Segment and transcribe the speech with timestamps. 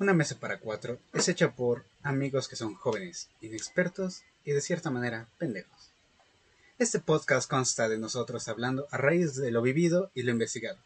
[0.00, 4.90] Una mesa para cuatro es hecha por amigos que son jóvenes, inexpertos y de cierta
[4.90, 5.90] manera pendejos.
[6.78, 10.78] Este podcast consta de nosotros hablando a raíz de lo vivido y lo investigado.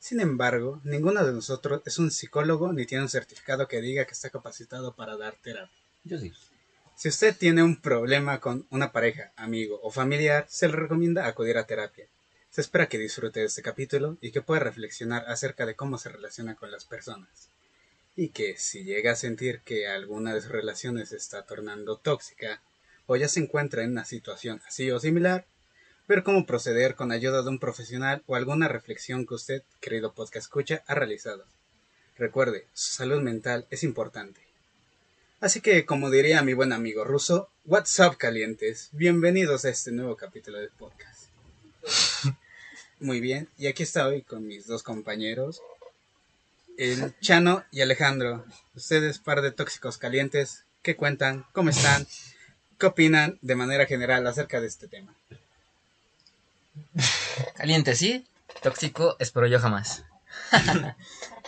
[0.00, 4.14] Sin embargo, ninguno de nosotros es un psicólogo ni tiene un certificado que diga que
[4.14, 5.78] está capacitado para dar terapia.
[6.02, 6.32] Yo sí.
[6.96, 11.58] Si usted tiene un problema con una pareja, amigo o familiar, se le recomienda acudir
[11.58, 12.08] a terapia.
[12.50, 16.08] Se espera que disfrute de este capítulo y que pueda reflexionar acerca de cómo se
[16.08, 17.50] relaciona con las personas.
[18.20, 22.60] Y que si llega a sentir que alguna de sus relaciones se está tornando tóxica
[23.06, 25.46] o ya se encuentra en una situación así o similar,
[26.08, 30.46] ver cómo proceder con ayuda de un profesional o alguna reflexión que usted, querido podcast
[30.46, 31.44] escucha, ha realizado.
[32.16, 34.40] Recuerde, su salud mental es importante.
[35.38, 38.88] Así que, como diría mi buen amigo ruso, What's up, calientes?
[38.90, 41.26] Bienvenidos a este nuevo capítulo del podcast.
[42.98, 45.62] Muy bien, y aquí estoy con mis dos compañeros,
[46.78, 48.44] el Chano y Alejandro.
[48.74, 51.44] Ustedes, par de tóxicos calientes, ¿qué cuentan?
[51.52, 52.06] ¿Cómo están?
[52.78, 55.12] ¿Qué opinan de manera general acerca de este tema?
[57.56, 58.24] Caliente, sí.
[58.62, 60.04] Tóxico, espero yo jamás.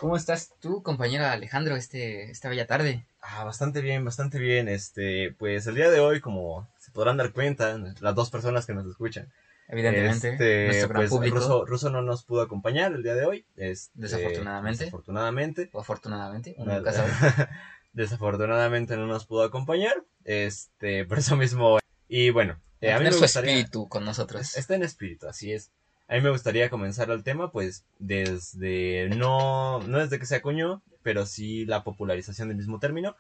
[0.01, 3.05] ¿Cómo estás tú, compañero Alejandro, este, esta bella tarde?
[3.23, 4.69] Ah, bastante bien, bastante bien.
[4.69, 8.75] Este, pues el día de hoy, como se podrán dar cuenta, las dos personas que
[8.75, 9.31] nos escuchan.
[9.71, 11.37] Evidentemente, este, nuestro gran pues, público.
[11.37, 13.47] Ruso, Ruso no nos pudo acompañar el día de hoy.
[13.57, 14.85] este, Desafortunadamente.
[14.85, 15.71] Desafortunadamente.
[15.73, 17.11] O afortunadamente, uno nunca sabe.
[17.93, 20.05] desafortunadamente no nos pudo acompañar.
[20.25, 21.79] Este, por eso mismo.
[22.09, 23.53] Y bueno, eh, a mí me su gustaría.
[23.53, 24.57] espíritu con nosotros.
[24.57, 25.71] Está en espíritu, así es.
[26.09, 30.83] A mí me gustaría comenzar el tema, pues, desde, no, no desde que se acuñó,
[31.05, 33.15] pero sí la popularización del mismo término,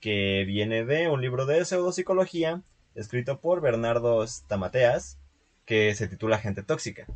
[0.00, 2.62] que viene de un libro de pseudopsicología,
[2.94, 5.18] escrito por Bernardo Stamateas,
[5.64, 7.06] que se titula Gente Tóxica.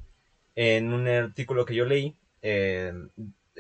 [0.57, 2.93] En un artículo que yo leí, eh,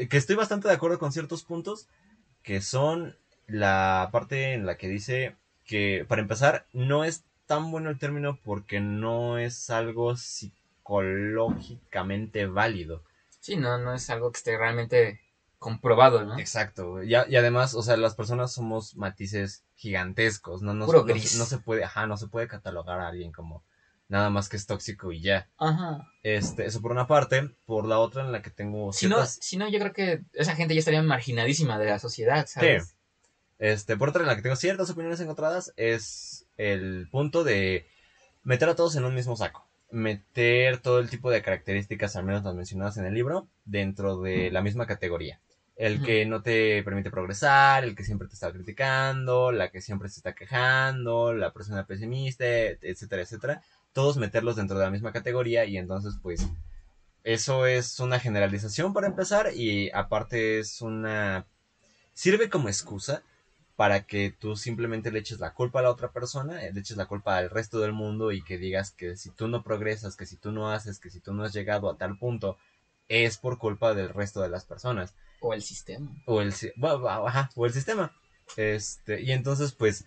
[0.08, 1.88] que estoy bastante de acuerdo con ciertos puntos,
[2.42, 7.90] que son la parte en la que dice que, para empezar, no es tan bueno
[7.90, 13.02] el término porque no es algo psicológicamente válido.
[13.40, 15.20] Sí, no, no es algo que esté realmente
[15.58, 16.38] comprobado, ¿no?
[16.38, 17.02] Exacto.
[17.02, 20.62] Y, a- y además, o sea, las personas somos matices gigantescos.
[20.62, 21.36] No, no, Puro no- gris.
[21.38, 23.62] no se puede, ajá, no se puede catalogar a alguien como
[24.08, 25.48] nada más que es tóxico y ya.
[25.58, 26.06] Ajá.
[26.22, 27.50] Este, eso por una parte.
[27.66, 29.38] Por la otra en la que tengo Si no, ciertas...
[29.40, 32.96] si no, yo creo que esa gente ya estaría marginadísima de la sociedad, ¿sabes?
[33.58, 37.86] Este, por otra en la que tengo ciertas opiniones encontradas es el punto de
[38.42, 39.66] meter a todos en un mismo saco.
[39.90, 44.50] Meter todo el tipo de características, al menos las mencionadas en el libro, dentro de
[44.50, 45.40] la misma categoría.
[45.76, 50.08] El que no te permite progresar, el que siempre te está criticando, la que siempre
[50.08, 53.62] se está quejando, la persona pesimista, etcétera, etcétera.
[53.94, 56.46] Todos meterlos dentro de la misma categoría y entonces pues
[57.22, 61.46] eso es una generalización para empezar y aparte es una...
[62.12, 63.22] sirve como excusa
[63.76, 67.06] para que tú simplemente le eches la culpa a la otra persona, le eches la
[67.06, 70.36] culpa al resto del mundo y que digas que si tú no progresas, que si
[70.36, 72.58] tú no haces, que si tú no has llegado a tal punto,
[73.08, 76.10] es por culpa del resto de las personas O el sistema.
[76.26, 76.52] el,
[77.08, 78.12] ajá, o el sistema.
[78.56, 80.04] Este, y entonces, pues,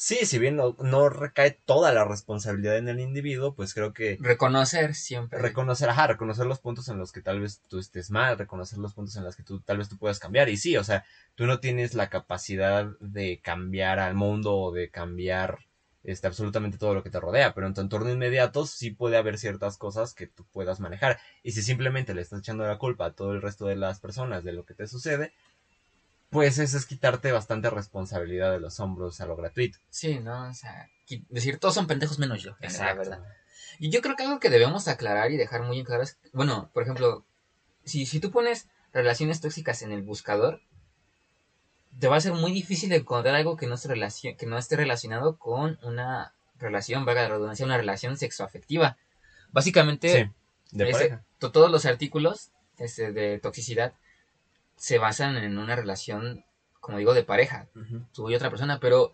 [0.00, 4.16] sí, si bien no, no recae toda la responsabilidad en el individuo, pues creo que
[4.18, 5.38] Reconocer siempre.
[5.38, 8.94] reconocer, ajá, reconocer los puntos en los que tal vez tú estés mal, reconocer los
[8.94, 10.48] puntos en los que tú tal vez tú puedas cambiar.
[10.48, 14.88] Y sí, o sea, tú no tienes la capacidad de cambiar al mundo o de
[14.88, 15.58] cambiar
[16.02, 19.36] este, absolutamente todo lo que te rodea, pero en tu entorno inmediato sí puede haber
[19.36, 21.18] ciertas cosas que tú puedas manejar.
[21.42, 24.44] Y si simplemente le estás echando la culpa a todo el resto de las personas
[24.44, 25.34] de lo que te sucede,
[26.30, 29.78] pues eso es quitarte bastante responsabilidad de los hombros a lo gratuito.
[29.90, 30.48] Sí, ¿no?
[30.48, 30.88] O sea,
[31.28, 32.52] decir todos son pendejos menos yo.
[32.60, 32.98] es la Exacto.
[33.10, 33.24] verdad.
[33.78, 36.70] Y yo creo que algo que debemos aclarar y dejar muy en claro es, bueno,
[36.72, 37.24] por ejemplo,
[37.84, 40.60] si, si tú pones relaciones tóxicas en el buscador,
[41.98, 44.76] te va a ser muy difícil encontrar algo que no, se relacion- que no esté
[44.76, 48.96] relacionado con una relación, valga la redundancia, una relación sexoafectiva.
[49.50, 50.30] Básicamente,
[50.70, 53.92] Sí, de ese- todos los artículos este, de toxicidad
[54.80, 56.42] se basan en una relación,
[56.80, 58.06] como digo, de pareja, Ujú.
[58.14, 59.12] tú y otra persona, pero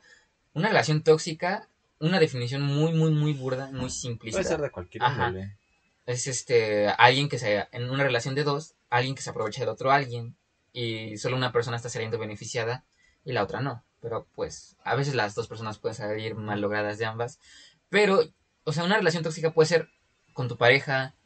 [0.54, 1.68] una relación tóxica,
[1.98, 4.38] una definición muy, muy, muy burda, muy simplista.
[4.38, 5.34] Puede ser de cualquier Ajá.
[6.06, 9.70] Es este, alguien que se, en una relación de dos, alguien que se aprovecha del
[9.70, 10.36] otro alguien,
[10.72, 12.84] y solo una persona está saliendo beneficiada
[13.24, 13.82] y la otra no.
[14.00, 17.40] Pero pues, a veces las dos personas pueden salir mal logradas de ambas.
[17.88, 18.20] Pero,
[18.62, 19.88] o sea, una relación tóxica puede ser
[20.32, 21.16] con tu pareja,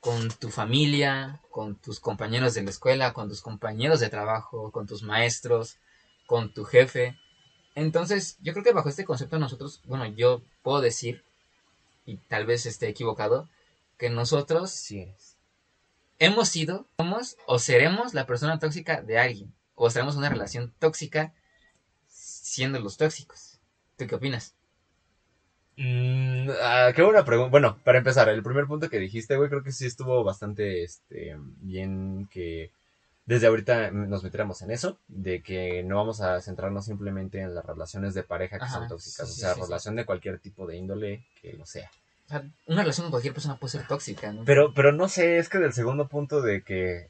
[0.00, 4.86] con tu familia, con tus compañeros de la escuela, con tus compañeros de trabajo, con
[4.86, 5.76] tus maestros,
[6.26, 7.18] con tu jefe.
[7.74, 11.24] Entonces, yo creo que bajo este concepto nosotros, bueno, yo puedo decir,
[12.06, 13.48] y tal vez esté equivocado,
[13.96, 15.12] que nosotros Sí
[16.18, 19.54] hemos sido, somos o seremos la persona tóxica de alguien.
[19.80, 21.32] o estaremos en una relación tóxica
[22.08, 23.60] siendo los tóxicos.
[23.96, 24.57] ¿Tú qué opinas?
[25.80, 27.50] Mm, ah, qué buena pregunta.
[27.50, 31.36] Bueno, para empezar, el primer punto que dijiste, güey, creo que sí estuvo bastante este,
[31.60, 32.72] bien que
[33.26, 37.64] desde ahorita nos metiéramos en eso, de que no vamos a centrarnos simplemente en las
[37.64, 39.66] relaciones de pareja que Ajá, son tóxicas, sí, o sea, sí, sí.
[39.66, 41.90] relación de cualquier tipo de índole que lo sea.
[42.26, 44.44] O sea, una relación con cualquier persona puede ser tóxica, ¿no?
[44.44, 47.08] Pero, pero no sé, es que del segundo punto de que,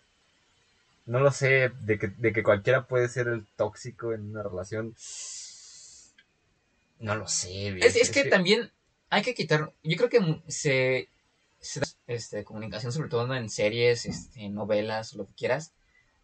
[1.06, 4.94] no lo sé, de que, de que cualquiera puede ser el tóxico en una relación,
[7.00, 8.70] no lo sé, Es, es que también
[9.10, 11.08] hay que quitar, yo creo que se,
[11.60, 15.72] se da este, comunicación, sobre todo en series, este, novelas, lo que quieras,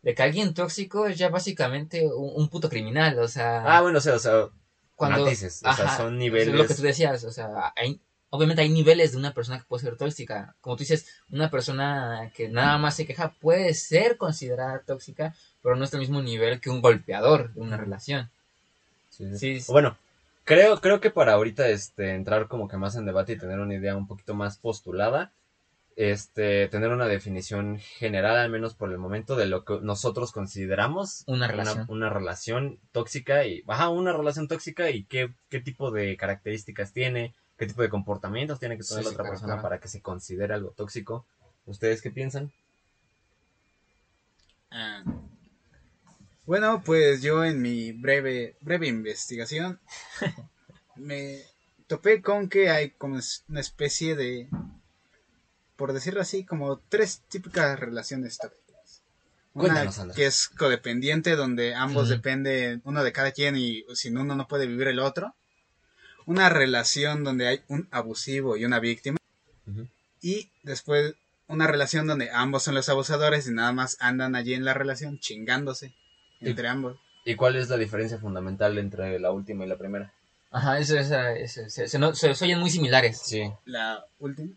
[0.03, 3.99] de que alguien tóxico es ya básicamente un, un puto criminal, o sea, Ah, bueno,
[3.99, 4.49] o sea, o sea,
[4.97, 5.25] cuando...
[5.25, 6.55] matices, o sea, son es niveles...
[6.55, 8.00] Lo que tú decías, o sea, hay,
[8.31, 10.56] obviamente hay niveles de una persona que puede ser tóxica.
[10.61, 15.76] Como tú dices, una persona que nada más se queja puede ser considerada tóxica, pero
[15.76, 18.31] no es el mismo nivel que un golpeador de una relación.
[19.11, 19.38] Sí, sí.
[19.38, 19.73] Sí, sí.
[19.73, 19.97] Bueno,
[20.44, 23.75] creo, creo que para ahorita este, entrar como que más en debate y tener una
[23.75, 25.32] idea un poquito más postulada,
[25.96, 31.23] este, tener una definición general, al menos por el momento, de lo que nosotros consideramos
[31.26, 31.87] Una relación.
[31.88, 37.35] una, relación tóxica y, ajá, una relación tóxica y qué, qué tipo de características tiene,
[37.56, 39.62] qué tipo de comportamientos tiene que Sí, tener la otra persona claro.
[39.62, 41.26] para que se considere algo tóxico.
[41.67, 42.52] ¿Ustedes qué piensan?
[44.70, 45.05] Ah.
[46.46, 49.81] Bueno, pues yo en mi breve, breve investigación
[50.96, 51.41] me
[51.87, 53.19] topé con que hay como
[53.49, 54.49] una especie de,
[55.76, 59.02] por decirlo así, como tres típicas relaciones tóxicas.
[59.55, 64.49] Una que es codependiente, donde ambos dependen uno de cada quien y sin uno no
[64.49, 65.35] puede vivir el otro.
[66.26, 69.17] Una relación donde hay un abusivo y una víctima.
[70.20, 71.14] Y después
[71.47, 75.20] una relación donde ambos son los abusadores y nada más andan allí en la relación
[75.20, 75.94] chingándose
[76.40, 76.98] entre ambos.
[77.25, 80.12] ¿Y cuál es la diferencia fundamental entre la última y la primera?
[80.50, 83.20] Ajá, eso, esa- ese- se, se, no- se- se oyen muy similares.
[83.25, 83.50] Sí.
[83.64, 84.52] La última.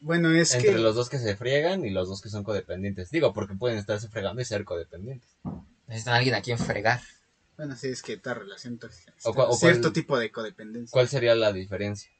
[0.00, 3.10] Bueno, es entre que los dos que se friegan y los dos que son codependientes.
[3.10, 5.28] Digo, porque pueden estarse fregando y ser codependientes.
[5.86, 7.00] Necesitan a alguien a quien fregar.
[7.56, 9.12] bueno, sí es que toda relación tóxica.
[9.24, 10.92] O cierto cuál- tipo de codependencia.
[10.92, 12.10] ¿Cuál sería la diferencia?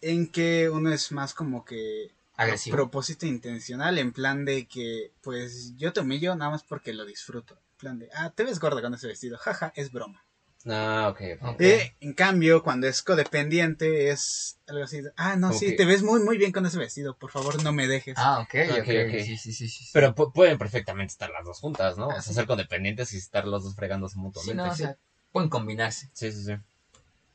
[0.00, 2.76] En que uno es más como que Agresivo.
[2.76, 7.54] propósito intencional, en plan de que, pues yo te humillo nada más porque lo disfruto.
[7.72, 10.24] En plan de, ah, te ves gorda con ese vestido, jaja, es broma.
[10.66, 11.48] Ah, ok, ok.
[11.54, 11.60] Ok.
[11.60, 16.02] Eh, en cambio, cuando es codependiente, es algo así, de, ah, no, sí, te ves
[16.02, 18.14] muy, muy bien con ese vestido, por favor no me dejes.
[18.18, 18.78] Ah, ok, ok.
[18.80, 19.10] Ok, ok.
[19.24, 19.68] Sí, sí, sí, sí.
[19.68, 19.90] sí.
[19.92, 22.04] Pero pu- pueden perfectamente estar las dos juntas, ¿no?
[22.10, 22.34] Ah, o sea, sí.
[22.34, 24.62] ser codependientes y estar los dos fregándose Sí, mutuamente.
[24.62, 24.96] no, o sea,
[25.32, 26.10] pueden combinarse.
[26.12, 26.52] sí, sí, sí.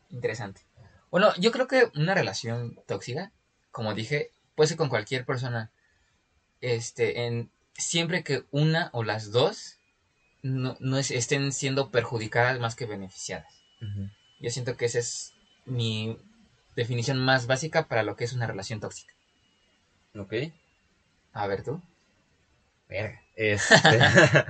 [0.10, 0.62] Interesante.
[1.10, 3.32] Bueno, yo creo que una relación tóxica,
[3.72, 5.72] como dije, puede ser con cualquier persona.
[6.62, 9.78] Este, en siempre que una o las dos
[10.44, 13.52] no, no es- estén siendo perjudicadas más que beneficiadas.
[14.40, 15.34] Yo siento que esa es
[15.66, 16.18] mi
[16.76, 19.14] definición más básica para lo que es una relación tóxica.
[20.18, 20.34] Ok.
[21.34, 21.82] A ver tú.
[22.90, 23.22] Verga.
[23.36, 23.66] Este,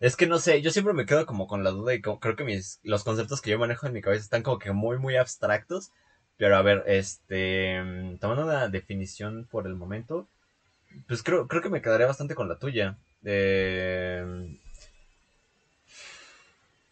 [0.00, 2.44] es que no sé, yo siempre me quedo como con la duda y creo que
[2.44, 5.90] mis, los conceptos que yo manejo en mi cabeza están como que muy, muy abstractos.
[6.38, 10.26] Pero a ver, este, mm, tomando una definición por el momento,
[11.06, 12.96] pues creo, creo que me quedaré bastante con la tuya.
[13.24, 14.56] Eh,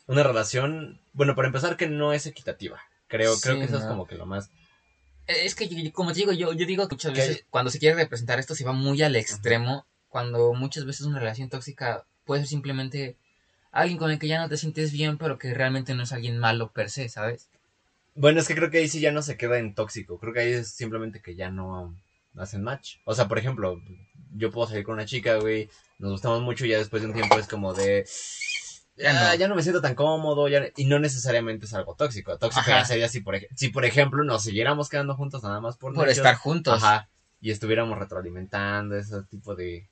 [0.06, 2.80] una relación, bueno, para empezar que no es equitativa.
[3.08, 4.50] Creo, creo que eso es como que lo más...
[5.28, 7.78] Eh, Es que, yo- como te digo, yo, yo digo que muchas veces cuando se
[7.78, 12.42] quiere representar esto se va muy al extremo, cuando muchas veces una relación tóxica puede
[12.42, 13.16] ser simplemente
[13.72, 16.38] alguien con el que ya no te sientes bien, pero que realmente no es alguien
[16.38, 17.48] malo per se, ¿sabes?
[18.16, 20.18] Bueno, es que creo que ahí sí ya no se queda en tóxico.
[20.18, 21.94] Creo que ahí es simplemente que ya no
[22.37, 22.96] hacen match.
[23.04, 23.80] O sea, por ejemplo,
[24.35, 25.68] yo puedo salir con una chica, güey,
[25.99, 28.06] nos gustamos mucho y ya después de un tiempo es como de...
[28.96, 29.38] Ya "Ah, no".
[29.38, 30.66] ya no me siento tan cómodo, ya...
[30.76, 32.38] y no necesariamente es algo tóxico.
[32.38, 36.08] Tóxico ya sería si por, si, por ejemplo, nos siguiéramos quedando juntos nada más por,
[36.08, 36.82] estar juntos.
[36.82, 37.08] Ajá.
[37.40, 39.88] Y estuviéramos retroalimentando ese tipo de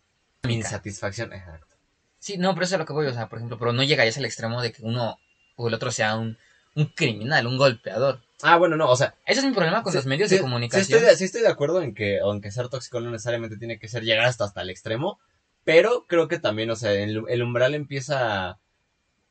[0.48, 1.32] insatisfacción.
[1.34, 1.74] Exacto.
[2.18, 4.16] Sí, no, pero eso es lo que voy, o sea, por ejemplo, pero no llegarías
[4.16, 5.18] al extremo de que uno
[5.56, 6.38] o el otro sea un,
[6.74, 8.20] un criminal, un golpeador.
[8.42, 10.42] Ah, bueno, no, o sea, Ese es mi problema con Sí, los medios sí, de
[10.42, 10.84] comunicación.
[10.84, 13.78] Sí estoy, de, sí estoy de acuerdo en que, aunque ser tóxico no necesariamente tiene
[13.78, 15.18] que ser llegar hasta, hasta el extremo,
[15.64, 18.58] pero creo que también, o sea, el, el umbral empieza...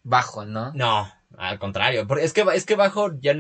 [0.04, 0.74] Bajo, ¿no?
[0.74, 3.36] No, al contrario, porque es que, es que bajo ya...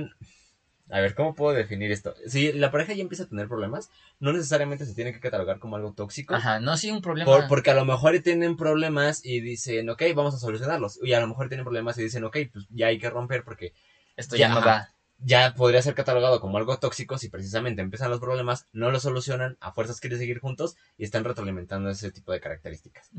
[0.90, 2.14] A ver, ¿cómo puedo definir esto?
[2.28, 5.76] Si la pareja ya empieza a tener problemas, no necesariamente se tiene que catalogar como
[5.78, 6.36] algo tóxico.
[6.36, 7.26] Ajá, no, sí, un problema.
[7.32, 11.00] Por- porque a lo mejor tienen problemas y dicen, ok, vamos a solucionarlos.
[11.02, 13.74] Y a lo mejor tienen problemas y dicen, ok, pues ya hay que romper porque
[14.16, 14.90] Esto ya, ya, no va.
[15.20, 19.58] ya podría ser catalogado como algo tóxico si precisamente empiezan los problemas, no lo solucionan,
[19.60, 23.10] a fuerzas quieren seguir juntos y están retroalimentando ese tipo de características.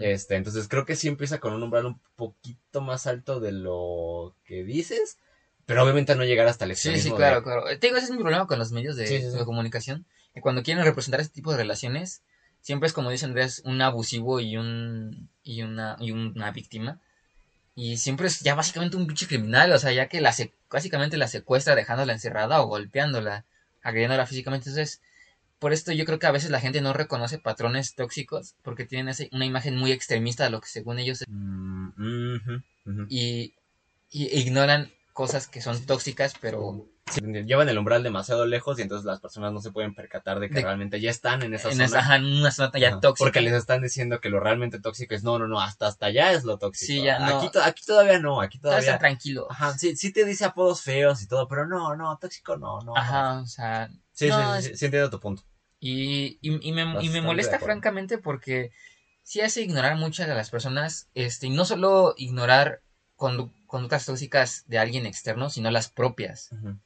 [0.00, 4.36] Este, entonces creo que sí empieza con un umbral un poquito más alto de lo
[4.44, 5.18] que dices,
[5.66, 7.64] pero obviamente no llegar hasta el Sí, extremismo sí, de- claro, claro.
[7.66, 9.36] Te digo, ese es mi problema con los medios de, Sí, sí, sí.
[9.36, 10.06] de comunicación.
[10.32, 12.22] Que cuando quieren representar este tipo de relaciones,
[12.60, 17.00] siempre es como dice Andrés, un abusivo y un y una, y una víctima.
[17.80, 21.16] Y siempre es ya básicamente un pinche criminal, o sea, ya que la se- básicamente
[21.16, 23.44] la secuestra dejándola encerrada o golpeándola,
[23.82, 24.68] agrediéndola físicamente.
[24.68, 25.00] Entonces,
[25.60, 29.08] por esto yo creo que a veces la gente no reconoce patrones tóxicos porque tienen
[29.10, 31.88] ese- una imagen muy extremista de lo que según ellos Mm,
[32.36, 33.06] ujú, ujú.
[33.08, 33.54] y,
[34.10, 39.20] y ignoran cosas que son tóxicas, pero llevan el umbral demasiado lejos y entonces las
[39.20, 41.84] personas no se pueden percatar de que De- realmente ya están en esa en zona.
[41.86, 43.24] esa, ajá, en una zona ya tóxica.
[43.24, 46.32] Porque les están diciendo que lo realmente tóxico es no, no, no, hasta hasta allá
[46.32, 46.86] es lo tóxico.
[46.86, 47.38] Sí, ya, no.
[47.38, 49.46] aquí, to- aquí todavía no, aquí Todavía está tranquilo.
[49.50, 52.96] Ajá, sí, sí te dice apodos feos y todo, pero no, no, tóxico no, no.
[52.96, 55.42] Ajá, o sea, Sí, sí, sí, sí, entiendo tu punto.
[55.80, 58.72] y, y, y me, y me molesta francamente porque
[59.22, 62.80] sí hace ignorar muchas de las personas, este, y no solo ignorar
[63.16, 66.78] condu- conductas tóxicas de alguien externo, sino las propias, Ujú.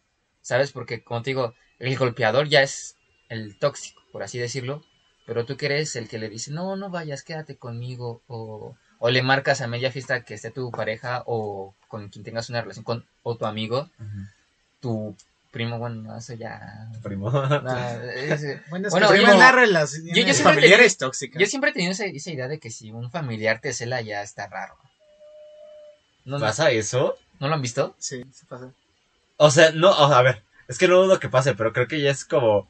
[0.43, 0.73] ¿Sabes?
[0.73, 2.97] Porque, como te digo, el golpeador ya es
[3.29, 4.85] el tóxico, por así decirlo,
[5.27, 9.11] pero tú que eres el que le dice, no, no vayas, quédate conmigo, o, o
[9.11, 12.85] le marcas a media fiesta que esté tu pareja o con quien tengas una relación
[12.85, 13.89] con, o tu amigo,
[14.81, 15.17] tu
[15.51, 16.89] primo, bueno, no, eso ya...
[17.03, 17.31] Primo.
[17.31, 21.41] no, es- Bueno, es Bueno, que yo- relaciones yo- siempre familiares tóxicas.
[21.41, 24.23] Yo siempre he tenido esa, esa idea de que si un familiar te cela ya
[24.23, 24.77] está raro.
[26.25, 27.19] ¿No, no, ¿Pasa eso?
[27.41, 27.95] ¿no lo han visto?
[27.99, 28.73] Sí, se pasa.
[29.45, 32.13] O sea, no, a ver, es que no dudo que pase, pero creo que ya
[32.13, 32.69] es como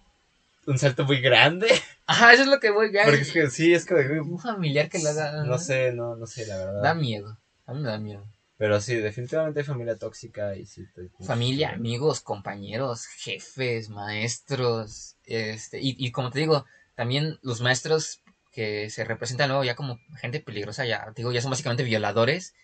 [0.66, 1.68] un salto muy grande.
[2.06, 3.04] Ajá, eso es lo que voy ya.
[3.04, 5.44] Porque es que sí, es de, Un familiar que lo haga.
[5.44, 6.82] No sé, no, no sé, la verdad.
[6.82, 7.36] Da miedo.
[7.66, 8.24] A mí me da miedo.
[8.56, 10.86] Pero sí, definitivamente hay familia tóxica y sí.
[10.94, 15.16] te- Familia, amigos, compañeros, jefes, maestros.
[15.26, 16.64] Este, y, y como te digo,
[16.94, 21.50] también los maestros que se representan luego ya como gente peligrosa, ya, digo, ya son
[21.50, 22.54] básicamente violadores.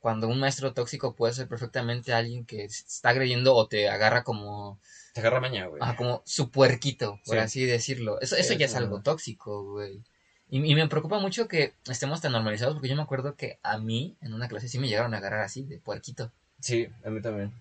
[0.00, 4.80] Cuando un maestro tóxico puede ser perfectamente alguien que está agrediendo o te agarra como
[5.12, 5.80] Te agarra maña, güey.
[5.82, 7.38] Ajá, como su puerquito, por Sí.
[7.40, 8.20] así decirlo.
[8.20, 10.00] Eso, eso ya es algo tóxico, güey.
[10.48, 13.78] Y, y me preocupa mucho que estemos tan normalizados porque yo me acuerdo que a
[13.78, 16.32] mí en una clase sí me llegaron a agarrar así, de puerquito.
[16.60, 17.52] Sí, a mí también.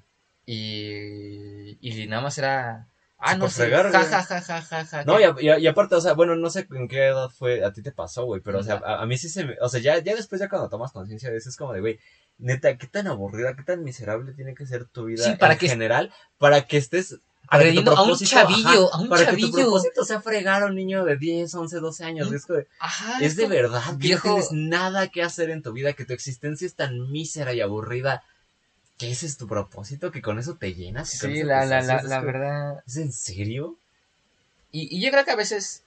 [0.45, 2.87] Y, y nada más era...
[3.21, 5.03] Ah, no sé, fregar, ja, ja, ja, ja, ja, ja.
[5.03, 7.91] No, y, aparte, o sea, bueno, no sé en qué edad fue, a ti te
[7.91, 10.15] pasó, güey, pero, o sea, a, a mí sí se me, o sea, ya, ya
[10.15, 11.99] después, ya cuando tomas conciencia de eso, es como de, güey,
[12.39, 15.59] neta, qué tan aburrida, qué tan miserable tiene que ser tu vida Sí, para en
[15.59, 17.09] que- general, para que estés...
[17.09, 17.17] que
[17.49, 19.47] Agrediendo a un chavillo, a un para que chavillo.
[19.49, 23.19] tu propósito sea fregar a un niño de 10, 11, 12 años, es, de- Ajá,
[23.21, 26.05] es de como- verdad que viejo- no tienes nada que hacer en tu vida, que
[26.05, 28.23] tu existencia es tan mísera y aburrida,
[28.97, 31.09] que ese es tu propósito, que con eso te llenas.
[31.11, 32.83] que Sí, la, la, la, la verdad...
[32.87, 33.77] ¿Es en serio?
[34.71, 35.83] Y, y yo creo que a veces...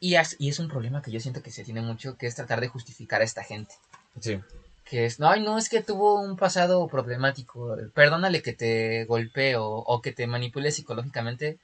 [0.00, 2.66] Y es un problema que yo siento que se tiene mucho, que es tratar de
[2.68, 3.74] justificar a esta gente.
[4.20, 4.40] Sí.
[4.84, 9.56] Que es, no, ay, no, es que tuvo un pasado problemático, perdónale que te golpee
[9.56, 11.58] o, o que te manipule psicológicamente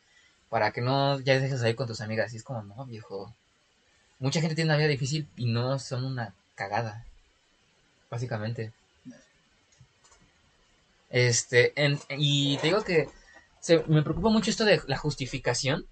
[0.49, 2.33] para que no ya dejes de ir con tus amigas.
[2.33, 3.35] Y es como, no, viejo.
[4.19, 7.05] Mucha gente tiene una vida difícil y no son una cagada,
[8.11, 8.73] básicamente.
[11.11, 13.09] Este, en- y te digo que
[13.61, 15.87] se- me preocupa mucho esto de la justificación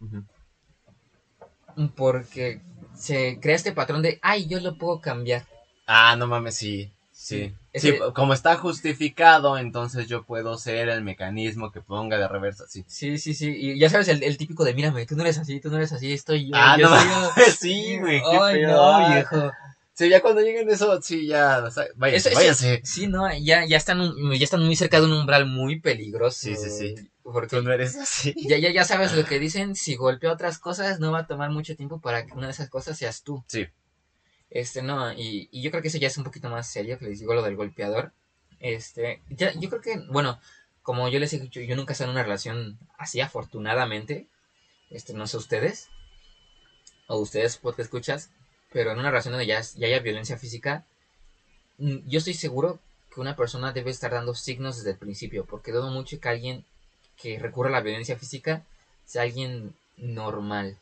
[1.95, 2.61] porque
[2.97, 5.47] se crea este patrón de, ay, yo lo puedo cambiar.
[5.87, 6.91] Ah, no mames, sí.
[7.19, 7.55] Sí.
[7.73, 12.67] Ese- Sí, como está justificado, entonces yo puedo ser el mecanismo que ponga de reversa,
[12.69, 12.85] sí.
[12.87, 13.51] Sí, sí, sí.
[13.57, 15.93] Y ya sabes, el, el típico de mírame, tú no eres así, tú no eres
[15.93, 16.53] así, estoy yo.
[16.55, 17.53] Ah, yo no soy mames, yo".
[17.59, 19.51] sí, güey, qué Ay, no, viejo.
[19.95, 22.81] Sí, ya cuando lleguen eso, sí, ya, o sea, váyanse, Eso- váyanse.
[22.85, 26.39] Sí, no, ya, ya están un- ya están muy cerca de un umbral muy peligroso.
[26.39, 26.95] Sí, sí, sí.
[27.23, 28.35] Porque Tú no eres así.
[28.47, 31.51] ya, ya, ya sabes lo que dicen, si golpea otras cosas, no va a tomar
[31.51, 33.43] mucho tiempo para que una de esas cosas seas tú.
[33.49, 33.67] Sí.
[34.51, 37.21] Este, no, y, yo creo que eso ya es un poquito más serio, que les
[37.21, 38.13] digo lo del golpeador.
[38.61, 40.41] Este, ya, yo creo que, bueno,
[40.83, 44.27] como yo les he dicho, yo nunca he en una relación así, afortunadamente.
[44.91, 45.89] Este, no sé ustedes,
[47.09, 48.31] o ustedes, porque escuchas,
[48.73, 50.85] pero en una relación donde ya, ya haya violencia física,
[51.79, 52.79] mm, yo estoy seguro
[53.13, 56.65] que una persona debe estar dando signos desde el principio, porque dudo mucho que alguien
[57.17, 58.65] que recurra a la violencia física
[59.05, 60.79] sea alguien normal,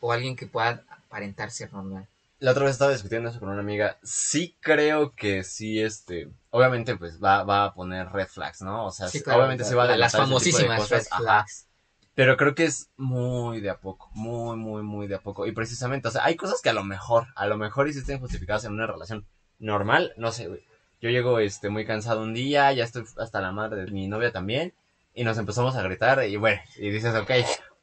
[0.00, 2.08] o alguien que pueda aparentar ser normal.
[2.40, 3.98] La otra vez estaba discutiendo eso con una amiga.
[4.02, 8.86] Sí creo que sí, este, obviamente pues va, va a poner red flags, ¿no?
[8.86, 11.22] O sea, Sí, sí- claro, obviamente se va a la- las famosísimas cosas, red ajá.
[11.22, 11.66] flags.
[12.14, 15.46] Pero creo que es muy de a poco, muy, muy, muy de a poco.
[15.46, 18.64] Y precisamente, o sea, hay cosas que a lo mejor, a lo mejor hiciste justificadas
[18.64, 19.24] en una relación
[19.58, 20.62] normal, no sé, güey.
[21.00, 24.32] Yo llego este, muy cansado un día, ya estoy hasta la madre de mi novia
[24.32, 24.74] también,
[25.14, 27.30] y nos empezamos a gritar, y bueno, y dices, ok,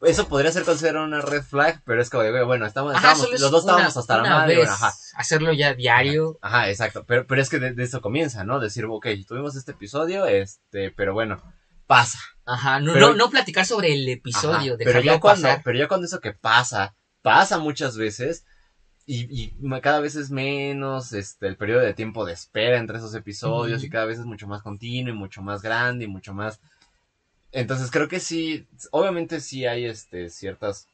[0.05, 3.39] eso podría ser considerado una red flag, pero es como de, bueno, estamos, Ajá, estábamos-
[3.41, 4.69] los dos una- estábamos hasta la madre, vez.
[4.69, 4.93] ajá.
[5.15, 6.37] Hacerlo ya diario.
[6.41, 8.59] Ajá, exacto, pero, pero es que de, de eso comienza, ¿no?
[8.59, 11.41] Decir, ok, tuvimos este episodio, este, pero bueno,
[11.87, 12.19] pasa.
[12.45, 15.61] Ajá, no, Pero- no, no platicar sobre el episodio, pero ya cuando, pasar.
[15.63, 18.45] pero ya cuando eso que pasa, pasa muchas veces,
[19.07, 23.13] y, y cada vez es menos este el periodo de tiempo de espera entre esos
[23.15, 26.59] episodios, y cada vez es mucho más continuo, y mucho más grande, y mucho más.
[27.55, 30.87] Entonces creo que sí, obviamente sí hay este ciertas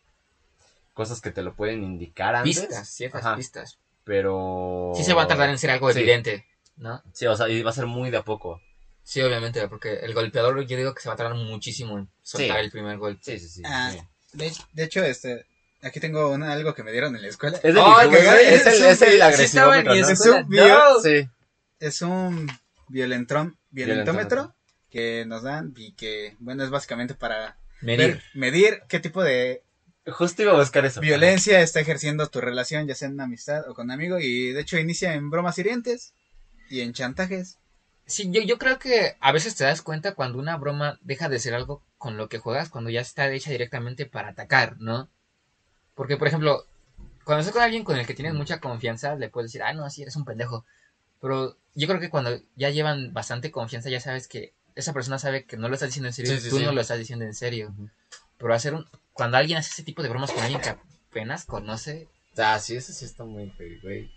[0.93, 2.59] cosas que te lo pueden indicar antes.
[2.59, 3.79] Pistas, ciertas Ajá, pistas.
[4.03, 4.93] Pero.
[4.95, 5.99] Sí se va a tardar en ser algo Sí.
[5.99, 6.45] evidente,
[6.77, 7.01] ¿no?
[7.13, 8.61] Sí, o sea, y va a ser muy de a poco.
[9.03, 12.57] Sí, obviamente, porque el golpeador yo digo que se va a tardar muchísimo en soltar
[12.59, 12.63] Sí.
[12.65, 13.21] el primer golpe.
[13.23, 13.61] Sí, sí, sí.
[13.65, 13.99] Ah, sí.
[14.33, 15.45] de, de hecho, este,
[15.81, 17.57] aquí tengo una- algo que me dieron en la escuela.
[17.57, 19.41] Es que es el, sí,
[20.11, 20.99] es un bio- No.
[21.01, 21.27] Sí.
[21.79, 22.47] Es un
[22.87, 24.55] violentrón, violentómetro Violentómetro.
[24.91, 27.98] Que nos dan y que, bueno, es básicamente para Medir.
[28.15, 29.63] ver- medir qué tipo de
[30.05, 31.00] Justo iba a buscar eso.
[31.00, 34.51] violencia está ejerciendo tu relación, ya sea en una amistad o con un amigo, y
[34.51, 36.13] de hecho inicia en bromas hirientes
[36.69, 37.57] y en chantajes.
[38.07, 41.39] Sí, yo, yo creo que a veces te das cuenta cuando una broma deja de
[41.39, 45.10] ser algo con lo que juegas, cuando ya está hecha directamente para atacar, ¿no?
[45.93, 46.65] Porque, por ejemplo,
[47.24, 49.88] cuando estás con alguien con el que tienes mucha confianza, le puedes decir, ah, no,
[49.89, 50.65] sí, eres un pendejo.
[51.21, 55.45] Pero yo creo que cuando ya llevan bastante confianza, ya sabes que esa persona sabe
[55.45, 56.63] que no lo estás diciendo en serio, Sí, tú sí.
[56.65, 57.73] no lo estás diciendo en serio.
[58.37, 58.85] Pero hacer un...
[59.13, 62.93] Cuando alguien hace ese tipo de bromas con alguien que apenas conoce, Ah, sí, eso
[62.93, 64.11] sí está muy heavy, güey.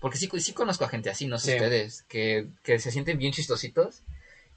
[0.00, 3.32] porque sí, sí conozco a gente así, no sé ustedes, que, que se sienten bien
[3.32, 4.02] chistositos,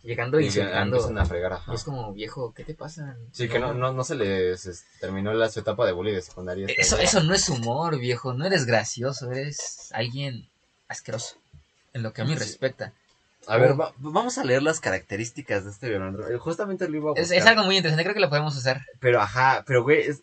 [0.03, 1.71] llegando y empiezan a fregar, ajá.
[1.71, 3.17] Y es como, viejo, ¿qué te pasa?
[3.31, 6.67] Sí, que no, no, no se les terminó la, su etapa de bully de secundaria.
[6.67, 8.33] este, Eso, eso no es humor, viejo.
[8.33, 10.47] No eres gracioso, eres alguien
[10.87, 11.35] asqueroso.
[11.93, 12.39] En lo que a mí Sí.
[12.39, 12.93] respecta.
[13.49, 16.27] A ver, va- vamos a leer las características de este violento.
[16.29, 18.81] Eh, Justamente lo iba a Es, algo muy interesante, creo que lo podemos usar.
[18.99, 20.21] Pero, ajá, pero, güey, es...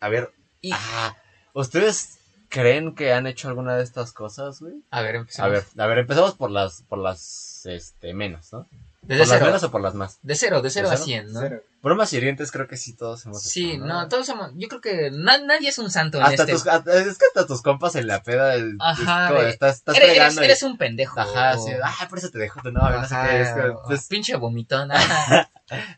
[0.00, 0.30] A ver,
[0.60, 1.16] Y, ajá.
[1.52, 2.18] ¿Ustedes
[2.48, 4.74] creen que han hecho alguna de estas cosas, güey?
[4.90, 5.46] a ver, empecemos.
[5.46, 8.66] A ver, a ver, empezamos por las, por las, este, menos, ¿no?
[9.06, 10.18] Desde ¿Por las menos o por las más?
[10.22, 11.40] De cero, de cero ¿De a cien, ¿no?
[11.40, 11.62] Cero.
[11.82, 14.52] Bromas hirientes creo que sí todos hemos Sí, hecho, no, todos somos.
[14.54, 16.52] Yo creo que na- nadie es un santo en Hasta este.
[16.52, 19.76] tus, hasta- es que hasta tus compas en la peda, el- Ajá, es de- estás,
[19.76, 21.20] estás eres, eres, y- un pendejo.
[21.20, 23.48] Ajá, o- sí, ah, por eso te dejo tu novia, no sé qué, es
[23.86, 24.90] pues, pinche vomitón.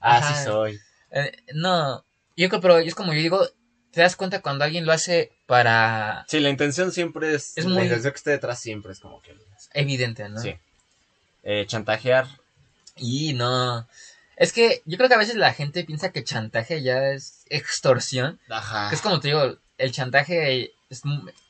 [0.01, 0.81] ah, sí soy.
[1.13, 2.05] Eh, no,
[2.37, 3.47] yo creo, pero es como yo digo,
[3.93, 7.71] te das cuenta cuando alguien lo hace para Sí, la intención siempre es, Es la
[7.75, 9.35] muy- intención que esté detrás siempre es como que,
[9.75, 10.41] evidente, ¿no?
[10.41, 10.57] sí.
[11.45, 12.27] Eh, chantajear,
[12.97, 13.87] Y no.
[14.37, 18.39] Es que yo creo que a veces la gente piensa que chantaje ya es extorsión.
[18.49, 18.89] ajá.
[18.91, 21.03] Que es como te digo, el chantaje es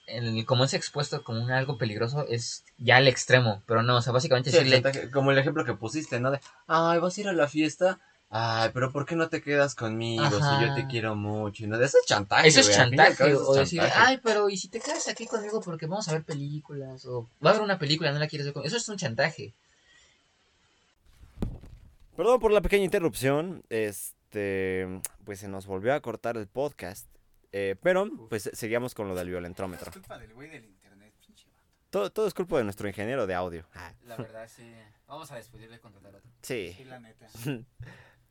[0.06, 3.62] el, como es expuesto como un algo peligroso es ya al extremo.
[3.66, 6.30] Pero no, o sea, básicamente Sí, el decirle, chantaje, como el ejemplo que pusiste, ¿no?
[6.30, 7.98] De, ay, vas a ir a la fiesta,
[8.30, 10.58] ay, pero ¿por qué no te quedas conmigo Ajá.
[10.58, 11.64] si yo te quiero mucho?
[11.64, 13.34] Y no, eso es chantaje, eso es güey, al fin y al chantaje.
[13.34, 14.02] O es decir, chantaje.
[14.04, 17.04] ay, pero ¿y si te quedas aquí conmigo porque vamos a ver películas?
[17.06, 18.68] O va a haber una película, no la quieres ver conmigo.
[18.68, 19.54] Eso es un chantaje.
[22.16, 23.62] Perdón por la pequeña interrupción.
[23.68, 27.06] Este, pues se nos volvió a cortar el podcast.
[27.52, 29.90] eh, pero, pues seguíamos con lo del violentrómetro.
[29.92, 31.62] culpa del güey del internet, pinche vato.
[31.90, 33.66] Todo, todo es culpa de nuestro ingeniero de audio.
[33.74, 34.70] Ah, La verdad, sí.
[35.06, 36.20] Vamos a despedirle con otro.
[36.42, 36.74] sí.
[36.76, 37.26] Sí, la neta.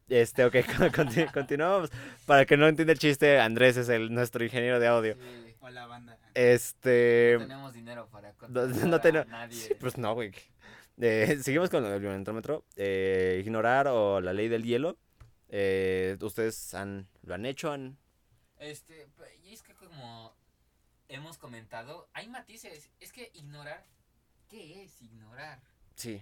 [0.07, 1.89] Este, ok, con- conti- continuamos.
[2.27, 5.17] Para que no entienda el chiste, Andrés es el, nuestro ingeniero de audio.
[5.61, 6.19] Hola, banda.
[6.35, 7.35] Este.
[7.39, 10.31] tenemos dinero para No, no tengo- Sí, pues no, güey.
[10.97, 12.65] Eh, seguimos con lo del violentrómetro.
[12.75, 14.97] Eh, ignorar o la ley del hielo.
[15.49, 17.71] Eh, ¿Ustedes han, lo han hecho?
[17.71, 17.97] Han...
[18.57, 19.07] Este,
[19.43, 20.35] y es que como
[21.07, 22.89] hemos comentado, hay matices.
[22.99, 23.85] Es que ignorar,
[24.49, 25.61] ¿qué es ignorar?
[25.95, 26.21] Sí.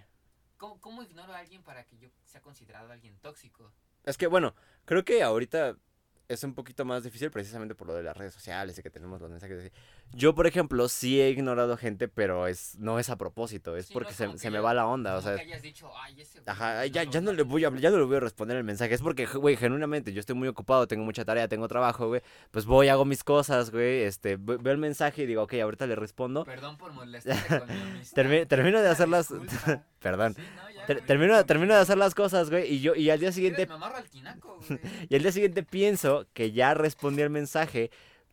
[0.56, 3.72] ¿Cómo, cómo ignoro a alguien para que yo sea considerado alguien tóxico?
[4.04, 5.76] Es que, bueno, creo que ahorita
[6.28, 9.20] es un poquito más difícil precisamente por lo de las redes sociales y que tenemos
[9.20, 9.70] los mensajes.
[10.12, 13.94] Yo, por ejemplo, sí he ignorado gente, pero es no es a propósito, es Sí,
[13.94, 15.34] no porque es se, se me va la onda, o sea...
[15.36, 17.80] que hayas dicho, ay, ese Ajá, ya, no, ya no no le voy a qué".
[17.80, 18.94] ya no le voy a responder el mensaje.
[18.94, 22.22] Es porque, güey, genuinamente, yo estoy muy ocupado, tengo mucha tarea, tengo trabajo, güey.
[22.50, 24.02] Pues voy, hago mis cosas, güey.
[24.02, 26.44] Este, ve- veo el mensaje y digo, ok, ahorita le respondo.
[26.44, 29.28] Perdón por molestarte con mi termino de hacerlas.
[29.28, 29.84] disculpa.
[30.00, 30.34] Perdón.
[30.34, 32.72] Sí, no, Ter- termino, termino de hacer las cosas, güey.
[32.74, 34.58] Y yo, y al día siguiente Me amarro al tinaco.
[35.08, 37.90] Y al día siguiente pienso que ya respondí el mensaje,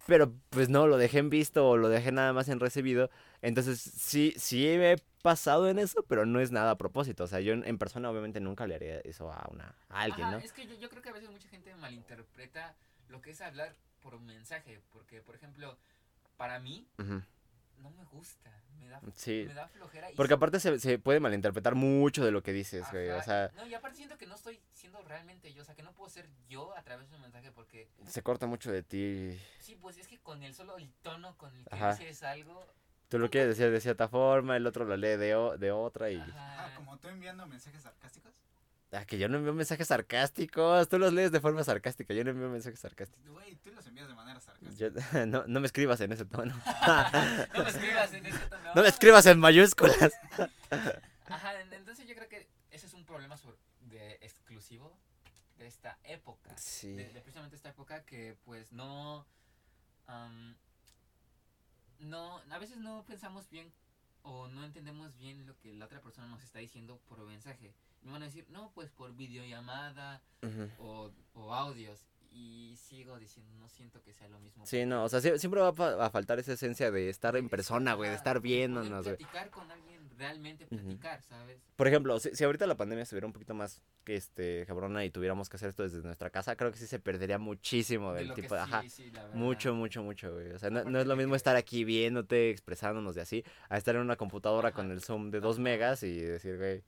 [0.07, 3.09] pero pues no, lo dejé en visto o lo dejé nada más en recibido.
[3.41, 7.23] Entonces sí, sí me he pasado en eso, pero no es nada a propósito.
[7.23, 10.27] O sea, yo en, en persona obviamente nunca le haría eso a, una, a alguien,
[10.27, 10.43] Ajá, ¿no?
[10.43, 12.75] Es que yo, yo creo que a veces mucha gente malinterpreta
[13.09, 14.79] lo que es hablar por un mensaje.
[14.91, 15.77] Porque, por ejemplo,
[16.37, 16.87] para mí.
[17.81, 18.49] No me gusta.
[18.79, 19.43] Me da, Sí.
[19.47, 20.11] me da flojera.
[20.11, 23.09] y Porque aparte se, se puede malinterpretar mucho de lo que dices, güey.
[23.09, 25.61] O Ajá, sea, No, y aparte siento que no estoy siendo realmente yo.
[25.61, 27.89] O sea, que no puedo ser yo a través de un mensaje porque.
[28.07, 29.39] se corta mucho de ti.
[29.59, 31.91] Sí, pues es que con el solo el tono con el que Ajá.
[31.95, 32.65] dices algo.
[33.09, 36.09] Tú lo quieres decir de cierta forma, el otro lo lee de, o- de otra
[36.09, 36.15] y...
[36.17, 36.65] Ajá.
[36.67, 38.31] Ah, como tú enviando mensajes sarcásticos.
[38.93, 40.89] Ah, que yo no envío mensajes sarcásticos.
[40.89, 42.13] Tú los lees de forma sarcástica.
[42.13, 43.25] Yo no envío mensajes sarcásticos.
[43.31, 44.75] Güey, tú los envías de manera sarcástica.
[45.11, 46.53] Yo- no, no me escribas en ese tono.
[47.55, 48.71] No me escribas en ese tono.
[48.75, 50.11] No me escribas en mayúsculas.
[51.27, 54.97] Ajá, en- entonces yo creo que ese es un problema sobre- de exclusivo
[55.57, 56.55] de esta época.
[56.57, 56.93] Sí.
[56.93, 59.25] De, de precisamente esta época que pues no...
[61.99, 63.71] no, a veces no pensamos bien
[64.23, 67.73] o no entendemos bien lo que la otra persona nos está diciendo por mensaje.
[68.01, 70.69] Me van a decir, no, pues por videollamada Ujú.
[70.79, 72.03] o, o audios.
[72.33, 74.65] Y sigo diciendo, no siento que sea lo mismo.
[74.65, 77.35] Sí, no, o sea, sie- siempre va a fa- a faltar esa esencia de estar
[77.35, 79.17] en persona, güey, de estar viéndonos, güey.
[79.17, 81.61] platicar con alguien, realmente platicar, ¿sabes?
[81.75, 85.09] Por ejemplo, si, si ahorita la pandemia estuviera un poquito más que este cabrona y
[85.11, 88.33] tuviéramos que hacer esto desde nuestra casa, creo que sí se perdería muchísimo De del
[88.33, 90.51] tipo de, ajá, sí, la mucho, mucho, mucho, güey.
[90.51, 93.95] O sea, no, no es lo mismo estar aquí viéndote, expresándonos de así, a estar
[93.95, 94.75] en una computadora Ajá.
[94.77, 96.81] con el Zoom de dos megas y decir, güey,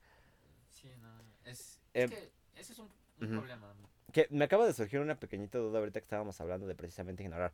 [0.70, 1.08] Sí, no.
[1.44, 2.88] Es, Eh, es que ese es un,
[3.20, 3.34] un ujú.
[3.36, 3.74] problema.
[4.14, 7.52] Que me acaba de surgir una pequeñita duda ahorita que estábamos hablando de precisamente ignorar.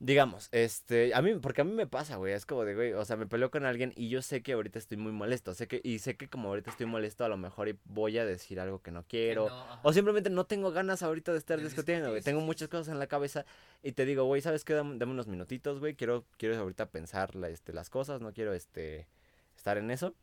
[0.00, 3.04] Digamos, este, a mí, porque a mí me pasa, güey, es como de, güey, o
[3.04, 5.80] sea, me peleo con alguien y yo sé que ahorita estoy muy molesto, sé que,
[5.82, 8.92] y sé que como ahorita estoy molesto, a lo mejor voy a decir algo que
[8.92, 12.68] no quiero, no, o simplemente no tengo ganas ahorita de estar discutiendo, güey, tengo muchas
[12.68, 13.44] cosas en la cabeza
[13.82, 14.74] y te digo, güey, ¿sabes qué?
[14.74, 18.52] Dame, dame unos minutitos, güey, quiero, quiero ahorita pensar la- este, las cosas, no quiero,
[18.54, 19.08] este,
[19.56, 20.14] estar en eso,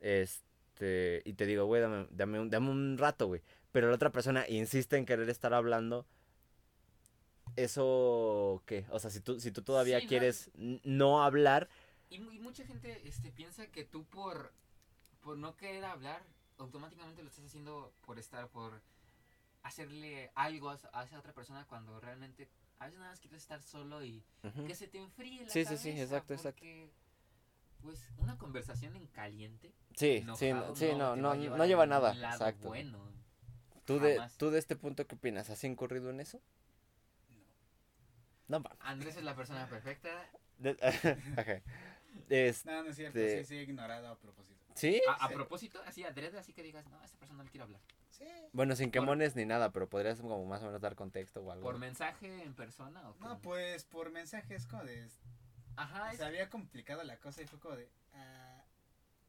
[0.00, 3.42] este, y te digo, güey, dame, dame, un, dame un rato, güey,
[3.74, 6.06] pero la otra persona insiste en querer estar hablando,
[7.56, 8.86] ¿eso qué?
[8.90, 11.68] O sea, si tú, si tú todavía Sí, no, quieres n- no hablar,
[12.08, 14.52] Y, mu- y mucha gente este, piensa que tú por,
[15.24, 16.22] por no querer hablar,
[16.58, 18.80] automáticamente lo estás haciendo por estar, por
[19.64, 23.42] hacerle algo a, esa- a esa otra persona cuando realmente a veces nada más quieres
[23.42, 24.22] estar solo y
[24.68, 26.60] que se te enfríe la Sí, sí, sí, cabeza, exacto, exacto.
[26.60, 26.90] porque,
[27.82, 29.72] Pues una conversación en caliente.
[29.96, 32.68] sí, sí, no, sí, no, no, no llevar lleva nada, exacto.
[32.68, 33.23] Bueno.
[33.84, 34.36] ¿Tú de, jamás.
[34.38, 35.50] ¿Tú de este punto qué opinas?
[35.50, 36.40] ¿Has incurrido en eso?
[38.48, 38.76] No, va.
[38.80, 40.10] Andrés es la persona perfecta.
[40.58, 40.76] De-
[41.36, 41.62] Ajá.
[42.28, 44.60] Es- No, no es cierto, Este- sí, sí, he ignorado a propósito.
[44.74, 45.00] ¿Sí?
[45.08, 45.34] A, a Sí.
[45.34, 47.80] propósito, así adrede, así que digas, no, a esa persona no le quiero hablar.
[48.10, 48.26] Sí.
[48.52, 51.50] Bueno, sin Por- quemones ni nada, pero podrías como más o menos dar contexto o
[51.50, 51.64] algo.
[51.64, 55.08] ¿Por mensaje en persona o No, pues por mensajes como de...
[55.76, 57.88] Ajá, es- Se había complicado la cosa y fue como de...
[58.14, 58.64] ah,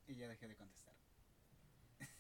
[0.08, 0.95] y ya dejé de contestar.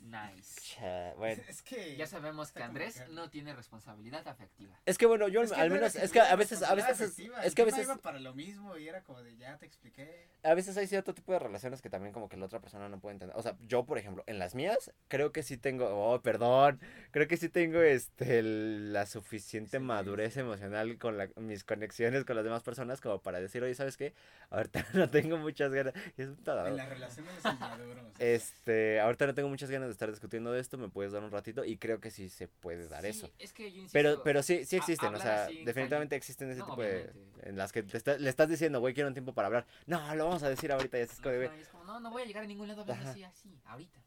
[0.06, 0.62] Nice.
[0.62, 1.42] Cha, bueno.
[1.48, 1.96] Es que...
[1.96, 4.80] Ya sabemos que Andrés no tiene responsabilidad afectiva.
[4.86, 7.00] Es que bueno, yo Es que al no menos, es que a veces, a veces,
[7.02, 9.36] es, afectiva, es el que a veces, iba para lo mismo y era como de
[9.38, 10.28] ya te expliqué.
[10.44, 13.00] a veces hay cierto tipo de relaciones que también como que la otra persona no
[13.00, 13.36] puede entender.
[13.38, 16.80] O sea, yo, por ejemplo, en las mías, creo que sí tengo, oh, perdón,
[17.12, 20.40] creo que sí tengo este el- la suficiente Sí, madurez sí.
[20.42, 24.14] emocional con la- mis conexiones con las demás personas como para decir, oye, ¿sabes qué?
[24.50, 25.94] Ahorita no tengo muchas ganas.
[26.18, 26.38] Es un.
[26.46, 28.06] En las relaciones inmaduros.
[28.20, 31.32] Este, ahorita no tengo muchas ganas de estar discutiendo de esto, me puedes dar un
[31.32, 33.32] ratito y creo que sí se puede dar Sí, eso.
[33.40, 36.60] Es que yo insisto, Pero, pero sí, sí a- existen, o sea, definitivamente existen ese
[36.60, 37.04] No, tipo de...
[37.10, 37.50] obviamente.
[37.50, 39.66] En las que te está- le estás diciendo, güey, quiero un tiempo para hablar.
[39.88, 42.26] No, lo vamos a decir ahorita, ya como de, es como, no, no voy a
[42.26, 43.12] llegar a ningún lado Ajá.
[43.12, 44.00] así, así, ahorita.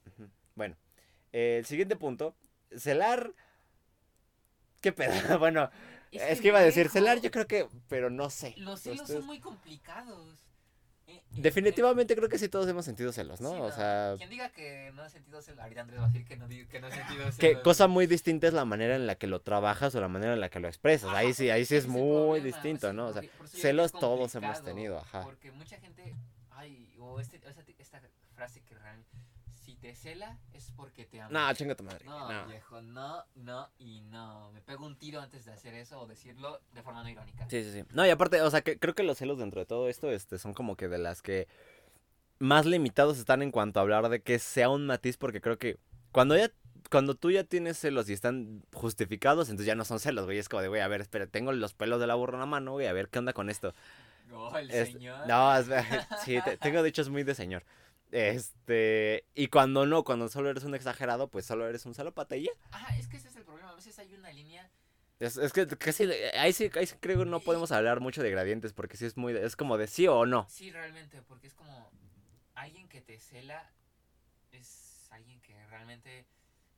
[0.55, 0.77] Bueno,
[1.33, 2.35] eh, el siguiente punto,
[2.77, 3.33] celar...
[4.81, 5.11] ¿Qué pedo?
[5.39, 5.71] bueno,
[6.13, 8.55] es, que, iba a decir celar, yo creo que, pero no sé.
[8.57, 10.48] Los celos son muy complicados.
[11.31, 13.51] Definitivamente creo que sí todos hemos sentido celos, ¿no?
[13.53, 16.25] Sí, o sea, Quien diga que no ha sentido celos, ahorita Andrés va a decir
[16.25, 17.37] que no, que no ha sentido celos.
[17.39, 20.33] que cosa muy distinta es la manera en la que lo trabajas o la manera
[20.33, 21.11] en la que lo expresas.
[21.11, 22.03] Ajá, ahí sí, ahí sí es muy
[22.41, 23.07] problema, distinto, ¿no?
[23.09, 25.23] O sea, celos todos hemos tenido, ajá.
[25.25, 26.15] Porque mucha gente,
[26.51, 28.01] ay, o este, o esa- esta
[28.35, 29.18] frase que realmente,
[29.81, 31.49] te cela es porque te ama.
[31.49, 32.05] No, chinga tu madre.
[32.05, 32.47] No, no.
[32.47, 34.51] viejo, no, no y no.
[34.53, 37.47] Me pego un tiro antes de hacer eso o decirlo de forma no irónica.
[37.49, 37.85] Sí, sí, sí.
[37.93, 40.39] No, y aparte, o sea, que creo que los celos dentro de todo esto este,
[40.39, 41.49] son como que de las que
[42.39, 45.79] más limitados están en cuanto a hablar de que sea un matiz, porque creo que
[46.13, 46.51] cuando ya
[46.91, 50.39] cuando tú ya tienes celos y están justificados, entonces ya no son celos, güey.
[50.39, 52.47] Es como de, güey, a ver, espera, tengo los pelos de la burra en la
[52.47, 53.75] mano, güey, a ver qué onda con esto.
[54.59, 55.27] El Es- señor.
[55.27, 55.67] No, es-
[56.25, 57.65] sí, te- tengo dichos muy de señor.
[58.11, 62.45] Este, y cuando no, cuando solo eres un exagerado, pues solo eres un celópata y
[62.45, 62.53] ya.
[62.71, 63.71] Ajá, es que ese es el problema.
[63.71, 64.71] A veces hay una línea.
[65.21, 66.05] Es, es que casi,
[66.39, 69.17] ahí sí, ahí sí creo que no podemos hablar mucho de gradientes, porque sí es
[69.17, 70.47] muy, es como de sí o no.
[70.49, 71.91] Sí, realmente, porque es como
[72.55, 73.71] alguien que te cela
[74.53, 76.27] es alguien que realmente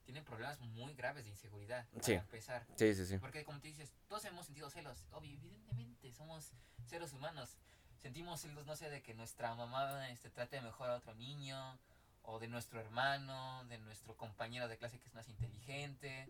[0.05, 1.87] tiene problemas muy graves de inseguridad.
[1.91, 2.13] Para Sí.
[2.15, 2.67] empezar.
[2.77, 3.19] Sí, sí, sí.
[3.19, 5.05] Porque como tú dices, todos hemos sentido celos.
[5.13, 6.53] Obvio, evidentemente, somos
[6.87, 7.57] seres humanos.
[8.03, 11.79] Sentimos celos, no sé, de que nuestra mamá este, trate mejor a otro niño,
[12.23, 16.29] o de nuestro hermano, de nuestro compañero de clase que es más inteligente,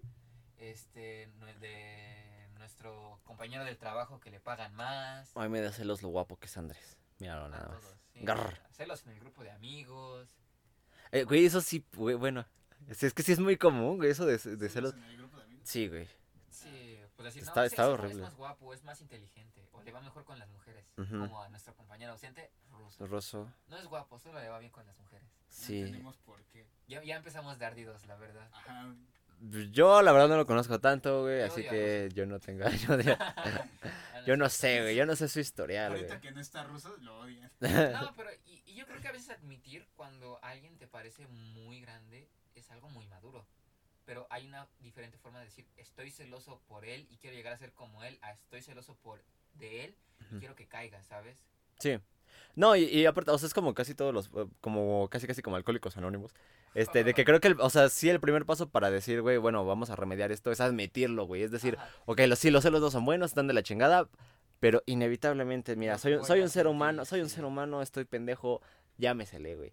[0.59, 1.29] este,
[1.61, 5.31] de nuestro compañero del trabajo que le pagan más.
[5.37, 6.97] Ay, me da celos lo guapo que es Andrés.
[7.19, 7.81] Míralo a nada más.
[7.81, 8.21] todos, sí.
[8.23, 8.59] Grr.
[8.71, 10.29] Celos en el grupo de amigos.
[11.13, 12.47] Eh, güey, eso sí, güey, bueno.
[12.89, 14.95] Es, es que sí es muy común, güey, eso de, de celos.
[14.95, 15.69] En el grupo de amigos.
[15.69, 16.09] Sí, güey.
[16.49, 18.15] Sí, pues decir, Está- no, está horrible.
[18.15, 21.49] Es más guapo, es más inteligente, o le va mejor con las mujeres, como a
[21.49, 23.07] nuestro compañero ausente, Ruso.
[23.07, 23.53] Rosso.
[23.69, 25.29] No es guapo, solo le va bien con las mujeres.
[25.29, 25.79] No Sí.
[25.79, 26.67] entendemos por qué.
[26.87, 28.49] Ya, ya empezamos de ardidos, la verdad.
[28.53, 28.95] Ajá.
[29.73, 32.69] Yo, la verdad, no lo conozco tanto, güey, Yo así que yo no tengo.
[32.69, 33.17] Yo, de-
[34.27, 36.03] yo no sé, güey, yo no sé su historial, güey.
[36.03, 37.51] Ahorita que no está ruso, lo odian.
[37.61, 41.81] No, pero y, y yo creo que a veces admitir cuando alguien te parece muy
[41.81, 43.47] grande es algo muy maduro.
[44.11, 47.57] Pero hay una diferente forma de decir, estoy celoso por él y quiero llegar a
[47.57, 49.23] ser como él, a estoy celoso por
[49.55, 51.45] de él y quiero que caiga, ¿sabes?
[51.79, 52.01] Sí.
[52.57, 55.43] No, y, y aparte, o sea, es como casi todos los, eh, como casi casi
[55.43, 56.35] como alcohólicos anónimos.
[56.75, 59.37] Este, de que creo que, el- o sea, sí el primer paso para decir, güey,
[59.37, 61.45] bueno, vamos a remediar esto es admitirlo, güey.
[61.45, 61.89] Es decir, Ajá.
[62.07, 64.09] ok, los, sí, los celos no son buenos, están de la chingada,
[64.59, 68.61] pero inevitablemente, mira, soy, soy un ser humano, soy un ser humano, estoy pendejo,
[69.25, 69.73] celé, güey.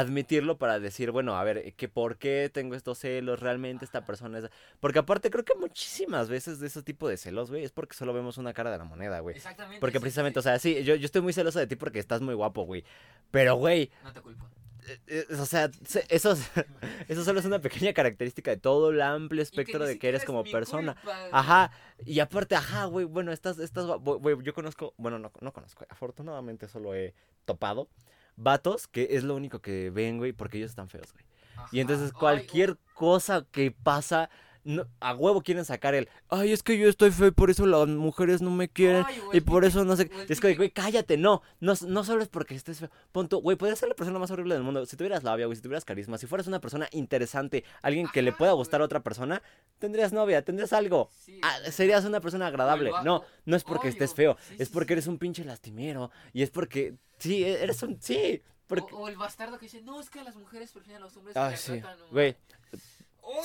[0.00, 4.38] Admitirlo para decir, bueno, a ver, que por qué tengo estos celos, realmente esta persona
[4.38, 4.50] es...
[4.80, 8.12] Porque aparte creo que muchísimas veces de ese tipo de celos, güey, es porque solo
[8.12, 9.36] vemos una cara de la moneda, güey.
[9.36, 9.80] Exactamente.
[9.80, 12.20] Porque sí, precisamente, o sea, sí, yo, yo estoy muy celoso de ti porque estás
[12.22, 12.84] muy guapo, güey.
[13.30, 14.44] Pero, güey, No te culpo.
[14.88, 16.50] eh, eh, o sea, se- eso, es-
[17.08, 20.42] eso solo es una pequeña característica de todo el amplio espectro de que eres como
[20.42, 20.94] persona.
[20.94, 21.28] culpa.
[21.30, 21.70] Ajá,
[22.04, 26.94] y aparte, ajá, güey, bueno, guapo, güey, yo conozco, bueno, no, no conozco, afortunadamente solo
[26.96, 27.88] he topado
[28.36, 31.24] vatos que es lo único que ven, güey, porque ellos están feos, güey.
[31.72, 34.30] Y entonces Ay, cualquier cosa que pasa,
[34.64, 37.66] no- a huevo quieren sacar el, ay, es que yo estoy feo y por eso
[37.66, 39.04] las mujeres no me quieren.
[39.06, 40.10] Ay, Y por eso no sé.
[40.28, 41.42] Es que, güey, cállate, no.
[41.60, 42.90] No, no solo es porque estés feo.
[43.12, 44.84] Punto, güey, podrías ser la persona más horrible del mundo.
[44.86, 48.32] Si tuvieras labia, güey, si tuvieras carisma, si fueras una persona interesante, alguien que le
[48.32, 49.42] pueda gustar a otra persona,
[49.78, 51.10] tendrías novia, tendrías algo.
[51.12, 52.90] Sí, Ah, serías una persona agradable.
[53.04, 54.36] No, no es porque estés feo.
[54.48, 56.10] Sí, es sí, porque eres un pinche lastimero.
[56.32, 56.94] Y es porque.
[57.18, 58.00] Sí, e- eres un.
[58.00, 58.42] Sí.
[58.66, 58.94] Porque.
[58.94, 61.36] O, o el bastardo que dice, no, es que las mujeres prefieren a los hombres.
[61.36, 61.82] Que sí.
[62.10, 62.34] Güey,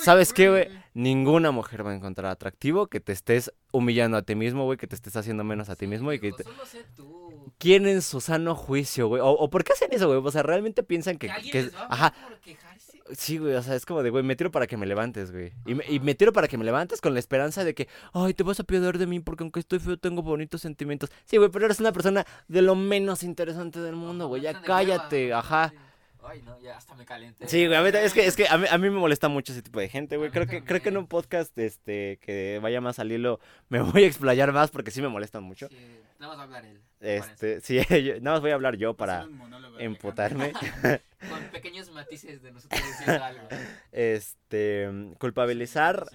[0.02, 0.68] ¿sabes qué, güey?
[0.94, 4.88] Ninguna mujer va a encontrar atractivo que te estés humillando a ti mismo, güey, que
[4.88, 6.44] te estés haciendo menos a ti mismo y que te...
[6.44, 7.52] Solo sé tú.
[7.58, 9.22] ¿Quién en su sano juicio, güey?
[9.22, 10.20] O, o por qué hacen eso, güey?
[10.24, 11.28] O sea, realmente piensan que...
[11.28, 13.02] Que alguien que- les va a ajá, hablar por quejarse.
[13.14, 15.54] sí, güey, o sea, es como de, güey, me tiro para que me levantes, güey.
[15.66, 18.34] Y me, y me tiro para que me levantes con la esperanza de que, ay,
[18.34, 21.12] te vas a piedar de mí porque aunque estoy feo tengo bonitos sentimientos.
[21.26, 24.42] Sí, güey, pero eres una persona de lo menos interesante del mundo, güey.
[24.42, 25.72] Ya cállate, ajá.
[26.20, 26.26] Sí.
[26.28, 27.48] Ay, no, ya hasta me calenté.
[27.48, 29.52] Sí, güey, a mí, es que, es que a, mí, a mí me molesta mucho
[29.54, 30.32] ese tipo de gente, güey.
[30.32, 34.04] Creo que, creo que en un podcast este, que vaya más al hilo me voy
[34.04, 35.68] a explayar más porque sí me molestan mucho.
[35.70, 35.76] Sí,
[36.20, 36.82] nada más va a hablar él.
[37.00, 39.28] Este, sí, yo- nada más voy a hablar yo para
[39.80, 40.52] emputarme.
[41.30, 43.48] Con pequeños matices de nosotros diciendo algo.
[43.92, 46.06] Este, culpabilizar,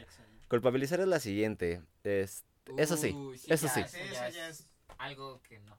[0.48, 1.82] culpabilizar es la siguiente.
[2.04, 2.44] Es,
[2.78, 3.14] eso sí,
[3.48, 3.80] eso ya, sí.
[3.80, 3.98] Eso
[4.32, 4.66] ya es.
[4.98, 5.76] algo que no.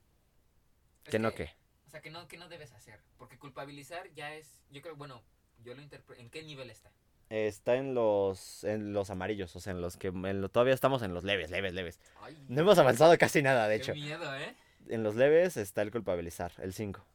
[1.06, 1.52] Es que no qué.
[1.96, 3.00] O sea, que no, que no debes hacer.
[3.18, 5.24] Porque culpabilizar ya es, yo creo, bueno,
[5.64, 6.92] yo lo interpreto, ¿en qué nivel está?
[7.30, 11.04] Está en los, en los amarillos, o sea, en los que en lo- todavía estamos
[11.04, 12.02] en los leves, leves, leves.
[12.22, 13.94] Ay, No hemos avanzado casi nada, de qué hecho.
[13.94, 14.54] miedo, ¿eh?
[14.90, 17.06] En los leves está el culpabilizar, el 5.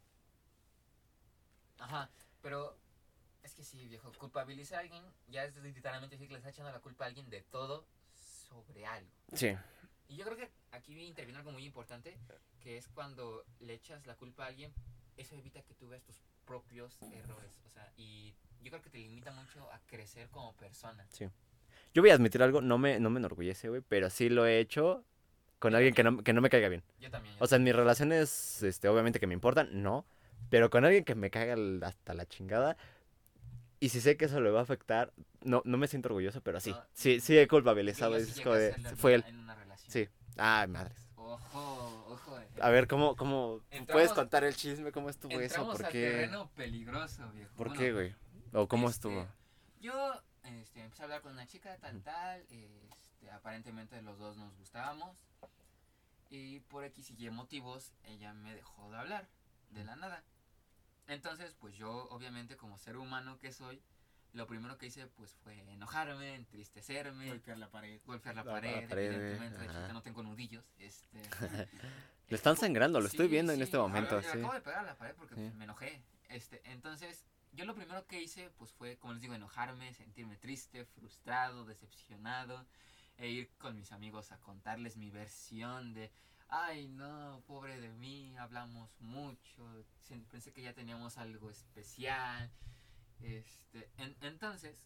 [1.79, 2.09] Ajá,
[2.41, 2.75] pero
[3.43, 6.73] es que sí, viejo, culpabilizar a alguien ya es literalmente decir que le está echando
[6.73, 7.85] la culpa a alguien de todo
[8.57, 9.11] sobre algo.
[9.35, 9.55] Sí.
[10.11, 12.19] Y yo creo que aquí interviene algo muy importante,
[12.61, 14.73] que es cuando le echas la culpa a alguien,
[15.17, 17.53] eso evita que tú veas tus propios errores.
[17.65, 21.07] O sea, y yo creo que te limita mucho a crecer como persona.
[21.95, 24.59] Yo voy a admitir algo, no me, no me enorgullece, güey, pero sí lo he
[24.59, 25.05] hecho
[25.61, 26.83] con alguien que no, que no me caiga bien.
[26.99, 27.37] Yo también.
[27.37, 30.05] yo O sea, en mis relaciones, este, obviamente que me importan, no.
[30.51, 31.55] Pero con alguien que me caiga
[31.87, 32.77] hasta la chingada.
[33.79, 36.61] Y si sé que eso le va a afectar, no, no me siento orgulloso, pero
[36.61, 36.71] sí.
[36.71, 36.85] No.
[36.93, 38.15] Sí, sí he culpabilizado.
[38.21, 39.25] sí es de- fue él.
[39.91, 40.09] Sí.
[40.37, 40.97] Ay, madres.
[41.17, 42.39] Ojo, ojo.
[42.39, 42.49] eh.
[42.61, 44.93] A ver, ¿cómo, cómo Entramos- puedes contar el chisme?
[44.93, 45.67] ¿Cómo estuvo eso?
[45.71, 46.11] ¿Por al qué?
[46.11, 47.53] terreno peligroso, viejo.
[47.57, 48.15] ¿Por Bueno, qué, güey?
[48.53, 49.27] ¿O cómo este, estuvo?
[49.81, 52.41] Yo este, empecé a hablar con una chica, tal, tal.
[52.51, 55.17] Este, aparentemente los dos nos gustábamos.
[56.31, 59.29] Y por X y Y motivos, ella me dejó de hablar,
[59.71, 60.23] de la nada.
[61.09, 63.83] Entonces, pues yo, obviamente, como ser humano que soy,
[64.33, 68.01] lo primero que hice, pues fue enojarme, entristecerme, Golpear la pared.
[68.07, 69.59] golpear la La pared, pared, evidentemente.
[69.59, 70.65] De hecho, no tengo nudillos.
[70.79, 71.21] Este,
[72.29, 74.39] Le están sangrando, lo estoy Sí, viendo en este momento, ver, sí.
[74.39, 75.41] Acabo de pegar a la pared porque Sí.
[75.41, 76.01] pues, me enojé.
[76.29, 80.85] Este, entonces, yo lo primero que hice, pues fue, como les digo, enojarme, sentirme triste,
[80.85, 82.65] frustrado, decepcionado,
[83.19, 86.13] e ir con mis amigos a contarles mi versión de,
[86.49, 89.85] ay, no, pobre de mí, hablamos mucho,
[90.31, 92.49] pensé que ya teníamos algo especial.
[93.23, 94.77] Este, en- entonces,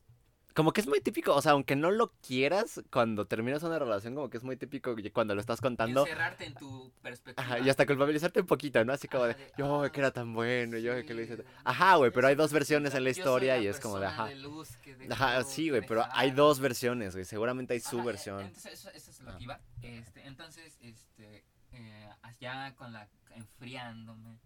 [0.55, 4.15] Como que es muy típico, o sea, aunque no lo quieras, cuando terminas una relación,
[4.15, 6.03] como que es muy típico cuando lo estás contando.
[6.03, 7.45] encerrarte en tu perspectiva.
[7.45, 8.93] Ajá, y hasta culpabilizarte un poquito, ¿no?
[8.93, 11.39] Así como de, Ajá, de, yo, ah, que era tan bueno, yo, que lo hice.
[11.39, 14.27] sí, Ajá, güey, pero hay dos versiones en la historia y es como de, ajá.
[14.27, 17.25] de luz que Ajá, sí, güey, pero hay dos versiones, güey.
[17.25, 18.41] Seguramente hay su Ajá, versión.
[18.43, 19.61] Entonces, eso, eso es lo que iba.
[19.83, 24.39] Este, entonces, este, eh, ya con la enfriándome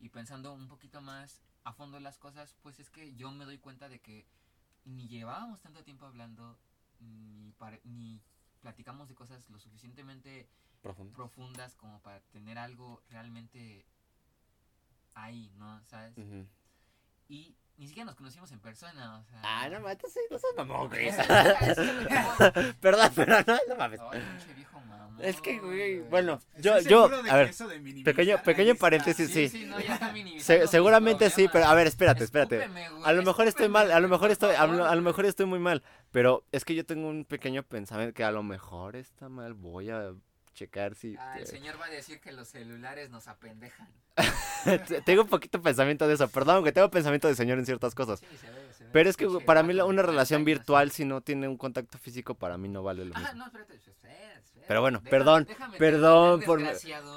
[0.00, 3.58] y pensando un poquito más a fondo las cosas, pues es que yo me doy
[3.58, 4.24] cuenta de que
[4.84, 6.56] ni llevábamos tanto tiempo hablando,
[7.00, 7.52] ni,
[7.82, 8.22] ni
[8.60, 10.48] platicamos de cosas lo suficientemente
[11.16, 13.84] profundas como para tener algo realmente
[15.14, 15.82] ahí, ¿no?
[15.86, 16.14] ¿Sabes?
[17.28, 19.40] Y ni siquiera nos conocimos en persona, o sea...
[19.42, 21.10] Ah, no mames, sí, no seas mamón, güey.
[22.80, 24.00] Perdón, pero no, no mames.
[24.12, 27.38] Ay, pinche viejo mamón, Es que, güey, bueno, yo, Estoy yo, seguro de a que
[27.38, 28.80] ver, eso de minimizar pequeño, ahí pequeño está.
[28.80, 29.48] paréntesis, sí.
[29.48, 32.56] Sí, no, ya está Se- minimizando mis seguramente sí, pero a ver, espérate, espérate.
[32.58, 34.84] Escúpeme, güey, A lo mejor estoy escúpeme, mal, a lo mejor por estoy, a lo,
[34.86, 38.24] a lo mejor estoy muy mal, pero es que yo tengo un pequeño pensamiento que
[38.24, 40.12] a lo mejor está mal, voy a
[40.56, 41.14] checar si...
[41.18, 43.88] Ah, el señor va a decir que los celulares nos apendejan.
[45.04, 48.20] tengo un poquito pensamiento de eso, perdón, que tengo pensamiento de señor en ciertas cosas.
[48.20, 48.90] Sí, se ve, se ve.
[48.92, 52.56] Pero es que para mí una relación virtual si no tiene un contacto físico para
[52.56, 53.34] mí no vale lo mismo.
[53.34, 54.26] no, espérate, espera.
[54.66, 56.62] Pero bueno, Déjame- perdón, déjame perdón por-.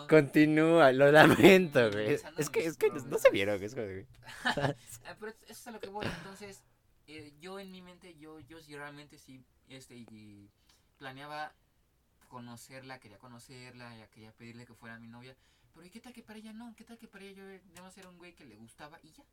[0.07, 2.13] Continúa, lo lamento, güey.
[2.37, 4.05] Es que, es que no se vieron, es de-
[4.45, 4.75] Ah,
[5.19, 6.05] pero eso es a lo que voy.
[6.05, 6.61] Entonces,
[7.07, 10.51] eh, yo en mi mente, yo, yo sí realmente sí, este, y
[10.97, 11.53] planeaba
[12.29, 15.35] conocerla, quería conocerla, ya quería pedirle que fuera mi novia.
[15.73, 16.73] Pero ¿y qué tal que para ella no?
[16.77, 19.23] ¿Qué tal que para ella yo debo ser un güey que le gustaba y ya?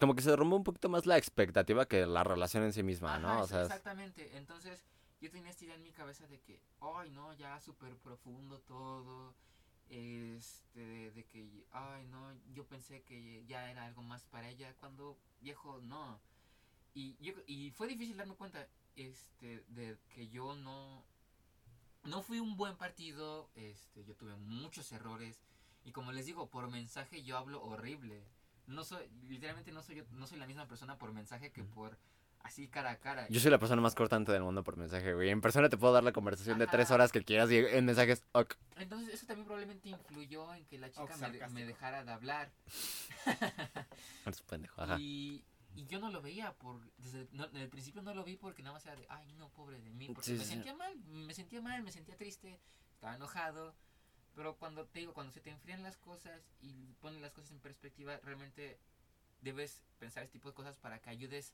[0.00, 3.18] Como que se derrumba un poquito más la expectativa que la relación en sí misma,
[3.18, 3.42] ¿no?
[3.42, 4.36] O sea, exactamente.
[4.36, 4.84] Entonces,
[5.20, 9.34] yo tenía esta idea en mi cabeza de que, ay, no, ya súper profundo todo.
[9.90, 14.72] Este, de, de que, ay, no, yo pensé que ya era algo más para ella,
[14.78, 16.20] cuando, viejo, no.
[16.94, 21.04] Y, yo, y fue difícil darme cuenta, este, de que yo no,
[22.04, 25.40] no fui un buen partido, este, yo tuve muchos errores.
[25.84, 28.24] Y como les digo, por mensaje yo hablo horrible.
[28.66, 31.98] No soy, literalmente no soy yo, no soy la misma persona por mensaje que por
[32.42, 33.26] así cara a cara.
[33.28, 35.30] yo soy la persona más cortante del mundo por mensaje, güey.
[35.30, 38.22] En persona te puedo dar la conversación de tres horas que quieras y en mensajes,
[38.32, 38.54] ok.
[38.76, 42.50] Entonces eso también probablemente influyó en que la chica Oh, me, dejara de hablar.
[44.26, 44.98] Eres pendejo, ajá.
[44.98, 48.36] Y, y yo no lo veía, por desde, no, desde el principio no lo vi
[48.36, 50.50] porque nada más era de, ay no, pobre de mí, porque Sí, me sí.
[50.50, 52.60] sentía mal, me sentía mal, me sentía triste,
[52.94, 53.74] estaba enojado.
[54.34, 57.60] Pero cuando te digo, cuando se te enfrían las cosas y ponen las cosas en
[57.60, 58.78] perspectiva, realmente
[59.40, 61.52] debes pensar este tipo de cosas para que ayudes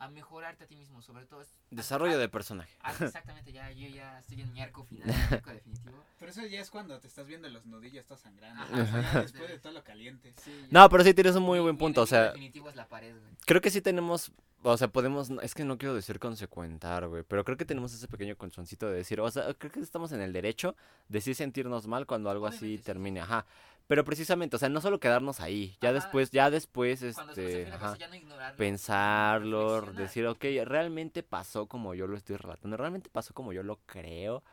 [0.00, 1.42] a mejorarte a ti mismo, sobre todo.
[1.42, 2.76] es- Desarrollo a- de personaje.
[3.00, 6.04] Exactamente, ya yo ya estoy en mi arco final, en mi arco definitivo.
[6.18, 8.62] Pero eso ya es cuando te estás viendo los nudillos, estás sangrando.
[8.62, 9.18] Ajá.
[9.18, 10.34] O después de todo lo caliente.
[10.42, 10.66] Sí.
[10.70, 12.76] No, pero sí tienes un muy Mi- buen mi punto, o enemigo sea, definitivo es
[12.76, 13.32] la pared, güey.
[13.46, 14.32] creo que sí tenemos,
[14.62, 18.08] o sea, podemos, es que no quiero decir consecuentar, güey, pero creo que tenemos ese
[18.08, 20.76] pequeño colchoncito de decir, o sea, creo que estamos en el derecho
[21.08, 23.46] de sí sentirnos mal cuando algo así Obviamente, termine, ajá.
[23.90, 25.94] Pero precisamente, o sea, no solo quedarnos ahí, ya Ajá.
[25.94, 31.92] después, ya después, este, ajá, cosa, ya no ignorarlo, pensarlo, decir, ok, realmente pasó como
[31.96, 34.44] yo lo estoy relatando, realmente pasó como yo lo creo.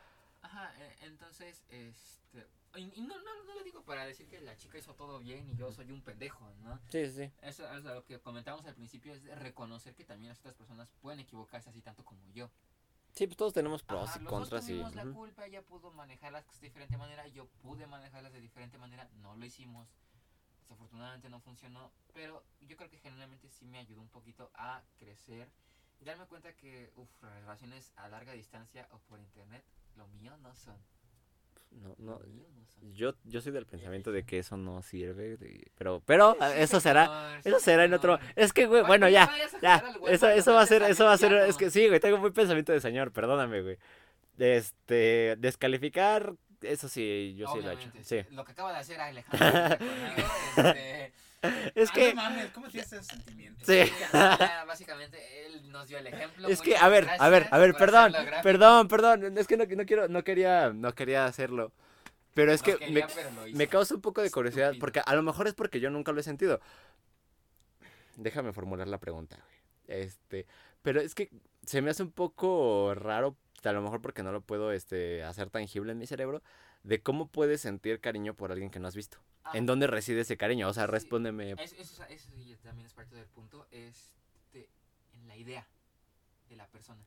[0.41, 2.47] Ajá, eh, entonces, este...
[2.77, 5.55] Y, no, no, no lo digo para decir que la chica hizo todo bien y
[5.55, 6.79] yo soy un pendejo, ¿no?
[6.89, 7.31] Sí, sí.
[7.43, 11.19] Eso es lo que comentábamos al principio, es reconocer que también las otras personas pueden
[11.19, 12.49] equivocarse así tanto como yo.
[13.17, 14.73] Sí, pues todos tenemos pros Ajá, y los dos contras y...
[14.73, 15.13] tuvimos la ujú.
[15.13, 19.43] culpa, ella pudo manejarlas de diferente manera, yo pude manejarlas de diferente manera, no lo
[19.43, 19.87] hicimos.
[20.61, 25.49] Desafortunadamente no funcionó, pero yo creo que generalmente sí me ayudó un poquito a crecer
[25.99, 30.53] y darme cuenta que, uff, relaciones a larga distancia o por internet, lo mío no
[30.53, 30.77] son.
[31.71, 32.19] No, no,
[32.93, 36.79] yo, yo soy del pensamiento de que eso no sirve, de- pero, pero Sí, eso
[36.79, 39.29] será, eso será en otro, es que, güey, bueno, ya,
[39.61, 42.17] ya, eso, eso va a ser, eso va a ser, es que sí, güey, tengo
[42.17, 43.77] muy pensamiento de señor, perdóname, güey.
[44.37, 48.21] Este, descalificar, eso sí, yo sí lo he hecho, sí.
[48.31, 49.77] Lo que acaba de hacer Alejandro
[50.57, 51.13] este,
[51.75, 53.65] Es Ah, que, no mames, ¿cómo tienes esos sentimientos?
[53.65, 53.79] sí.
[54.67, 56.47] básicamente él nos dio el ejemplo.
[56.47, 59.85] Es que, a ver, a ver, a ver, perdón, perdón, perdón, es que no, no
[59.85, 61.71] quiero, no quería, no quería hacerlo,
[62.33, 63.07] pero es No que quería,
[63.45, 63.53] me.
[63.53, 64.79] Me causa un poco de curiosidad, Estúpido.
[64.81, 66.59] porque a lo mejor es porque yo nunca lo he sentido.
[68.15, 70.01] Déjame formular la pregunta, güey.
[70.01, 70.47] Este,
[70.81, 71.29] pero es que
[71.65, 75.49] se me hace un poco raro, a lo mejor porque no lo puedo este, hacer
[75.49, 76.41] tangible en mi cerebro,
[76.83, 79.19] de cómo puedes sentir cariño por alguien que no has visto.
[79.53, 80.67] ¿En dónde reside ese cariño?
[80.67, 80.91] O sea, Sí.
[80.91, 81.51] respóndeme.
[81.53, 82.03] Eso, eso,
[82.63, 83.67] también es parte del punto.
[83.71, 84.69] Este,
[85.13, 85.67] en la idea
[86.49, 87.01] de la persona.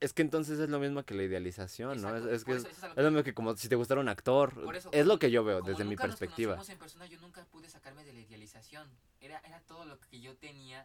[0.00, 2.16] Es que entonces es lo mismo que la idealización, ¿no?
[2.16, 2.66] Es, que es,
[2.96, 4.54] lo mismo que como si te gustara un actor.
[4.54, 6.54] Por eso, es lo que yo veo desde mi nos perspectiva.
[6.54, 8.88] conocimos en persona, yo nunca pude sacarme de la idealización.
[9.20, 10.84] Era, era todo lo que yo tenía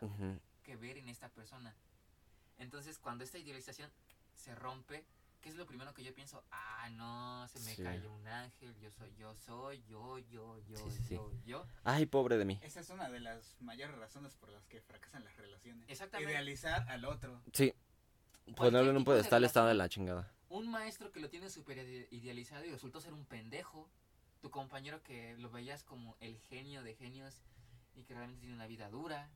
[0.63, 1.73] que ver en esta persona.
[2.57, 3.89] Entonces, cuando esta idealización
[4.35, 5.05] se rompe,
[5.45, 6.43] ¿qué es lo primero que yo pienso?
[6.49, 7.83] Ah, no, se me Sí.
[7.83, 11.67] cayó un ángel, yo soy, yo soy, yo, yo, yo, Sí, yo, yo.
[11.83, 12.59] Ay, pobre de mí.
[12.63, 15.87] Esa es una de las mayores razones por las que fracasan las relaciones.
[15.87, 16.31] Exactamente.
[16.31, 17.39] Idealizar al otro.
[17.53, 17.71] Sí.
[18.55, 20.31] Ponerlo en un pedestal está de la chingada.
[20.49, 23.87] Un maestro que lo tiene súper ide- idealizado y resultó ser un pendejo.
[24.41, 27.37] Tu compañero que lo veías como el genio de genios
[27.95, 29.29] y que realmente tiene una vida dura.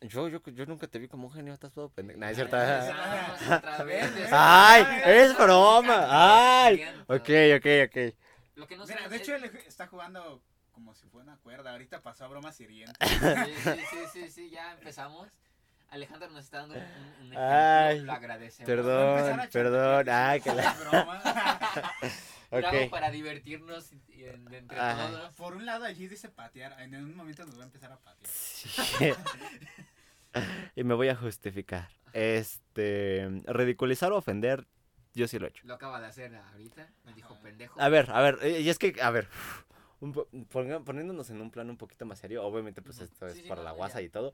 [0.00, 2.20] Yo, yo, yo nunca te vi como un genio, estás todo pendejo.
[2.20, 2.56] No, es cierto.
[4.32, 5.02] ¡Ay!
[5.06, 6.06] ¡Es broma!
[6.66, 6.84] ¡Ay!
[7.06, 8.14] Ok, ok, ok.
[8.56, 10.42] Lo que no Mira, de hecho él está jugando
[10.72, 11.70] como si fuera una cuerda.
[11.70, 12.96] Ahorita pasó a bromas hirientes.
[13.08, 15.28] Sí, sí, sí, sí, sí, ya empezamos.
[15.94, 18.66] Alejandro nos está dando un, un ejemplo, Ay, lo agradecemos.
[18.66, 20.08] Perdón, perdón.
[20.10, 20.72] Ay, que la...
[20.74, 21.22] broma.
[22.50, 22.90] Lo hago Ok.
[22.90, 25.08] para divertirnos y- y en- entre Ajá.
[25.08, 25.34] todos.
[25.34, 26.80] Por un lado allí dice patear.
[26.80, 28.30] En un momento nos va a empezar a patear.
[28.32, 29.12] Sí.
[30.76, 31.88] y me voy a justificar.
[32.12, 33.28] Este.
[33.46, 34.66] Ridiculizar o ofender,
[35.14, 35.62] yo sí lo he hecho.
[35.66, 37.42] Lo acaba de hacer ahorita, me dijo Ajá.
[37.42, 37.80] pendejo.
[37.80, 39.26] A ver, a ver, eh, y es que, a ver,
[40.00, 40.12] un
[40.84, 43.62] poniéndonos en un plano un poquito más serio, obviamente pues esto es Sí, sí, para
[43.62, 44.06] no, la guasa ya.
[44.06, 44.32] y todo,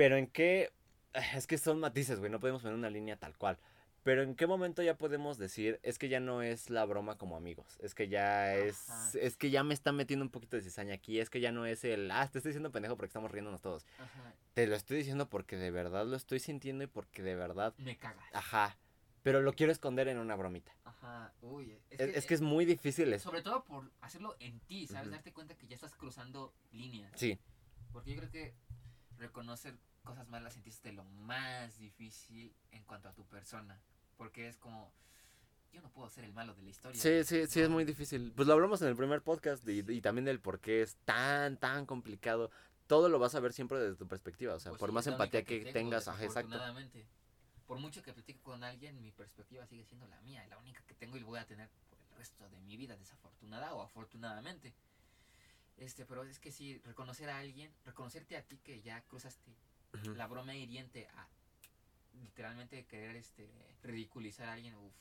[0.00, 0.72] pero en qué,
[1.34, 3.58] es que son matices, güey, no podemos poner una línea tal cual,
[4.02, 7.36] pero en qué momento ya podemos decir, es que ya no es la broma como
[7.36, 9.10] amigos, es que ya es, Ajá.
[9.20, 11.66] es que ya me está metiendo un poquito de cizaña aquí, es que ya no
[11.66, 14.96] es el, ah, te estoy diciendo pendejo porque estamos riéndonos todos, Ajá, te lo estoy
[14.96, 18.24] diciendo porque de verdad lo estoy sintiendo y porque de verdad, me cagas.
[18.32, 18.78] ajá,
[19.22, 20.74] pero lo quiero esconder en una bromita.
[20.84, 21.78] Ajá, uy.
[21.90, 23.28] Es, es que es muy difícil eso.
[23.28, 25.10] Sobre todo por hacerlo en ti, ¿sabes?
[25.10, 27.12] Darte cuenta que ya estás cruzando líneas.
[27.16, 27.38] Sí,
[27.92, 28.54] Porque yo creo que
[29.18, 33.80] reconocer cosas malas en ti es de lo más difícil en cuanto a tu persona.
[34.16, 34.92] Porque es como,
[35.72, 37.00] yo no puedo ser el malo de la historia.
[37.00, 38.32] Sí, sí, sí, es muy difícil.
[38.34, 41.56] Pues lo hablamos en el primer podcast y, y también del por qué es tan,
[41.56, 42.50] tan complicado.
[42.86, 44.54] Todo lo vas a ver siempre desde tu perspectiva.
[44.54, 46.58] O sea, Pues por sí, más empatía que, tengas, ajá, exacto.
[47.66, 50.94] Por mucho que platique con alguien, mi perspectiva sigue siendo la mía, la única que
[50.94, 54.74] tengo y voy a tener por el resto de mi vida, desafortunada o afortunadamente.
[55.76, 59.54] Este, pero es que sí, reconocer a alguien, reconocerte a ti que ya cruzaste
[59.94, 60.14] Ujú.
[60.14, 61.28] la broma hiriente a
[62.22, 63.48] literalmente querer este
[63.82, 64.92] ridiculizar a alguien, uff.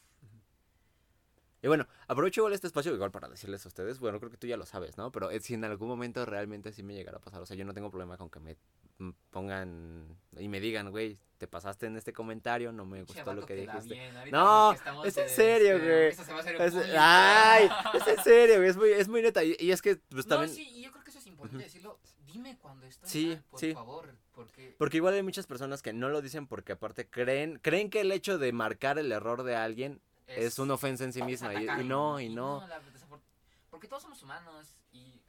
[1.61, 4.47] Y bueno, aprovecho igual este espacio igual para decirles a ustedes, bueno, creo que tú
[4.47, 5.11] ya lo sabes, ¿no?
[5.11, 7.65] Pero eh, si en algún momento realmente sí me llegara a pasar, o sea, yo
[7.65, 8.55] no tengo problema con que me
[8.99, 13.45] mm, pongan y me digan, güey, te pasaste en este comentario, no me gustó lo
[13.45, 13.99] que dijiste.
[14.31, 14.71] No,
[15.03, 16.07] es en serio, güey.
[16.65, 19.43] Es- ay, es en serio, güey, es muy, es muy neta.
[19.43, 21.63] Y, y es que, pues No, también, sí, y yo creo que eso es importante
[21.65, 21.99] decirlo.
[22.31, 23.73] Dime cuando estoy Sí, mal, por sí.
[23.73, 27.89] favor, porque porque igual hay muchas personas que no lo dicen porque aparte creen, creen
[27.89, 31.25] que el hecho de marcar el error de alguien es, una ofensa en sí es
[31.25, 31.53] misma.
[31.55, 32.65] Y, y no, y no.
[32.67, 33.19] la desafor-
[33.69, 35.21] porque todos somos humanos y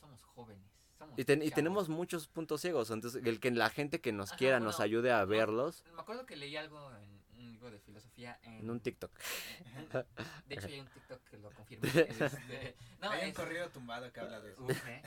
[0.00, 0.62] somos jóvenes.
[0.98, 4.30] Somos Y, ten- y tenemos muchos puntos ciegos, entonces el que la gente que nos
[4.30, 7.50] Ajá, quiera bueno, nos ayude a no, verlos Me acuerdo que leí algo en un
[7.52, 9.10] libro de filosofía en, en un TikTok.
[10.46, 11.88] De hecho, hay un TikTok que lo confirma.
[11.94, 14.62] Este, no, Hay un es- corrido tumbado que habla de eso.
[14.62, 15.02] Uf, eh.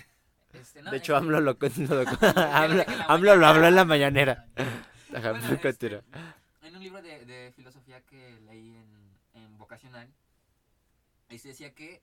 [0.53, 1.57] Este, no, De hecho, AMLO lo, lo-
[2.35, 4.47] AMLO, AMLO lo habló en la mañanera.
[5.15, 6.01] Ajá, Bueno, este,
[6.61, 10.07] en un libro de, de filosofía que leí en, en vocacional,
[11.29, 12.01] ahí se decía que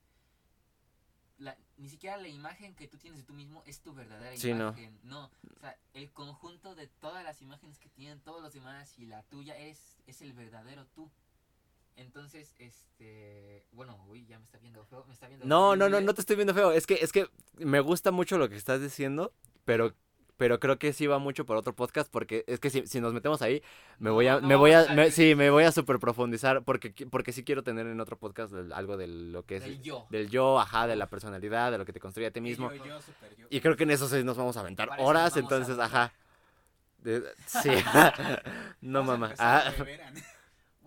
[1.39, 4.53] la- ni siquiera la imagen que tú tienes de tú mismo es tu verdadera Sí,
[4.53, 4.69] no.
[4.69, 4.99] imagen.
[5.05, 5.25] No.
[5.57, 9.23] o sea, el conjunto de todas las imágenes que tienen todos los demás y la
[9.25, 11.11] tuya es, es el verdadero tú.
[11.97, 16.01] Entonces, este, bueno, uy, ya me está viendo feo, me está viendo No, no, no,
[16.01, 16.73] no te estoy viendo feo.
[16.73, 17.29] Es que, es que
[17.59, 19.33] me gusta mucho lo que estás diciendo,
[19.67, 19.95] pero,
[20.39, 23.13] pero creo que sí va mucho por otro podcast, porque es que si, si nos
[23.13, 23.63] metemos ahí,
[23.99, 26.95] me voy a, no me voy a, me- sí, me voy a super profundizar, porque,
[27.11, 30.07] porque sí quiero tener en otro podcast algo de lo que es Del yo.
[30.09, 32.73] del yo, ajá, de la personalidad, de lo que te construye a ti mismo.
[32.73, 33.47] Y yo, yo, super yo.
[33.51, 36.15] Y creo que en eso sí nos vamos a aventar horas, entonces, ajá.
[36.99, 37.69] De- sí.
[38.81, 39.35] no, Vamos mamá.
[39.39, 40.40] Ah, a.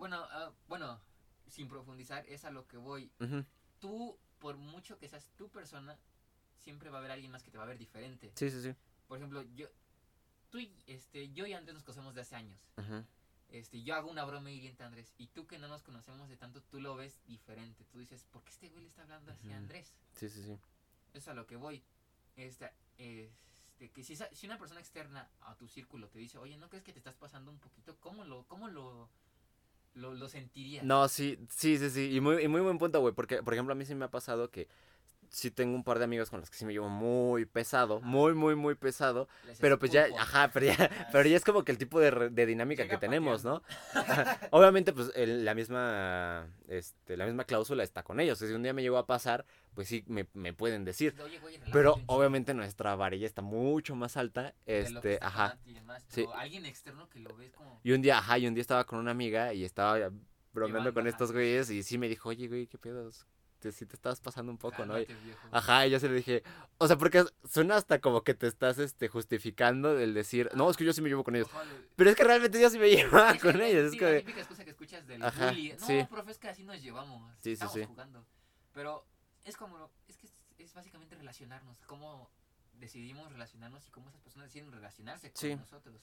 [0.04, 1.00] Bueno, ah, bueno,
[1.48, 3.10] sin profundizar, es a lo que voy.
[3.20, 3.42] ujú.
[3.80, 5.98] Tú, por mucho que seas tu persona,
[6.58, 8.30] siempre va a haber alguien más que te va a ver diferente.
[8.34, 8.74] Sí, sí, sí.
[9.08, 9.66] Por ejemplo, yo,
[10.50, 12.60] tú y, este, yo y Andrés nos conocemos de hace años.
[13.48, 15.14] Este, yo hago una broma hiriente a Andrés.
[15.16, 17.86] Y tú que no nos conocemos de tanto, tú lo ves diferente.
[17.90, 19.56] Tú dices, ¿por qué este güey le está hablando así a.
[19.56, 19.94] Andrés?
[20.16, 20.52] Sí, sí, sí.
[20.52, 21.82] Eso es a lo que voy.
[22.36, 26.68] Este, este, que si, si una persona externa a tu círculo te dice, oye, ¿no
[26.68, 27.96] crees que te estás pasando un poquito?
[28.00, 29.08] ¿Cómo lo, cómo lo,
[29.94, 30.84] lo, lo sentirías?
[30.84, 32.14] No, sí, sí, sí, sí.
[32.14, 33.14] Y muy, y muy buen punto, güey.
[33.14, 34.68] Porque, por ejemplo, a mí sí me ha pasado que
[35.34, 38.34] sí tengo un par de amigos con los que sí me llevo muy pesado, muy,
[38.34, 39.28] muy, muy pesado.
[39.46, 40.76] Les Pero pues ya, ajá, pero ya,
[41.12, 43.62] pero ya es como que el tipo de, de dinámica Llega que tenemos, ¿no?
[44.50, 48.38] Obviamente, pues el- la misma, este, la misma cláusula está con ellos.
[48.38, 51.14] Si un día me llegó a pasar, pues sí, me, me pueden decir.
[51.22, 55.58] Oye, güey, Pero obviamente nuestra varilla está mucho más alta, este, ajá.
[56.08, 56.26] Sí.
[56.34, 57.80] alguien externo que lo ves como...
[57.82, 60.10] Y un día, ajá, y un día estaba con una amiga y estaba
[60.52, 61.08] bromeando con ajá.
[61.10, 63.26] estos güeyes y sí me dijo, oye, güey, qué pedos,
[63.64, 64.98] te, sí te estabas pasando un poco, ¿no?
[65.00, 65.48] Y- "Cálmate, viejo".
[65.50, 66.42] Ajá, y yo se le dije,
[66.78, 70.76] o sea, porque suena hasta como que te estás, este, justificando del decir, no, es
[70.76, 71.48] que yo sí me llevo con ellos.
[71.50, 72.88] Ojalá- Pero es que realmente yo sí me
[73.24, 74.12] llevaba Es que con ellos, es sí, que...
[74.12, 75.72] la típica excusa que escuchas del Ajá, bully.
[75.80, 76.06] No, sí.
[76.10, 77.32] profe, es que así nos llevamos.
[77.40, 77.84] Sí, estamos sí.
[77.84, 78.26] jugando.
[78.74, 79.06] Pero
[79.44, 81.78] es como, es que es, es básicamente relacionarnos.
[81.86, 82.30] Cómo
[82.74, 86.02] decidimos relacionarnos y cómo esas personas deciden relacionarse con nosotros.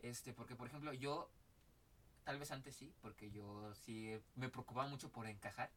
[0.00, 1.30] Este, porque por ejemplo, yo,
[2.24, 5.70] tal vez antes sí, porque yo sí me preocupaba mucho por encajar.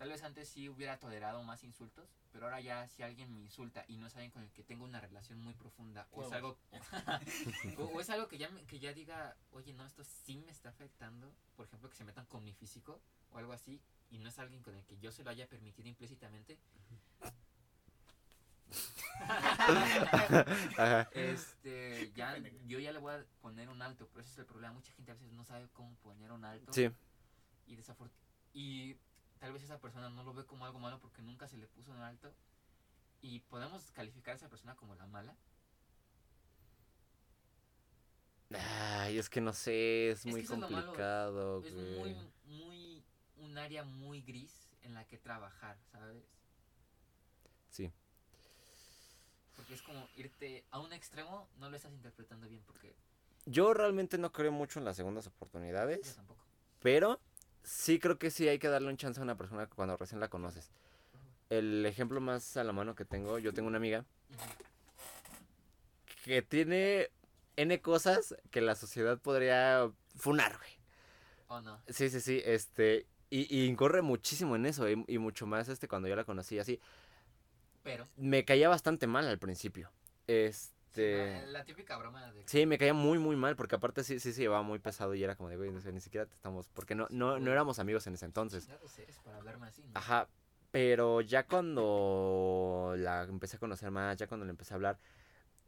[0.00, 3.84] Tal vez antes sí hubiera tolerado más insultos, pero ahora ya si alguien me insulta
[3.86, 6.56] y no es alguien con el que tengo una relación muy profunda, o es algo,
[7.76, 10.52] o, o es algo que ya, me- que ya diga, oye, no, esto sí me
[10.52, 12.98] está afectando, por ejemplo, que se metan con mi físico
[13.30, 13.78] o algo así,
[14.10, 16.56] y no es alguien con el que yo se lo haya permitido implícitamente,
[20.78, 21.10] Ajá.
[21.12, 24.72] este, ya, yo ya le voy a poner un alto, pero ese es el problema,
[24.72, 26.72] mucha gente a veces no sabe cómo poner un alto.
[26.72, 26.88] Sí,
[27.66, 28.10] y desafort
[28.54, 28.96] y
[29.40, 31.92] tal vez esa persona no lo ve como algo malo porque nunca se le puso
[31.94, 32.32] en alto.
[33.22, 35.34] Y podemos calificar a esa persona como la mala
[38.52, 42.16] Ay, es que no sé, es muy es malo, complicado, es muy
[42.46, 43.04] muy
[43.36, 46.24] un área muy gris en la que trabajar sabes
[47.70, 47.92] Sí.
[49.54, 52.94] porque es como irte a un extremo no lo estás interpretando bien porque
[53.46, 56.40] Yo realmente no creo mucho en las segundas yo oportunidades, tampoco.
[56.80, 57.20] pero
[57.62, 60.28] sí creo que sí hay que darle un chance a una persona cuando recién la
[60.28, 60.70] conoces.
[61.48, 64.04] El ejemplo más a la mano que tengo, yo tengo una amiga
[66.24, 67.10] que tiene
[67.56, 70.70] N cosas que la sociedad podría funar, güey.
[71.48, 75.46] o no Sí, sí, sí, este, y, y incurre muchísimo en eso, y, y mucho
[75.46, 76.80] más este cuando yo la conocí así.
[77.82, 79.90] pero Me caía bastante mal al principio.
[80.26, 80.79] Este...
[80.96, 84.32] la, la típica broma de Sí, me caía muy, muy mal, porque aparte sí, sí
[84.32, 86.68] se llevaba muy pesado y era como de, güey, o sea, ni siquiera te estamos,
[86.68, 88.64] porque no, no, no éramos amigos en ese entonces.
[88.64, 89.90] chingados eres para hablarme así ¿no?
[89.94, 90.28] Ajá,
[90.70, 94.98] pero ya cuando la empecé a conocer más, ya cuando le empecé a hablar,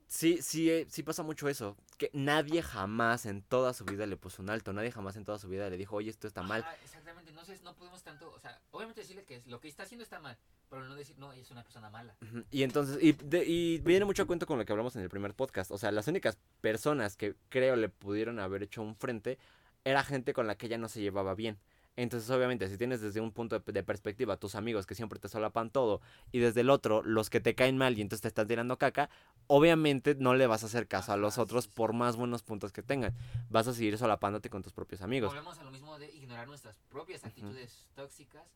[0.07, 4.17] sí, sí, eh, sí pasa mucho eso, que nadie jamás en toda su vida le
[4.17, 6.65] puso un alto, nadie jamás en toda su vida le dijo, oye, esto está mal.
[6.85, 10.21] Exactamente, entonces no podemos tanto, o sea, obviamente decirle que lo que está haciendo está
[10.21, 10.39] mal,
[10.73, 12.17] pero no decir, no, ella es una persona mala.
[12.51, 15.11] Y entonces, y, de- y viene mucho a cuento con lo que hablamos en el
[15.11, 15.71] primer podcast.
[15.71, 19.39] O sea, las únicas personas que creo le pudieron haber hecho un frente
[19.85, 21.59] era gente con la que ella no se llevaba bien.
[21.95, 25.29] Entonces, obviamente, si tienes desde un punto de, de perspectiva tus amigos que siempre te
[25.29, 26.01] solapan todo
[26.31, 29.11] y desde el otro los que te caen mal y entonces te están tirando caca,
[29.49, 31.77] obviamente no le vas a hacer caso a los otros sí, sí.
[31.77, 33.15] por más buenos puntos que tengan.
[33.51, 35.35] Vas a seguir solapándote con tus propios amigos.
[35.35, 38.47] Volvemos a lo mismo de ignorar nuestras propias actitudes tóxicas,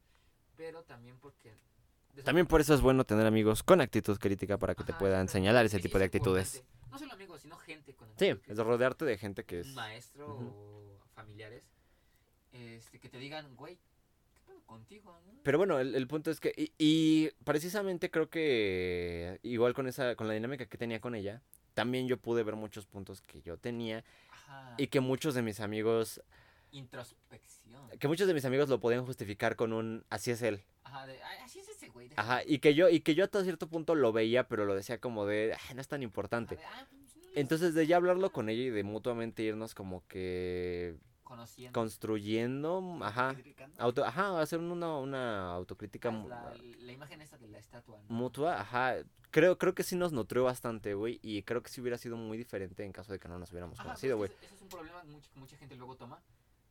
[0.57, 1.53] pero también porque...
[2.25, 5.67] También por eso es bueno tener amigos con actitud crítica para que te puedan señalar
[5.67, 6.39] ese Es- tipo de importante.
[6.49, 6.65] actitudes.
[6.91, 8.65] No solo amigos, sino gente con Sí, actitud es crítica.
[8.65, 9.67] rodearte de gente que es...
[9.69, 11.63] un maestro o familiares
[12.53, 13.77] este, que te digan, güey,
[14.35, 15.19] ¿qué pedo contigo?
[15.27, 19.87] no?" Pero bueno, el, el punto es que, y, y precisamente creo que igual con
[19.87, 21.43] esa, con la dinámica que tenía con ella,
[21.75, 24.75] también yo pude ver muchos puntos que yo tenía Ajá.
[24.79, 26.23] y que muchos de mis amigos,
[26.73, 27.89] Introspección.
[27.99, 30.63] que muchos de mis amigos lo podían justificar con un, así es él.
[30.85, 32.09] Ajá, de, "Ay, así es güey.
[32.09, 32.29] déjalo".
[32.31, 34.99] Ajá, y que yo, y que yo hasta cierto punto lo veía, pero lo decía
[35.01, 36.59] como de, "Ah, no es tan Ajá, importante.
[36.65, 40.97] "Ah, pues, no Entonces de ya hablarlo con ella y de mutuamente irnos como que
[41.25, 41.79] conociendo.
[41.79, 43.83] construyendo, ajá, Criticando.
[43.83, 47.99] auto, ajá, hacer una, una autocrítica mu- la, la imagen esa de la estatua.
[48.09, 48.15] ¿no?
[48.15, 48.97] mutua, ajá.
[49.33, 51.19] Creo, creo que sí nos nutrió bastante, güey.
[51.23, 53.79] Y creo que sí hubiera sido muy diferente en caso de que no nos hubiéramos
[53.79, 54.39] Ajá, conocido, pues güey.
[54.39, 56.23] ese, ese es un problema que mucha gente luego toma.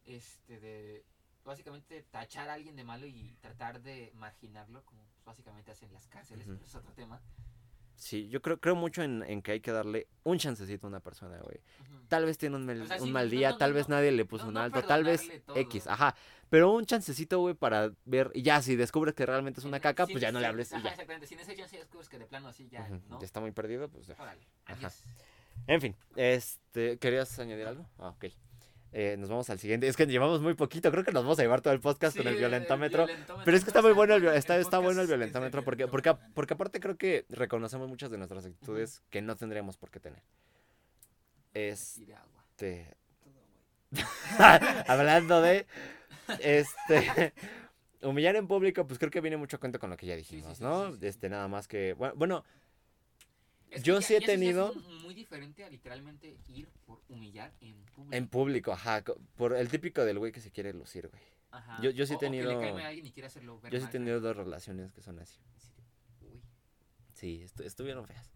[0.05, 1.03] Este, de
[1.45, 6.45] básicamente tachar a alguien de malo y tratar de marginarlo, como básicamente hacen las cárceles,
[6.47, 6.55] Ujú.
[6.57, 7.21] pero es otro tema.
[7.95, 10.99] Sí, yo creo, creo mucho en, en que hay que darle un chancecito a una
[10.99, 11.61] persona, güey.
[12.09, 13.89] Tal vez tiene un, mel- O sea, un sí, mal día, no, tal no, vez
[13.89, 15.55] nadie le puso un alto, tal vez todo.
[15.57, 16.13] X, ajá.
[16.49, 18.31] Pero un chancecito, güey, para ver.
[18.35, 20.45] Y ya, si descubres que realmente es una En- caca, sin pues ya no le
[20.45, 20.89] hables y ajá, ya.
[20.91, 23.19] Exactamente, sin ese chance descubres que de plano así ya, ¿no?
[23.19, 24.15] Ya está muy perdido, pues ya.
[24.19, 24.91] Órale, Ajá.
[25.67, 27.85] En fin, este, ¿querías añadir algo?
[27.97, 28.25] Ah, ok.
[28.97, 29.89] Eh, nos vamos al siguiente.
[29.89, 32.23] Es que llevamos muy poquito, creo que nos vamos a llevar todo el podcast con
[32.23, 33.05] Sí, el violentómetro.
[33.05, 33.43] violentómetro.
[33.43, 35.85] Pero es que está muy bueno el, vi- El está, está bueno el violentómetro porque,
[35.89, 39.99] porque, porque aparte creo que reconocemos muchas de nuestras actitudes que no tendríamos por qué
[39.99, 40.21] tener.
[41.53, 42.95] Este,
[44.87, 45.65] hablando de,
[46.39, 47.33] este,
[48.01, 50.57] humillar en público, pues creo que viene mucho a cuenta con lo que ya dijimos,
[50.57, 50.91] sí, ¿no?
[50.93, 51.07] sí, sí.
[51.07, 52.45] Este, nada más que, bueno, bueno,
[53.75, 57.53] Es Yo ya- sí he es tenido- un- muy diferente a literalmente ir por humillar
[57.61, 58.15] en público.
[58.15, 59.03] en público, ajá,
[59.35, 61.21] por el típico del güey que se quiere lucir, güey.
[61.51, 61.81] Ajá.
[61.81, 63.71] yo- yo sí he O- o que tenido- le a alguien y quiere hacerlo ver
[63.71, 65.39] Yo sí he tenido dos relaciones que son así.
[66.21, 66.41] Uy.
[67.13, 68.29] Sí, estu- estuvieron feas.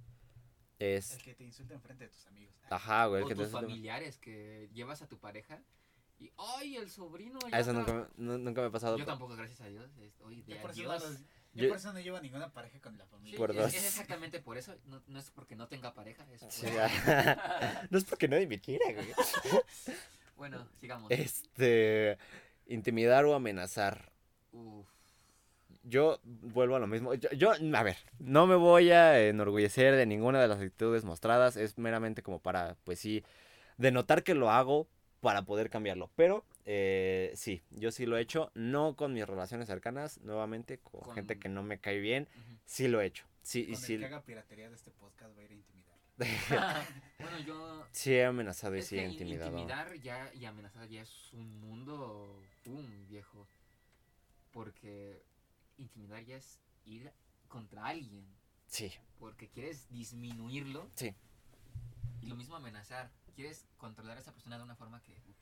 [0.78, 2.56] Es, El que te insulta enfrente de tus amigos.
[2.70, 3.24] ajá, güey.
[3.24, 5.62] O que tus te- familiares que llevas a tu pareja
[6.18, 7.40] y ¡ay, el sobrino!
[7.42, 7.74] ya Ah, eso está".
[7.92, 8.98] nunca, me- nu- nunca me ha pasado.
[8.98, 9.92] Yo tampoco, gracias a Dios.
[9.98, 11.20] es- Oye, de por, eso no, adiós.
[11.54, 13.38] Yo Yo- por eso no llevo a ninguna pareja con la Sí, familia.
[13.38, 13.74] Por es, dos.
[13.74, 14.76] es exactamente por eso.
[14.86, 16.26] No, no es porque no tenga pareja.
[16.32, 16.68] Es por- Sí,
[17.89, 19.08] no es porque nadie me quiera, güey.
[20.38, 21.12] bueno, sigamos.
[21.12, 22.18] Este.
[22.68, 24.12] Intimidar o amenazar.
[24.52, 24.86] Uf.
[25.84, 27.14] Yo vuelvo a lo mismo.
[27.16, 31.56] Yo, yo, a ver, no me voy a enorgullecer de ninguna de las actitudes mostradas.
[31.58, 33.24] Es meramente como para, pues sí,
[33.78, 34.88] denotar que lo hago
[35.20, 36.12] para poder cambiarlo.
[36.16, 38.51] Pero eh, sí, yo sí lo he hecho.
[38.53, 42.28] No con mis relaciones cercanas, nuevamente, con, Con- gente que no me cae bien.
[42.36, 42.57] Ujú.
[42.65, 43.26] Sí lo he hecho.
[43.41, 45.55] Sí, y Con sí, el que haga piratería de este podcast va a ir a
[45.55, 45.97] intimidar.
[47.20, 47.86] bueno, yo.
[47.91, 49.49] sí he amenazado y Es sí he in- intimidado.
[49.51, 52.39] intimidar ya y amenazar ya es un mundo.
[52.63, 52.86] ¡Pum!
[53.07, 53.47] viejo.
[54.51, 55.24] Porque
[55.78, 57.11] intimidar ya es ir
[57.47, 58.26] contra alguien.
[58.67, 60.88] Sí, Porque quieres disminuirlo.
[60.95, 61.15] Sí.
[62.22, 63.09] Y lo mismo amenazar.
[63.36, 65.13] Quieres controlar a esa persona de una forma que.
[65.28, 65.38] uf.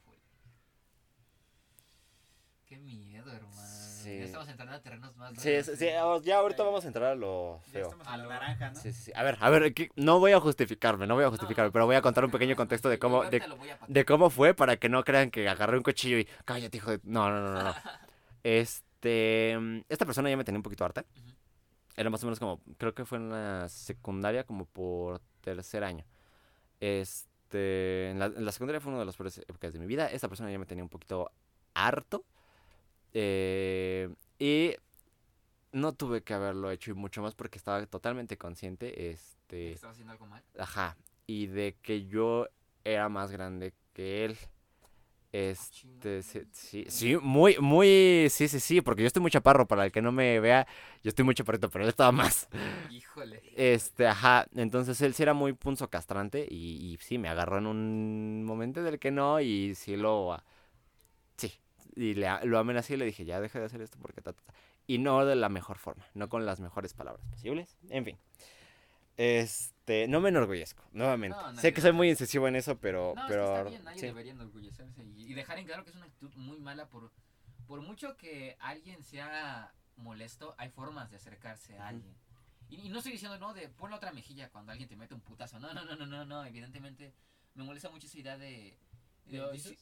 [2.67, 3.55] Qué miedo, hermano.
[3.57, 4.17] Sí.
[4.19, 5.33] Ya estamos entrando a terrenos más.
[5.37, 5.97] sí, sí, sí, ¿eh?
[6.23, 7.83] ya ahorita vamos a entrar a lo Ya feo.
[7.85, 8.75] estamos A lo- naranja, ¿no?
[8.79, 9.11] Sí, sí, sí.
[9.15, 11.95] A ver, a ver, no voy a justificarme, no voy a justificarme, No, pero voy
[11.95, 15.31] a contar un pequeño contexto de sí, cómo, de, cómo fue para que no crean
[15.31, 16.99] que agarré un cuchillo y cállate, hijo de...
[17.03, 17.63] No, no, no, no.
[17.63, 17.73] no.
[18.43, 21.05] Este, esta persona ya me tenía un poquito harta.
[21.95, 26.05] Era más o menos como, creo que fue en la secundaria, como por tercer año.
[26.79, 30.07] Este, en la, en la secundaria fue una de las peores épocas de mi vida.
[30.11, 31.31] Esta persona ya me tenía un poquito
[31.73, 32.23] harto.
[33.13, 34.75] Eh, y
[35.71, 38.91] no tuve que haberlo hecho y mucho más porque estaba totalmente consciente.
[38.93, 40.43] ¿Que Este, ¿Estás haciendo algo mal?
[40.57, 40.97] Ajá.
[41.25, 42.47] Y de que yo
[42.83, 44.37] era más grande que él.
[45.33, 49.85] Este, sí, sí, sí, muy, muy, sí, sí, sí, porque yo estoy muy chaparro, para
[49.85, 50.65] el que no me vea,
[51.03, 52.47] yo estoy muy chaparrito, pero él estaba más.
[52.89, 53.43] Híjole.
[53.55, 57.67] Este, ajá, entonces él sí era muy punzo castrante y, y sí, me agarró en
[57.67, 60.43] un momento del que no y sí lo, ah,
[61.35, 61.53] sí,
[61.97, 64.41] y le, lo amenacé y le dije, ya deja de hacer esto porque ta, ta,
[64.43, 64.53] ta".
[64.85, 68.17] Y no de la mejor forma, no con las mejores palabras posibles, en fin.
[69.17, 71.37] Este, no me enorgullezco, nuevamente.
[71.37, 73.83] No, sé que soy muy incisivo en eso, pero, No, pero, es que está bien,
[73.83, 74.05] nadie sí.
[74.05, 77.11] debería enorgullecerse y, y dejar en claro que es una actitud muy mala por,
[77.65, 82.15] por mucho que alguien sea molesto, hay formas de acercarse a alguien.
[82.69, 85.15] Y, y no estoy diciendo, no, de pon la otra mejilla cuando alguien te mete
[85.15, 85.59] un putazo.
[85.59, 87.13] No, no, no, no, no, no, evidentemente
[87.55, 88.77] me molesta mucho esa idea de...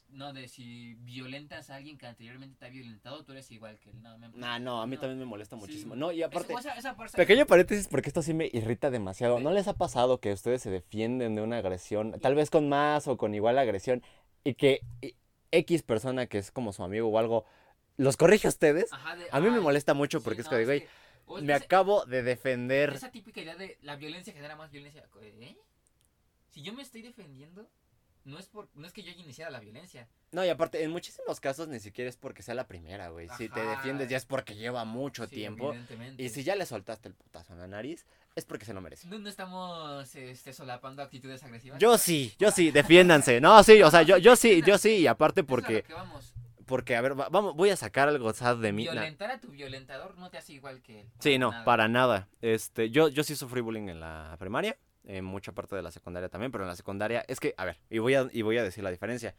[0.09, 3.89] no, de si violentas a alguien que anteriormente te ha violentado, tú eres igual que
[3.91, 4.01] él.
[4.01, 5.01] No, me- Nah, no, a mí no.
[5.01, 5.59] también me molesta Sí.
[5.61, 5.95] muchísimo.
[5.95, 9.39] No, y aparte, esa- esa parte- Pequeño paréntesis porque esto sí me irrita demasiado.
[9.39, 13.07] ¿No les ha pasado que ustedes se defienden de una agresión, tal vez con más
[13.07, 14.01] o con igual agresión,
[14.43, 15.15] y que y-
[15.51, 17.45] X persona que es como su amigo o algo,
[17.97, 18.91] los corrige a ustedes?
[18.91, 20.65] Ajá, de, A mí me "Ay, molesta mucho sí, porque es no, que,
[21.41, 22.89] me ese- acabo de defender.
[22.93, 25.05] Esa típica idea de la violencia genera más violencia.
[25.21, 25.55] ¿Eh?
[26.49, 27.69] Si yo me estoy defendiendo,
[28.26, 30.07] no es por no es que yo haya iniciado la violencia.
[30.32, 33.30] No, y aparte, en muchísimos casos ni siquiera es porque sea la primera, güey.
[33.38, 35.69] Si te defiendes ya es porque lleva mucho Sí, tiempo.
[35.69, 36.21] evidentemente.
[36.21, 38.05] Y si ya le soltaste el putazo en la nariz,
[38.36, 39.07] es porque se lo merece.
[39.07, 41.80] no, no estamos este, solapando actitudes agresivas.
[41.80, 43.39] Yo sí, yo sí, defiéndanse.
[43.39, 45.61] No, sí, o sea, yo, yo sí, yo sí, y aparte Eso es a lo
[45.61, 46.34] porque, que vamos.
[46.65, 48.84] porque, a ver, va- vamos, voy a sacar algo sad de mí.
[48.84, 51.07] Violentar a tu violentador no te hace igual que él.
[51.19, 51.63] Sí, no, nada.
[51.63, 52.28] para nada.
[52.41, 54.76] Este, yo, yo sí sufrí bullying en la primaria,
[55.06, 57.78] en mucha parte de la secundaria también, pero en la secundaria, es que, a ver,
[57.89, 59.36] y voy a, y voy a decir la diferencia.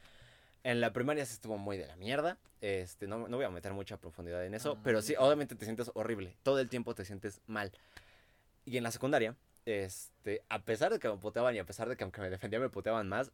[0.62, 2.38] En la primaria se estuvo muy de la mierda.
[2.60, 5.20] Este, no, no voy a meter mucha profundidad en eso, Ah, pero sí, bien.
[5.22, 6.36] obviamente te sientes horrible.
[6.42, 7.70] Todo el tiempo te sientes mal.
[8.64, 11.96] Y en la secundaria, este, a pesar de que me puteaban y a pesar de
[11.96, 13.30] que aunque me defendía me puteaban más,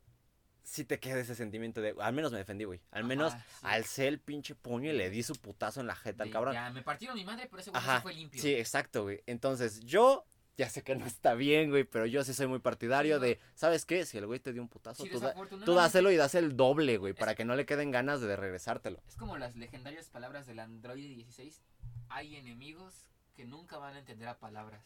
[0.62, 2.80] sí te queda ese sentimiento de, al menos me defendí, güey.
[2.90, 3.56] Al menos Ajá, sí.
[3.62, 6.54] alcé el pinche puño y le di su putazo en la jeta al De, cabrón.
[6.54, 8.40] Ya, me partieron mi madre, pero ese güey Ajá, fue limpio.
[8.42, 9.22] Sí, exacto, güey.
[9.26, 10.24] Entonces, yo
[10.58, 13.84] ya sé que no está bien, güey, pero yo sí soy muy partidario de, ¿sabes
[13.84, 14.04] qué?
[14.04, 15.34] Si el güey te dio un putazo, Sí, tú, da-
[15.64, 18.36] tú dáselo y das el doble, güey, Es- para que no le queden ganas de
[18.36, 19.00] regresártelo.
[19.08, 21.62] Es como las legendarias palabras del Android 16.
[22.08, 24.84] Hay enemigos que nunca van a entender a palabras.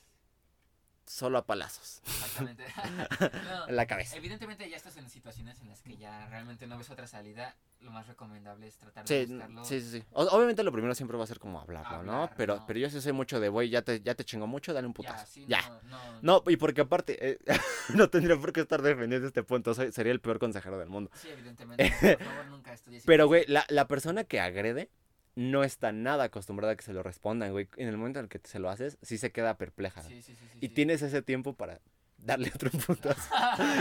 [1.07, 2.03] Solo a palazos.
[2.07, 2.65] Exactamente.
[3.21, 4.17] No, En la cabeza.
[4.17, 7.55] Evidentemente ya estás en situaciones en las que ya realmente no ves otra salida.
[7.81, 9.65] Lo más recomendable es tratar de Sí, buscarlo.
[9.65, 10.05] sí, sí, sí.
[10.13, 12.29] O- obviamente lo primero siempre va a ser como hablarlo, ¿no?
[12.37, 12.67] Pero, no.
[12.67, 14.95] pero yo sí soy mucho de, güey, ya te, ya te chingó mucho, dale un
[14.95, 15.17] putazo.
[15.19, 15.61] Ya, sí, ya.
[15.85, 17.39] No, no, No, y porque aparte, eh,
[17.95, 21.11] no tendría por qué estar defendiendo este punto, soy- sería el peor consejero del mundo.
[21.15, 22.17] Sí, evidentemente.
[22.17, 23.03] Por favor, nunca estudies.
[23.07, 24.91] Pero, güey, la, la persona que agrede
[25.37, 27.68] no está nada acostumbrada a que se lo respondan, güey.
[27.76, 30.03] En el momento en el que se lo haces, sí se queda perpleja.
[30.03, 30.74] Sí, sí, sí, sí, y sí.
[30.74, 31.80] tienes ese tiempo para
[32.18, 33.30] darle otro putazo.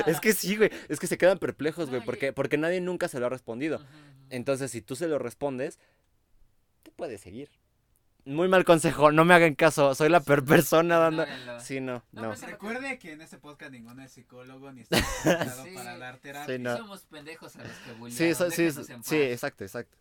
[0.05, 0.69] es que sí, güey.
[0.89, 2.03] Es que se quedan perplejos, güey.
[2.03, 3.81] Porque, porque nadie nunca se lo ha respondido.
[4.29, 5.79] Entonces, si tú se lo respondes,
[6.83, 7.49] te puedes seguir.
[8.25, 9.93] Muy mal consejo, no me hagan caso.
[9.95, 11.25] Soy la peor persona dando.
[11.61, 12.27] Sí, no, No, no.
[12.29, 14.97] pues, Recuerde que en este podcast ninguno es psicólogo ni está
[15.63, 15.69] Sí.
[15.75, 16.55] para dar terapia.
[16.57, 16.75] Sí, no.
[16.75, 18.69] Somos pendejos a los que Sí, eso- sí,
[19.03, 19.95] sí, exacto, exacto.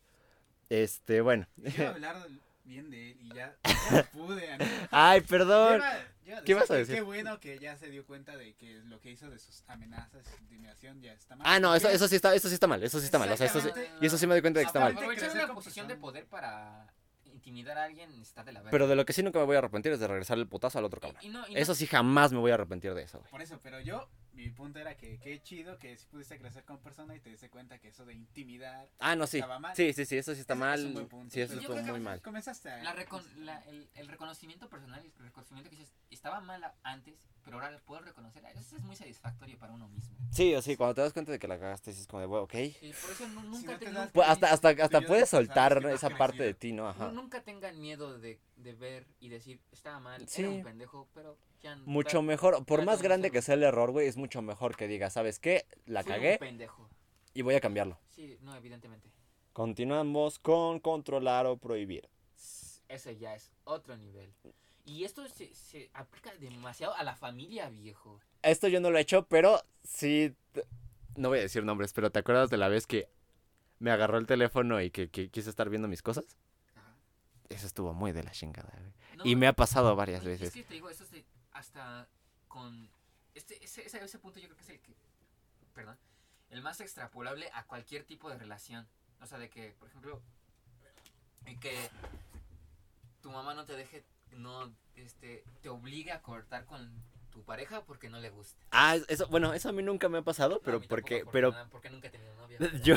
[0.68, 1.46] Este, bueno.
[1.62, 2.26] Quiero hablar
[2.64, 3.54] bien de él y ya,
[3.92, 4.50] ya pude.
[4.52, 4.70] amigo.
[4.90, 5.80] Ay, perdón.
[6.24, 6.94] yo iba ¿Qué ibas a que decir?
[6.96, 10.24] Qué bueno que ya se dio cuenta de que lo que hizo de sus amenazas
[10.38, 11.46] y intimidación ya está mal.
[11.48, 13.30] Ah, no, eso, eso sí está, eso sí está mal, eso sí está mal.
[13.30, 14.92] O sea, eso sí- y eso sí me doy cuenta de que está mal.
[14.92, 16.86] Aprovechar una posición de poder para
[17.24, 18.70] intimidar a alguien está de la verga.
[18.70, 20.78] Pero de lo que sí nunca me voy a arrepentir es de regresar el putazo
[20.78, 21.18] al otro cabrón.
[21.22, 23.30] Y- y no- y no- Eso sí jamás me voy a arrepentir de eso, güey.
[23.30, 26.80] Por eso, pero yo, mi punto era que qué chido que si pudiste crecer como
[26.80, 29.38] persona y te diste cuenta que eso de intimidar Ah, no, sí.
[29.38, 29.74] estaba mal.
[29.76, 30.78] Sí, sí, sí, eso sí está Ese mal.
[30.80, 31.32] es un buen punto.
[31.32, 32.20] Sí, eso yo estuvo muy mal.
[32.20, 32.82] Comenzaste a...
[32.82, 37.14] la recon- la- el, el reconocimiento personal y el reconocimiento que dices estaba mal antes,
[37.44, 38.42] pero ahora lo puedo reconocer.
[38.56, 40.16] Eso es muy satisfactorio para uno mismo.
[40.30, 42.44] Sí, o sí, cuando te das cuenta de que la cagaste, es como de, bueno,
[42.44, 42.54] ok.
[42.54, 46.10] Y por eso nu- nunca no te tengan- Pues hasta, hasta, hasta puedes soltar esa
[46.10, 46.88] parte de ti, ¿no?
[46.88, 47.10] Ajá.
[47.12, 50.42] nunca tengan miedo de, de ver y decir estaba mal, Sí.
[50.42, 53.92] era un pendejo, pero ya no- Mucho mejor, por más grande que sea el error,
[53.92, 55.66] güey, es mucho mejor que digas, ¿sabes qué?
[55.86, 56.88] La fui un cagué pendejo.
[57.34, 57.98] y voy a cambiarlo.
[58.10, 59.08] Sí, no, evidentemente.
[59.52, 62.08] Continuamos con controlar o prohibir.
[62.88, 64.32] Ese ya es otro nivel.
[64.84, 68.20] Y esto se, se aplica demasiado a la familia, viejo.
[68.42, 70.34] Esto yo no lo he hecho, pero sí.
[71.16, 73.08] No voy a decir nombres, pero ¿te acuerdas de la vez que
[73.78, 76.36] me agarró el teléfono y que, que quise estar viendo mis cosas?
[77.48, 78.72] Eso estuvo muy de la chingada.
[79.16, 80.48] No, Y me ha pasado varias veces.
[80.48, 81.04] Es que te digo, eso
[81.52, 82.08] hasta
[82.48, 82.88] con...
[83.34, 84.92] Este, ese, ese, ese punto yo creo que es el que...
[85.74, 85.96] Perdón.
[86.50, 88.86] El más extrapolable a cualquier tipo de relación.
[89.20, 90.20] O sea, de que, por ejemplo,
[91.60, 91.90] que
[93.22, 96.90] tu mamá no te deje, no, este, te obligue a cortar con
[97.30, 98.62] tu pareja porque no le gusta.
[98.70, 101.50] Ah, eso, bueno, eso a mí nunca me ha pasado, No, pero tampoco, porque, pero
[101.50, 102.58] nada, porque nunca he tenido novia.
[102.84, 102.96] Yo-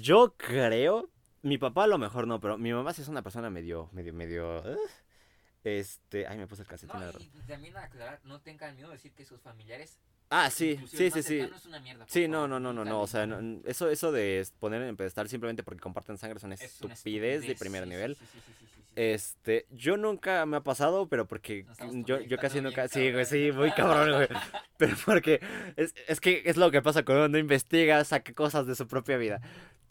[0.00, 1.08] yo creo,
[1.42, 4.12] mi papá a lo mejor no, pero mi mamá sí es una persona medio, medio,
[4.12, 4.78] medio, ugh,
[5.64, 7.00] este, ay, me puse el calcetín.
[7.00, 9.98] No, y también aclarar, no tengan miedo de decir que sus familiares,
[10.30, 11.38] Ah, sí, sí, sí, sí.
[11.38, 14.46] es una mierda, Sí, no, no, no, no, no, o sea, no- eso, eso de
[14.58, 17.88] poner en pedestal simplemente porque comparten sangre es una Es una estupidez de primer sí,
[17.88, 18.14] nivel.
[18.16, 18.77] sí, sí.
[18.96, 21.66] Este, yo nunca me ha pasado, pero porque
[22.04, 23.58] yo, yo casi nunca, sí, güey, sí, cabrón.
[23.58, 24.28] muy cabrón, güey.
[24.76, 25.40] Pero porque
[25.76, 29.16] es, es que es lo que pasa cuando uno investiga, saca cosas de su propia
[29.16, 29.40] vida.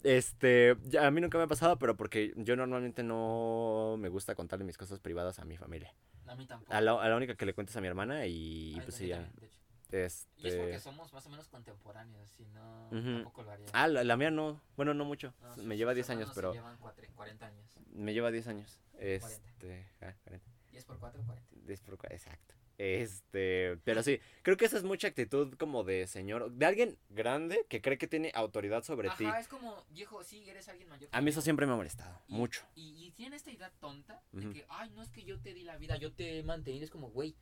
[0.02, 4.64] Este, a mí nunca me ha pasado, pero porque yo normalmente no me gusta contarle
[4.64, 5.92] mis cosas privadas a mi familia.
[6.26, 6.72] A mí tampoco.
[6.72, 9.08] A la, a la única que le cuentes a mi hermana y, Ay, pues sí,
[9.08, 9.16] ya.
[9.16, 9.58] también, de hecho.
[9.90, 13.14] Y es porque Este, somos más o menos contemporáneos, si no, Ujú.
[13.14, 13.66] tampoco lo haría.
[13.72, 15.32] ah, la, la mía no, bueno, no mucho.
[15.56, 17.66] No, me lleva sus 10 años, pero llevan cuatro- 40 años.
[17.92, 18.80] me lleva 10 años.
[18.98, 20.46] Este, ah, 40.
[20.72, 21.48] 10 por 4, 40.
[21.66, 22.54] 10 por cua- Exacto.
[22.80, 27.66] Este, pero sí, creo que esa es mucha actitud como de señor, de alguien grande
[27.68, 29.24] que cree que tiene autoridad sobre ti.
[29.24, 31.08] Ajá, es como, viejo, sí, eres alguien mayor.
[31.12, 32.62] A mí eso siempre me ha molestado, Y- mucho.
[32.76, 35.62] Y, y tiene esta idea tonta de que, ay, no es que yo te di
[35.64, 36.84] la vida, yo te he mantenido.
[36.84, 37.34] Es como, güey,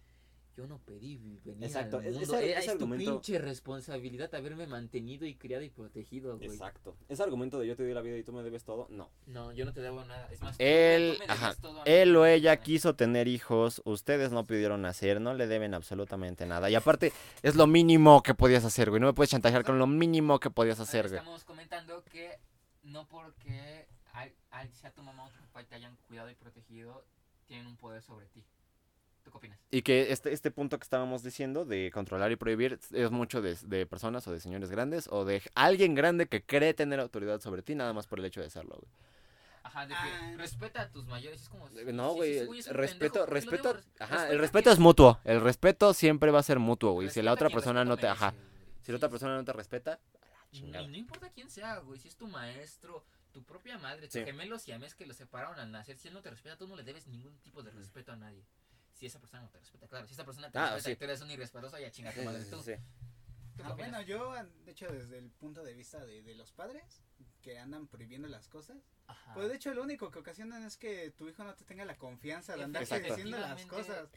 [0.56, 2.34] yo no pedí venir Exacto, al es- mundo.
[2.36, 6.48] ese- Era- ese es tu pinche responsabilidad haberme mantenido y criado y protegido, güey.
[6.48, 6.96] Exacto.
[7.08, 9.10] Ese argumento de yo te di la vida y tú me debes todo, no.
[9.26, 10.28] No, yo no te debo nada.
[10.32, 11.90] Es más, Él, tú me debes ajá, todo a mí.
[11.90, 16.70] él o ella quiso tener hijos, ustedes no pudieron nacer, no le deben absolutamente nada.
[16.70, 19.00] Y aparte, es lo mínimo que podías hacer, güey.
[19.00, 21.18] No me puedes chantajear con lo mínimo que podías Ahora hacer, güey.
[21.18, 22.38] Estamos comentando que
[22.82, 26.34] no porque al, al- sea tu mamá o tu papá y te hayan cuidado y
[26.34, 27.04] protegido,
[27.44, 28.42] tienen un poder sobre ti.
[29.26, 29.58] ¿Tú qué opinas?
[29.72, 33.56] Y que este, este punto que estábamos diciendo de controlar y prohibir es mucho de,
[33.64, 37.62] de personas o de señores grandes o de alguien grande que cree tener autoridad sobre
[37.62, 38.88] ti nada más por el hecho de serlo, güey.
[39.64, 40.34] Ajá, de que Ah.
[40.36, 41.42] respeta a tus mayores.
[41.42, 41.68] Es como.
[41.70, 44.78] No, güey, güey es un respeto, pendejo, ¿por qué lo respeto, ajá, el respeto es
[44.78, 47.10] mutuo, el respeto siempre va a ser mutuo, güey.
[47.10, 48.84] Si la otra persona no te, ajá, merece, güey.
[48.84, 50.86] si la otra persona no te respeta, a la Y chingada.
[50.86, 51.98] no importa quién sea, güey.
[51.98, 54.24] Si es tu maestro, tu propia madre, tu Sí.
[54.24, 55.98] gemelo siamés que los separaron al nacer.
[55.98, 58.44] Si él no te respeta, tú no le debes ningún tipo de respeto a nadie.
[58.96, 60.06] Si esa persona no te respeta, claro.
[60.06, 60.90] Si esa persona te Ah, respeta sí.
[60.92, 62.62] y tú eres un irrespetuoso, ya chinga tu madre Sí, tú.
[62.62, 62.72] sí.
[63.56, 64.32] ¿Tú Ah, bueno, yo,
[64.64, 67.02] de hecho, desde el punto de vista de, de los padres
[67.42, 68.76] que andan prohibiendo las cosas,
[69.06, 69.34] Ajá.
[69.34, 71.96] pues de hecho lo único que ocasionan es que tu hijo no te tenga la
[71.96, 73.14] confianza de andarse Exacto.
[73.14, 74.08] diciendo las cosas.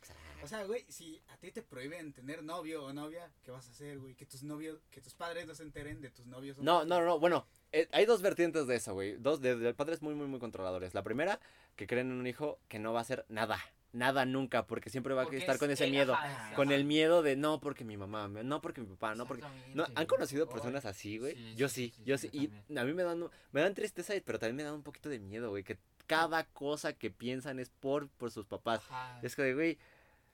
[0.44, 3.72] O sea, güey, si a ti te prohíben tener novio o novia, ¿qué vas a
[3.72, 4.16] hacer, güey?
[4.16, 6.58] Que tus novios, que tus padres no se enteren de tus novios.
[6.58, 6.88] o No, novias.
[6.88, 9.16] no, no, bueno, eh, hay dos vertientes de eso, güey.
[9.18, 10.94] Dos de, de padres muy, muy, muy controladores.
[10.94, 11.40] La primera,
[11.76, 13.58] que creen en un hijo que no va a hacer nada,
[13.92, 16.14] nada nunca, porque siempre va Porque a estar es con ese miedo.
[16.14, 16.76] ajá, Con ajá.
[16.76, 19.44] el miedo de no porque mi mamá, no porque mi papá, no porque...
[19.74, 21.34] No, ¿Han conocido personas así, güey?
[21.36, 22.38] Sí, yo sí, sí, sí, yo sí, sí.
[22.38, 22.78] yo y también.
[22.78, 25.50] a mí me dan, me dan tristeza, pero también me dan un poquito de miedo,
[25.50, 25.64] güey.
[25.64, 25.78] Que,
[26.08, 28.82] cada cosa que piensan es por, por sus papás.
[28.90, 29.20] Ajá.
[29.22, 29.78] Es que, de, güey,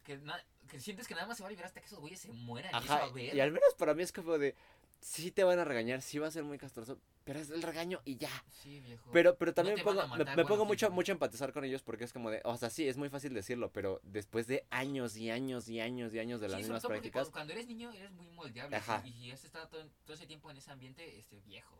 [0.05, 0.19] Que,
[0.69, 2.71] que sientes que nada más se va a liberar hasta que esos güeyes se mueran.
[2.71, 3.35] y ajá, eso, a ver.
[3.35, 4.55] y al menos para mí es como de,
[5.05, 8.01] sí te van a regañar, sí va a ser muy castroso, pero es el regaño
[8.05, 8.31] y ya.
[8.49, 9.07] Sí, viejo.
[9.13, 11.53] Pero, pero también me a pongo, me, matar me cuando pongo mucho, mucho a empatizar
[11.53, 14.47] con ellos porque es como de, o sea, sí, es muy fácil decirlo, pero después
[14.47, 17.53] de años y años y años y años de las Sí, mismas prácticas, cuando, cuando
[17.53, 18.75] eres niño eres muy moldeable.
[18.75, 19.03] Ajá.
[19.05, 21.77] Y, y has estado todo, todo ese tiempo en ese ambiente, este viejo.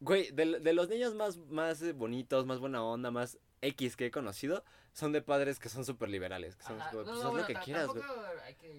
[0.00, 4.06] Güey, de, de los niños más, más eh, bonitos, más buena onda, más X que
[4.06, 6.90] he conocido, son de padres que son súper liberales, que son Ajá.
[6.90, 8.02] como, No, pues no, haz lo que quieras, güey.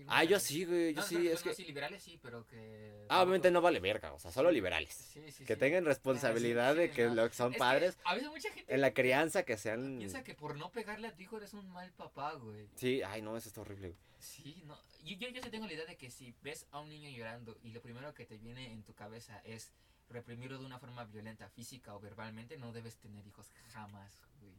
[0.07, 1.53] Ah, yo sí, güey, yo No, sí, es que...
[1.53, 3.05] sí, liberales sí, pero que...
[3.09, 4.93] Ah, obviamente no vale verga, o sea, solo liberales.
[4.93, 8.51] Sí, sí, Que tengan responsabilidad de que lo que son Es padres, a veces mucha
[8.51, 9.97] gente en la crianza que sean...
[9.97, 12.68] piensa que por no pegarle a tu hijo eres un mal papá, güey.
[12.76, 13.99] Sí, ay, no, eso está horrible, güey.
[14.20, 14.78] Sí, no.
[15.03, 17.57] Yo, yo, yo sí tengo la idea de que si ves a un niño llorando
[17.61, 19.72] y lo primero que te viene en tu cabeza es
[20.09, 24.53] reprimirlo de una forma violenta, física o verbalmente, no debes tener hijos jamás, güey.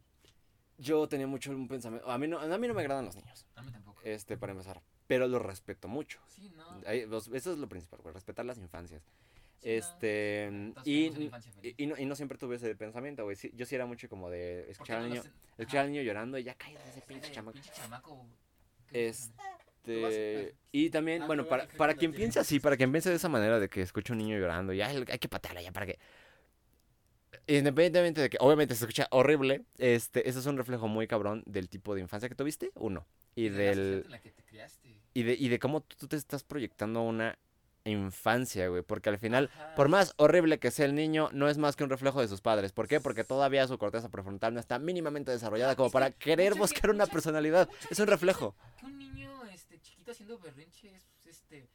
[0.80, 3.44] Yo tenía mucho un pensamiento, a mí no, a mí no me agradan los niños,
[3.56, 4.00] A mí tampoco.
[4.04, 6.20] este, para empezar, pero los respeto mucho.
[6.28, 6.80] Sí, no.
[6.86, 9.02] Ahí, los- eso es lo principal, güey, respetar las infancias.
[9.02, 9.72] Sí, no.
[9.72, 11.06] Este, Todos y,
[11.62, 13.34] y, y no, y no siempre tuve ese pensamiento, güey.
[13.34, 15.22] Sí, yo sí era mucho como de ¿Por escuchar al no niño,
[15.56, 17.54] escuchar al niño llorando y ya cállate ese pinche chamaco.
[17.54, 18.26] pinche chamaco.
[18.86, 19.08] ¿qué
[19.88, 23.28] Este, y también, Ah, bueno, para, para quien piense así, para quien piense de esa
[23.28, 25.98] manera de que escucha un niño llorando, ya hay hay que patearla ya para que...
[27.46, 31.68] Independientemente de que obviamente se escucha horrible, este, eso es un reflejo muy cabrón del
[31.68, 33.06] tipo de infancia que tuviste, uno.
[33.34, 35.00] Y de del, la que te criaste.
[35.14, 37.38] y de, y de cómo tú te estás proyectando una
[37.84, 38.82] infancia, güey.
[38.82, 39.74] Porque al final, Ajá.
[39.76, 42.40] por más horrible que sea el niño, no es más que un reflejo de sus
[42.42, 42.72] padres.
[42.72, 43.00] ¿Por qué?
[43.00, 47.06] Porque todavía su corteza prefrontal no está mínimamente desarrollada Ah, como para querer buscar una
[47.06, 47.68] personalidad.
[47.90, 48.56] Es un reflejo.
[48.78, 51.68] Que un niño este, chiquito haciendo berrinche es pues, este,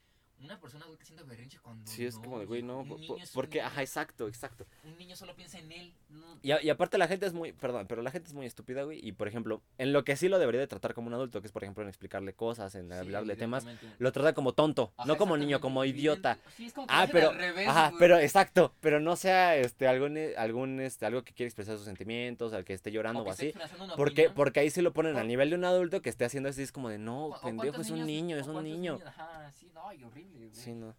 [0.43, 1.89] una persona adulta haciendo berrinche cuando.
[1.89, 2.83] Sí, es no, como de, güey, no.
[2.85, 2.99] por-
[3.33, 3.67] porque, niño.
[3.67, 4.65] ajá, exacto, exacto.
[4.83, 5.93] Un niño solo piensa en él.
[6.09, 8.45] No, Y, a- y aparte la gente es muy, perdón, pero la gente es muy
[8.45, 8.99] estúpida, güey.
[9.05, 11.47] Y por ejemplo, en lo que sí lo debería de tratar como un adulto, que
[11.47, 13.65] es por ejemplo en explicarle cosas, en Sí, hablarle temas,
[13.99, 16.37] lo trata como tonto, Ajá, no como niño, como idiota.
[16.55, 17.99] Sí, es como que Ah, pero, al revés, ajá, güey.
[17.99, 22.53] pero exacto, pero no sea este algún algún este algo que quiere expresar sus sentimientos,
[22.53, 23.53] al que esté llorando o, así,
[23.95, 24.33] porque opinión.
[24.35, 26.71] porque ahí sí lo ponen al nivel de un adulto que esté haciendo así es
[26.71, 28.99] como de no, pendejo, es un niño, es un niño.
[29.05, 30.53] Ajá, sí, no, horrible, güey.
[30.55, 30.95] Sí, no.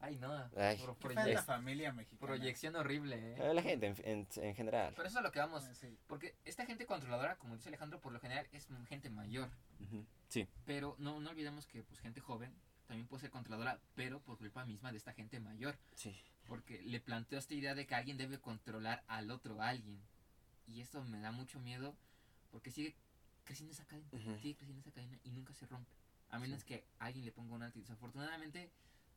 [0.00, 0.32] Ay, no.
[0.56, 0.78] Ay.
[0.82, 2.26] Pro- Qué fea es proye- la familia mexicana.
[2.26, 3.36] proyección horrible, eh.
[3.38, 4.92] Eh, La gente en, en- en general.
[4.96, 5.62] Pero eso es lo que vamos.
[5.74, 5.96] Sí.
[6.08, 9.48] Porque esta gente controladora, como dice Alejandro, por lo general es gente mayor.
[10.28, 10.48] Sí.
[10.64, 12.52] Pero no, no olvidemos que pues gente joven
[12.88, 15.76] también puede ser controladora, pero por culpa misma de esta gente mayor.
[15.94, 16.14] Sí.
[16.48, 20.00] Porque le planteó esta idea de que alguien debe controlar al otro alguien.
[20.66, 21.94] Y esto me da mucho miedo
[22.50, 22.96] porque sigue
[23.44, 24.08] creciendo esa cadena,
[24.40, 25.90] sigue creciendo esa cadena y nunca se rompe.
[26.32, 27.78] A menos que alguien le ponga un alto.
[27.78, 28.70] Y desafortunadamente,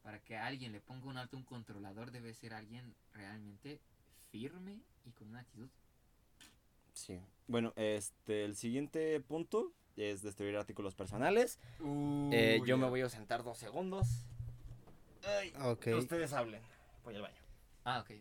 [0.04, 3.80] para que alguien le ponga un alto, un controlador debe ser alguien realmente
[4.32, 5.70] firme y con una actitud.
[6.94, 7.20] Sí.
[7.48, 11.60] Bueno, este el siguiente punto es destruir artículos personales.
[12.32, 14.26] Eh, yo me voy a sentar dos segundos.
[15.26, 15.88] Ay, Ok.
[15.98, 16.62] Ustedes hablen.
[17.04, 17.36] Voy al baño.
[17.86, 18.12] Ah, ok.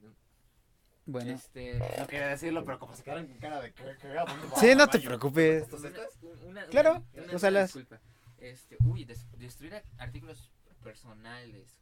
[1.07, 1.33] Bueno.
[1.33, 1.79] Este.
[1.99, 4.15] No quería decirlo, pero como se quedaron con cara de que, que
[4.59, 5.65] Sí, no te preocupes.
[5.65, 6.09] ¿Estos estas?
[6.23, 7.75] Una- una- Claro, una- una úsalas.
[7.75, 8.01] disculpa.
[8.45, 11.79] Este, uy, des- destruir artículos personales.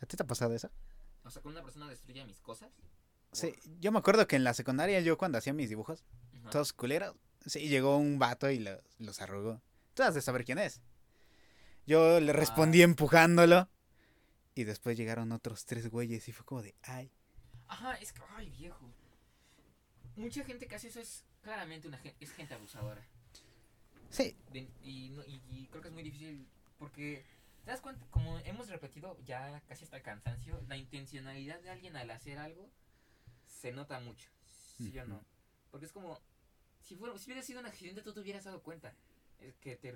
[0.00, 0.70] ¿A ti te ha pasado eso?
[1.24, 2.70] O sea, cuando una persona destruye mis cosas.
[3.32, 6.04] Sí, yo me acuerdo que en la secundaria yo cuando hacía mis dibujos,
[6.50, 7.14] todos culeros,
[7.46, 9.60] sí, llegó un vato y los, los arrugó.
[9.94, 10.80] Tú has de saber quién es.
[11.86, 13.68] Yo le respondí empujándolo
[14.54, 17.12] y después llegaron otros tres güeyes y fue como de, ay.
[17.68, 18.90] Ajá, es que, ay, viejo.
[20.16, 23.06] Mucha gente que hace eso es claramente una es gente abusadora.
[24.10, 26.46] Sí, De- y, no- y- y creo que es muy difícil
[26.78, 27.24] porque,
[27.64, 28.04] ¿te das cuenta?
[28.10, 32.68] Como hemos repetido ya casi hasta el cansancio, la intencionalidad de alguien al hacer algo
[33.46, 34.28] se nota mucho.
[34.78, 35.24] ¿Sí o no?
[35.70, 36.18] Porque es como,
[36.82, 38.94] si, fuera, si hubiera sido un accidente, tú te hubieras dado cuenta.
[39.38, 39.94] Es que te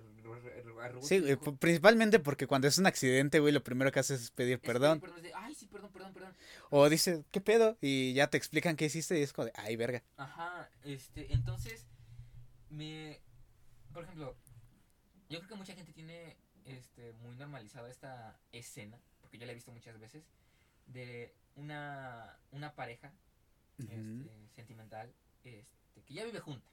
[1.03, 4.55] sí, güey, principalmente porque cuando es un accidente, güey, lo primero que haces es pedir
[4.55, 5.03] Es que, perdón.
[5.23, 6.35] de, Ay, sí, perdón, perdón, perdón.
[6.71, 7.77] O dices, ¿qué pedo?
[7.81, 10.03] Y ya te explican qué hiciste y es como de, ay, verga.
[10.17, 11.87] Ajá, este, entonces,
[12.71, 13.21] me,
[13.95, 14.37] por ejemplo,
[15.31, 19.55] yo creo que mucha gente tiene, este, muy normalizada esta escena, porque yo la he
[19.55, 20.25] visto muchas veces,
[20.87, 23.13] de una, una pareja,
[23.79, 25.15] este, sentimental,
[25.45, 25.67] este,
[26.05, 26.69] que ya vive junta,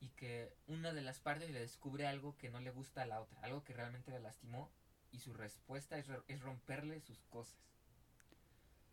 [0.00, 3.20] y que una de las partes le descubre algo que no le gusta a la
[3.20, 4.72] otra, algo que realmente la lastimó,
[5.12, 7.60] y su respuesta es, es romperle sus cosas.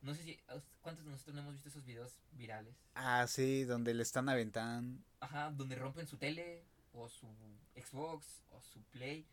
[0.01, 0.39] No sé si,
[0.81, 2.75] ¿cuántos de nosotros no hemos visto esos videos virales?
[2.95, 5.03] Ah, sí, donde le están aventando.
[5.19, 7.27] Ajá, donde rompen su tele o su
[7.75, 9.25] Xbox o su Play.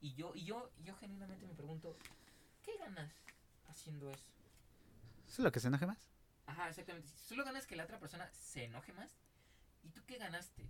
[0.00, 1.96] Y yo, y yo, yo genuinamente me pregunto,
[2.62, 3.12] ¿qué ganas
[3.68, 4.24] haciendo eso?
[5.26, 6.10] ¿Eso es lo que se enoje más?
[6.46, 7.08] Ajá, exactamente.
[7.16, 9.10] Solo ganas que la otra persona se enoje más,
[9.82, 10.66] ¿y tú qué ganaste?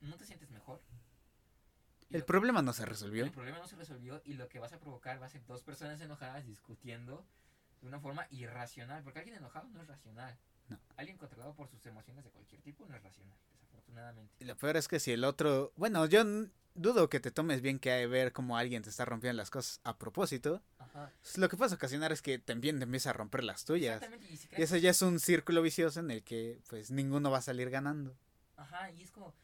[0.00, 0.82] ¿No te sientes mejor?
[2.10, 3.24] Y El problema no se resolvió.
[3.24, 5.62] El problema no se resolvió y lo que vas a provocar va a ser dos
[5.62, 7.24] personas enojadas discutiendo
[7.80, 9.02] de una forma irracional.
[9.02, 10.38] Porque alguien enojado no es racional.
[10.68, 10.78] No.
[10.96, 14.34] Alguien controlado por sus emociones de cualquier tipo no es racional, desafortunadamente.
[14.40, 15.72] Y lo peor es que si el otro.
[15.76, 16.24] Bueno, yo
[16.74, 19.80] dudo que te tomes bien que hay ver cómo alguien te está rompiendo las cosas
[19.84, 20.62] a propósito.
[20.78, 21.12] Ajá.
[21.36, 23.96] Lo que puede ocasionar es que también te empieza a romper las tuyas.
[23.96, 24.32] Exactamente.
[24.32, 27.38] Y, si Y eso ya es un círculo vicioso en el que pues ninguno va
[27.38, 28.16] a salir ganando.
[28.56, 29.34] Ajá, y es como,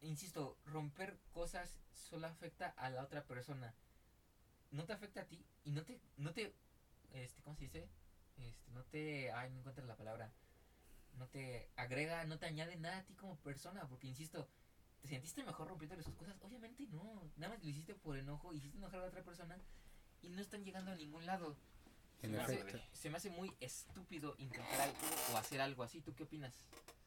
[0.00, 3.74] insisto, romper cosas solo afecta a la otra persona.
[4.70, 6.54] No te afecta a ti y no te, no te,
[7.12, 7.88] este, ¿cómo se dice?
[8.40, 10.32] Este, no te, ay, no encuentro la palabra.
[11.18, 14.48] No te agrega, no te añade nada a ti como persona, porque insisto,
[15.02, 16.36] ¿te sentiste mejor rompiendo sus cosas?
[16.40, 19.58] Obviamente no, nada más lo hiciste por enojo, hiciste enojar a la otra persona
[20.22, 21.56] y no están llegando a ningún lado.
[22.20, 24.98] Se me, hace, se me hace muy estúpido intentar algo
[25.32, 26.02] o hacer algo así.
[26.02, 26.54] ¿Tú qué opinas,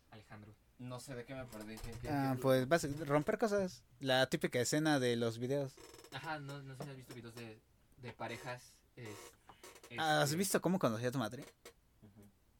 [0.09, 0.55] Alejandro?
[0.79, 1.77] No sé de qué me perdí.
[1.77, 3.83] ¿qué- qué- Ah, qué- pues vas a romper cosas.
[3.99, 5.75] La típica escena de los videos.
[6.11, 7.61] Ajá, no, no sé si has visto videos de,
[7.97, 8.75] de parejas.
[9.99, 11.45] ¿Has este, visto cómo conocí a tu madre?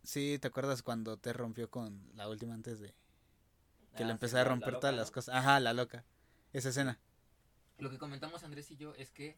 [0.04, 2.94] Sí, ¿te acuerdas cuando te rompió con la última antes de
[3.96, 5.02] que Ah, le sí, empecé a la romper loca, todas ¿no?
[5.02, 5.36] las cosas?
[5.36, 6.04] Ajá, la loca.
[6.52, 7.00] Esa escena.
[7.78, 9.38] Lo que comentamos Andrés y yo es que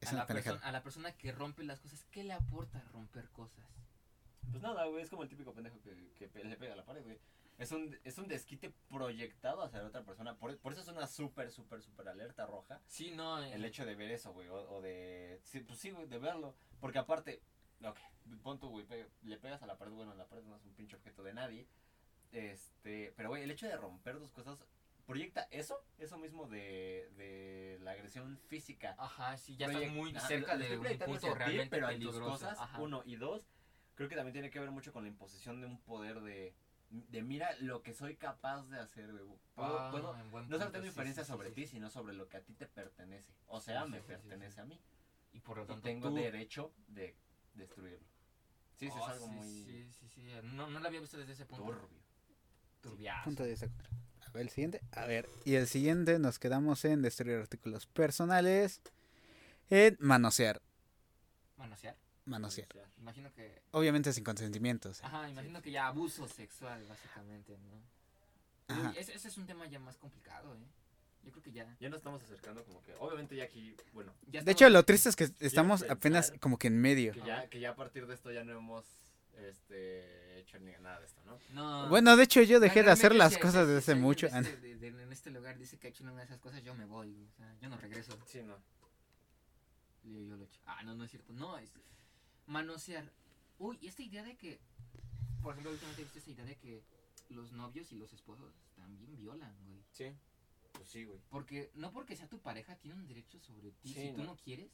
[0.00, 3.28] Es a la, persona, a la persona que rompe las cosas, ¿qué le aporta romper
[3.30, 3.64] cosas?
[4.50, 7.02] Pues nada, güey, es como el típico pendejo que, que le pega a la pared,
[7.02, 7.18] güey.
[7.56, 10.36] Es un, es un desquite proyectado hacia la otra persona.
[10.36, 12.80] Por, por eso es una súper, súper, súper alerta roja.
[12.86, 13.42] Sí, no.
[13.42, 14.48] eh, El hecho de ver eso, güey.
[14.48, 15.40] O, o de.
[15.44, 16.54] Sí, pues sí, güey, de verlo.
[16.80, 17.40] Porque aparte.
[17.84, 17.98] Ok,
[18.42, 18.84] pon tú, güey.
[18.84, 19.92] pe- le pegas a la pared.
[19.92, 21.66] Bueno, la pared no es un pinche objeto de nadie.
[22.32, 23.12] Este.
[23.16, 24.58] Pero, güey, el hecho de romper dos cosas.
[25.06, 25.84] Proyecta eso.
[25.98, 28.96] Eso mismo de, de la agresión física.
[28.98, 32.24] Ajá, sí, ya Proyec- está muy Ajá, cerca de un punto realmente pero tus peligroso.
[32.24, 32.80] cosas, Ajá.
[32.80, 33.46] uno y dos,
[33.96, 36.54] creo que también tiene que ver mucho con la imposición de un poder de,
[37.08, 39.24] de mira lo que soy capaz de hacer, güey.
[39.54, 41.54] Puedo- Ah, puedo- no solo tengo inferencia sí, sí, sobre sí.
[41.54, 43.32] ti, sino sobre lo que a ti te pertenece.
[43.46, 44.60] O sea, Sí, me sí, sí, sí, pertenece sí.
[44.60, 44.80] a mí.
[45.32, 47.16] Y por lo Y tanto, tengo tú- derecho de
[47.54, 48.06] destruirlo.
[48.76, 50.28] Sí, sí, Oh, es algo sí, muy Sí, sí, sí.
[50.44, 51.64] No, no lo había visto desde ese punto.
[51.64, 51.88] turbio.
[52.80, 53.24] Turbiazo.
[53.24, 53.90] Punto de desacuerdo.
[54.26, 54.80] A ver, el siguiente.
[54.92, 58.80] A ver, y el siguiente nos quedamos en destruir artículos personales.
[59.70, 60.60] En manosear.
[61.56, 61.96] Manosear.
[62.26, 62.68] Manosear.
[62.98, 63.62] Imagino que.
[63.72, 64.88] Obviamente sin consentimiento.
[64.90, 65.06] o sea.
[65.08, 68.74] Ajá, imagino que ya abuso sexual, básicamente, ¿no?
[68.74, 68.90] Ajá.
[68.90, 70.58] Uy, ese, ese es un tema ya más complicado, ¿eh?
[71.22, 71.76] Yo creo que ya.
[71.80, 75.08] Ya nos estamos acercando como que, obviamente ya aquí, bueno, ya De hecho, lo triste
[75.08, 77.12] es que estamos apenas como que en medio.
[77.12, 78.84] que ya, que ya a partir de esto ya no hemos
[79.48, 81.38] este, hecho ni nada de esto, ¿no?
[81.52, 81.88] No.
[81.88, 84.28] Bueno, de hecho, yo dejé de hacer las cosas desde hace mucho.
[84.28, 86.62] de este- de- de- en este lugar dice que ha hecho una de esas cosas,
[86.62, 87.26] yo me voy.
[87.32, 88.18] O sea, yo no regreso.
[88.26, 88.56] Sí, no.
[90.04, 90.60] Yo, yo lo he hecho.
[90.66, 91.32] Ah, no, no es cierto.
[91.32, 91.70] No, es
[92.46, 93.10] manosear.
[93.58, 94.60] Uy, esta idea de que,
[95.42, 96.82] por ejemplo, últimamente he visto esta idea de que
[97.30, 99.82] los novios y los esposos también violan, güey.
[99.92, 100.12] Sí.
[100.72, 101.20] Pues sí, güey.
[101.30, 103.94] Porque, no porque sea tu pareja, tiene un derecho sobre ti.
[103.94, 104.24] Sí, si tú ¿no?
[104.30, 104.72] no quieres,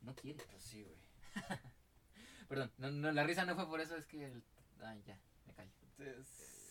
[0.00, 0.42] no quieres.
[0.50, 0.96] Pues sí, güey.
[2.48, 4.26] Perdón, no, no, la risa no fue por eso, es que...
[4.26, 4.42] el-
[4.82, 5.70] Ay, ya, me callo.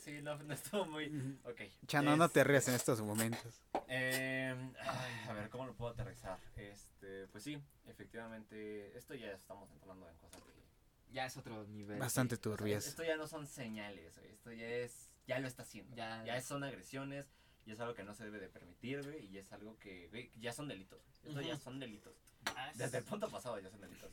[0.04, 1.39] Sí, no, no estuvo muy...
[1.45, 1.62] Ok.
[1.88, 3.62] Chano, no te rías en estos momentos.
[3.88, 6.38] Eh, ay, a ver, ¿cómo lo puedo aterrizar?
[6.58, 11.14] Este, pues sí, efectivamente, esto ya estamos entrando en cosas que...
[11.14, 11.99] Ya es otro nivel.
[11.99, 12.86] Bastante o sea, turbias.
[12.88, 15.10] esto ya no son señales, güey, esto ya es...
[15.26, 15.95] Ya lo está haciendo.
[15.95, 17.32] Ya- Ya, son agresiones,
[17.66, 20.32] y es algo que no se debe de permitir, güey, y es algo que, güey,
[20.38, 21.01] ya son delitos.
[21.24, 22.16] Esto ya son delitos.
[22.47, 23.10] Ah, sí, Desde el sí.
[23.10, 24.12] punto pasado ya son delitos.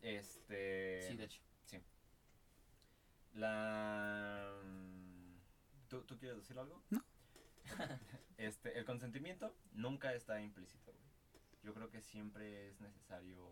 [0.00, 1.06] Este...
[1.08, 1.40] Sí, de hecho.
[3.34, 4.52] La...
[5.88, 6.82] ¿Tú, ¿Tú quieres decir algo?
[6.90, 7.02] No.
[8.38, 11.08] Este, el consentimiento nunca está implícito, güey.
[11.64, 13.48] Yo creo que siempre es necesario...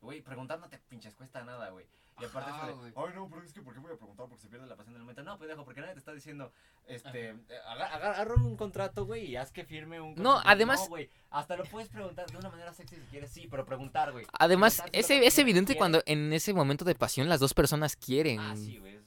[0.00, 1.84] Güey, preguntar no te pinches cuesta nada, güey.
[2.20, 2.92] Y aparte Ajá, de, güey.
[2.94, 4.28] ay no, pero es que ¿por qué voy a preguntar?
[4.28, 5.24] Porque se pierde la pasión del momento.
[5.24, 6.52] No, pendejo, porque nadie te está diciendo,
[6.86, 7.36] este, eh,
[7.66, 10.48] aga- aga- agarra un contrato, güey, y haz que firme un No, consentimiento.
[10.48, 13.64] además- No, güey, hasta lo puedes preguntar de una manera sexy si quieres, sí, pero
[13.66, 14.26] preguntar, güey.
[14.38, 18.38] Además, es persona evidente cuando en ese momento de pasión las dos personas quieren.
[18.38, 19.00] Ah, sí, güey.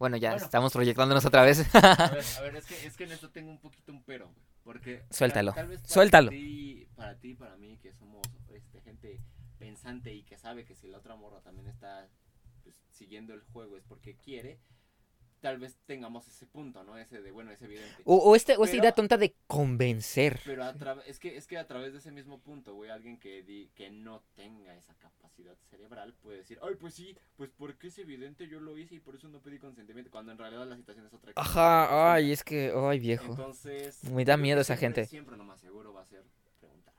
[0.00, 0.46] Bueno, ya Bueno.
[0.46, 1.58] estamos proyectándonos otra vez.
[1.74, 4.32] A ver, a ver, es que, es que en esto tengo un poquito un pero.
[4.64, 5.04] Porque.
[5.10, 5.52] Suéltalo.
[5.52, 6.30] Tal, tal vez para Suéltalo.
[6.30, 9.20] Ti, para ti, para mí, que somos este, gente
[9.58, 12.08] pensante y que sabe que si la otra morra también está
[12.62, 14.58] pues, siguiendo el juego es porque quiere,
[15.40, 16.96] tal vez tengamos ese punto, ¿no?
[16.98, 18.02] Ese de, bueno, es evidente.
[18.04, 20.40] O, o este, o esta idea tonta de convencer.
[20.44, 20.74] Pero a
[21.06, 23.90] es que, es que a través de ese mismo punto, güey, alguien que, di, que
[23.90, 28.60] no tenga esa capacidad cerebral puede decir, ay, pues sí, pues porque es evidente, yo
[28.60, 31.32] lo hice y por eso no pedí consentimiento, cuando en realidad la situación es otra
[31.32, 31.48] cosa.
[31.48, 33.30] Ajá, ay, es que, ay, viejo.
[33.30, 35.10] Entonces, Me da miedo esa siempre- gente.
[35.10, 36.22] Siempre lo más seguro va a ser
[36.60, 36.94] preguntar.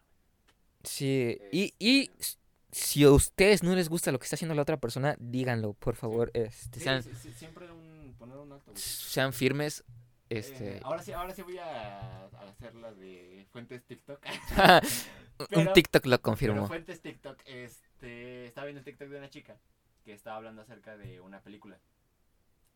[0.83, 2.37] Sí, y, y s-
[2.71, 5.95] si a ustedes no les gusta lo que está haciendo la otra persona, díganlo, por
[5.95, 6.31] favor.
[6.33, 7.90] Este, Sí, sean- sí, sí, siempre un
[8.31, 8.81] poner un alto, güey.
[8.81, 9.83] Sean firmes.
[10.29, 10.77] Este.
[10.77, 14.25] Eh, ahora sí, ahora sí voy a, a hacer la de fuentes TikTok.
[15.55, 16.67] un TikTok lo confirmó.
[16.67, 19.57] fuentes TikTok, este, estaba viendo el TikTok de una chica
[20.05, 21.77] que estaba hablando acerca de una película.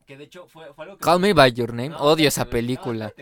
[0.06, 1.04] Que de hecho fue, fue algo que...
[1.04, 1.90] Call me by your name.
[1.90, 3.14] No, Odio esa no, película.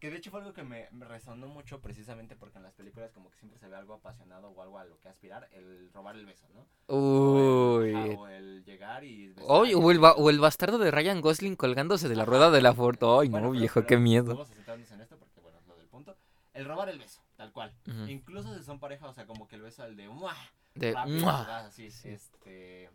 [0.00, 3.30] Que de hecho fue algo que me, resonó mucho precisamente porque en las películas como
[3.30, 6.24] que siempre se ve algo apasionado o algo a lo que aspirar, el robar el
[6.24, 6.66] beso, ¿no?
[6.86, 8.14] O el, Uy.
[8.18, 9.26] o el llegar y...
[9.26, 12.72] y- o el, o el bastardo de Ryan Gosling colgándose de la rueda de la
[12.74, 12.96] Ford.
[13.02, 14.28] Ay, no, Bueno, pero- viejo, pero qué miedo.
[14.32, 16.16] Vamos a centrarnos en esto porque, bueno, es lo del punto.
[16.54, 17.74] El robar el beso, tal cual.
[18.08, 20.08] Incluso si son pareja, o sea, como que el beso al de...
[20.08, 20.34] ¡mua!
[20.74, 21.40] De, rápido, ¡mua!
[21.40, 21.66] ¿verdad?
[21.66, 22.88] Así, este...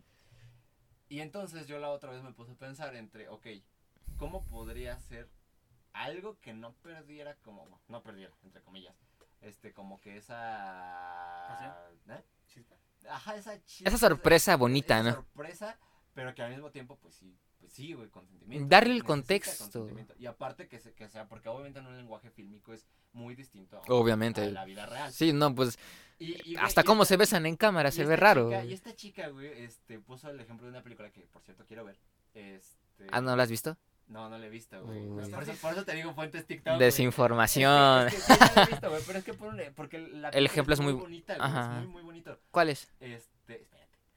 [1.08, 3.46] Y entonces yo la otra vez me puse a pensar entre, ok,
[4.16, 5.28] ¿cómo podría ser
[6.04, 8.94] algo que no perdiera como, no perdiera, entre comillas,
[9.40, 11.58] este, como que esa...
[12.08, 12.24] ¿eh?
[13.08, 15.14] Ajá, esa chispa, Esa sorpresa bonita, esa ¿no?
[15.16, 15.78] sorpresa,
[16.14, 18.66] pero que al mismo tiempo, pues sí, pues sí, güey, consentimiento.
[18.68, 19.88] Darle el contexto.
[20.18, 23.78] Y aparte que, se- que sea, porque obviamente en un lenguaje fílmico es muy distinto
[23.78, 24.42] a, Obviamente.
[24.42, 25.12] a la vida real.
[25.12, 25.78] Sí, no, pues
[26.18, 28.48] Y- y, güey, hasta y cómo esta- se besan en cámara se ve raro.
[28.50, 31.64] chica- y esta chica, güey, este, puso el ejemplo de una película que, por cierto,
[31.66, 31.98] quiero ver.
[32.34, 33.06] Este...
[33.12, 33.76] Ah, ¿no la has visto?
[34.08, 35.00] No, no la he visto, güey.
[35.00, 35.28] Uy.
[35.30, 36.78] Por eso, por eso te digo fuentes TikTok.
[36.78, 38.06] Desinformación.
[38.08, 39.98] Es que, es que sí la he visto, güey, pero es que por un- porque
[39.98, 41.72] la película ejemplo es muy- bonita, güey, Ajá.
[41.72, 42.38] es muy, muy bonito.
[42.50, 42.88] ¿Cuál es?
[43.00, 43.66] Este.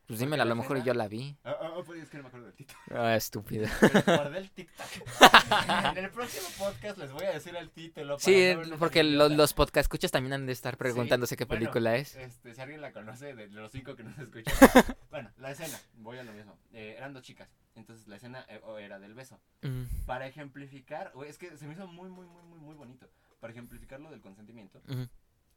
[0.10, 1.38] Pues dímela, a lo mejor yo la vi.
[1.44, 2.80] Ah, ah, pues es que no me acuerdo del título.
[2.96, 3.68] Ah, estúpido.
[4.08, 4.88] Guardé el TikTok.
[5.98, 8.18] en el próximo podcast les voy a decir el título.
[8.18, 9.36] para Sí, no porque tan lo- idiota.
[9.36, 12.16] los podcast escuchas también han de estar preguntándose qué bueno, película es.
[12.16, 14.52] Este, si alguien la conoce, de los cinco que nos escuchan.
[15.12, 16.58] bueno, la escena, voy a lo mismo.
[16.74, 17.48] Eh, eran dos chicas.
[17.76, 19.40] Entonces la escena eh, era del beso.
[19.62, 23.08] Mm, Para ejemplificar, güey, es que se me hizo muy, muy, muy, muy, muy bonito.
[23.40, 25.08] Para ejemplificar lo del consentimiento, ujú.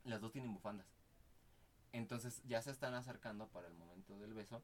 [0.04, 0.86] las dos tienen bufandas.
[1.92, 4.62] Entonces ya se están acercando para el momento del beso.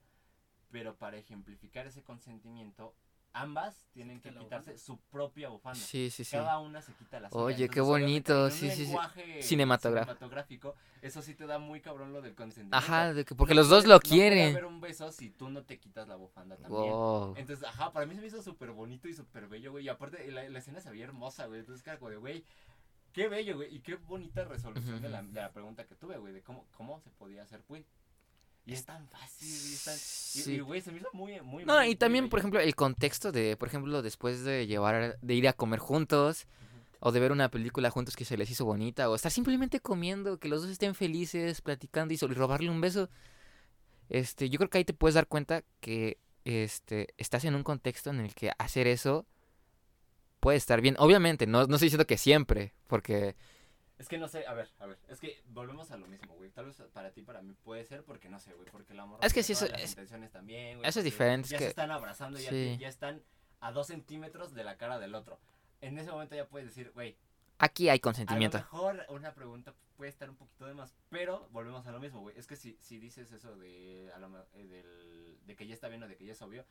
[0.70, 2.94] Pero para ejemplificar ese consentimiento,
[3.32, 5.78] ambas tienen que quita quitarse su propia bufanda.
[5.78, 6.32] Sí, sí, sí.
[6.36, 7.42] Cada una se quita la suya.
[7.42, 9.42] Oye, Entonces, qué bonito, obviamente, en un sí, sí, sí.
[9.42, 10.12] Cinematográfico.
[10.12, 12.76] cinematográfico, Eso sí te da muy cabrón lo del consentimiento.
[12.76, 14.50] Ajá, de que- porque No los dos puede- lo No puede quieren.
[14.50, 16.90] haber un beso si tú no te quitas la bufanda también.
[16.92, 17.34] Wow.
[17.36, 19.84] Entonces, ajá, para mí se me hizo súper bonito y súper bello, güey.
[19.84, 21.60] Y aparte, la, la escena se veía hermosa, güey.
[21.60, 22.44] Entonces, cara, como de, güey,
[23.12, 23.74] qué bello, güey.
[23.74, 26.32] Y qué bonita resolución de, la, de la pregunta que tuve, güey.
[26.32, 27.84] De cómo, cómo se podía hacer, güey.
[28.66, 29.96] Y es tan fácil, y es tan...
[29.96, 30.52] Sí.
[30.56, 31.64] Y, güey, se me hizo muy, muy...
[31.64, 35.34] No, muy- y también, por ejemplo, el contexto de, por ejemplo, después de llevar, de
[35.34, 36.46] ir a comer juntos,
[37.00, 40.38] o de ver una película juntos que se les hizo bonita, o estar simplemente comiendo,
[40.38, 43.08] que los dos estén felices, platicando y, y robarle un beso.
[44.10, 48.10] Este, yo creo que ahí te puedes dar cuenta que este, estás en un contexto
[48.10, 49.26] en el que hacer eso
[50.40, 50.96] puede estar bien.
[50.98, 53.36] Obviamente, no, no estoy diciendo que siempre, porque
[53.98, 56.50] Es que no sé, a ver, a ver, es que volvemos a lo mismo, güey.
[56.50, 59.18] Tal vez para ti, para mí puede ser, porque no sé, güey, porque el amor.
[59.22, 60.88] Es que sí, eso las es- intenciones también, güey.
[60.88, 62.76] eso es diferente, es Ya que- se están abrazando, ya, sí.
[62.78, 63.22] ya están
[63.60, 65.40] a dos centímetros de la cara del otro.
[65.80, 67.16] En ese momento ya puedes decir, güey,
[67.58, 68.58] aquí hay a lo consentimiento.
[68.58, 72.38] mejor una pregunta puede estar un poquito de más, pero volvemos a lo mismo, güey.
[72.38, 75.88] Es que si, si dices eso de, a lo eh, del- de que ya está
[75.88, 76.64] bien o de que ya es obvio,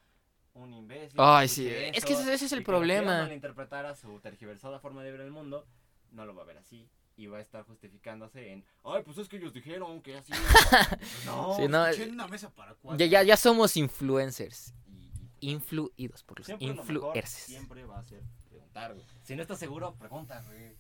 [0.58, 1.20] un imbécil.
[1.20, 3.24] Ay, sí, es que ese- ese es el y problema.
[3.24, 5.66] malinterpretar a su tergiversada forma de ver el mundo,
[6.12, 6.88] no lo va a ver así.
[7.16, 10.32] Y va a estar justificándose en, ay, pues es que ellos dijeron que así.
[11.26, 12.98] no, Sí, no, Escuché una mesa para cuatro.
[13.00, 14.74] ya, ya, ya somos influencers.
[14.88, 17.30] y- y- Influidos por los influencers.
[17.32, 19.06] siempre va a ser preguntar, güey.
[19.24, 20.76] Si no estás seguro, pregunta, güey.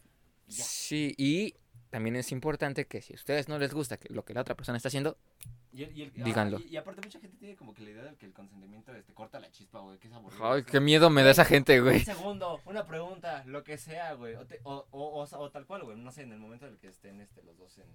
[0.48, 0.64] Ya.
[0.64, 1.56] Sí, y
[1.90, 4.78] también es importante que si a ustedes no les gusta lo que la otra persona
[4.78, 5.18] está haciendo,
[5.74, 6.58] Y, el- y el- Díganlo.
[6.58, 8.94] ah, y, y aparte mucha gente tiene como que la idea de que el consentimiento
[8.96, 10.52] este, corta la chispa, güey, que es aburrido.
[10.52, 11.98] ay, qué miedo me da esa gente, güey.
[11.98, 14.36] Un segundo, una pregunta, lo que sea, güey.
[14.36, 15.98] O, te- o, o, o, o tal cual, güey.
[15.98, 17.86] No sé, en el momento en el que estén este, los dos en,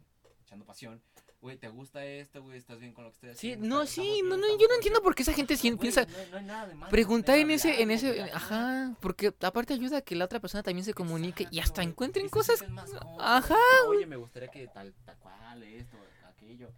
[0.45, 1.03] echando pasión.
[1.41, 2.57] Güey, ¿te gusta esto, güey?
[2.57, 3.67] ¿Estás bien con lo que estoy Sí, haciendo?
[3.67, 5.91] no, ¿Estamos sí, no, no, ¿Estamos yo no entiendo por qué esa gente Güey, siempre
[5.91, 9.75] piensa no, no hay nada de malo preguntar en ese, en ese, ajá, porque aparte
[9.75, 13.57] ayuda a que la otra persona también se comunique y hasta encuentren cosas, más ajá,
[13.89, 15.97] Oye, me gustaría que tal, tal cual, esto,
[16.29, 16.71] aquello.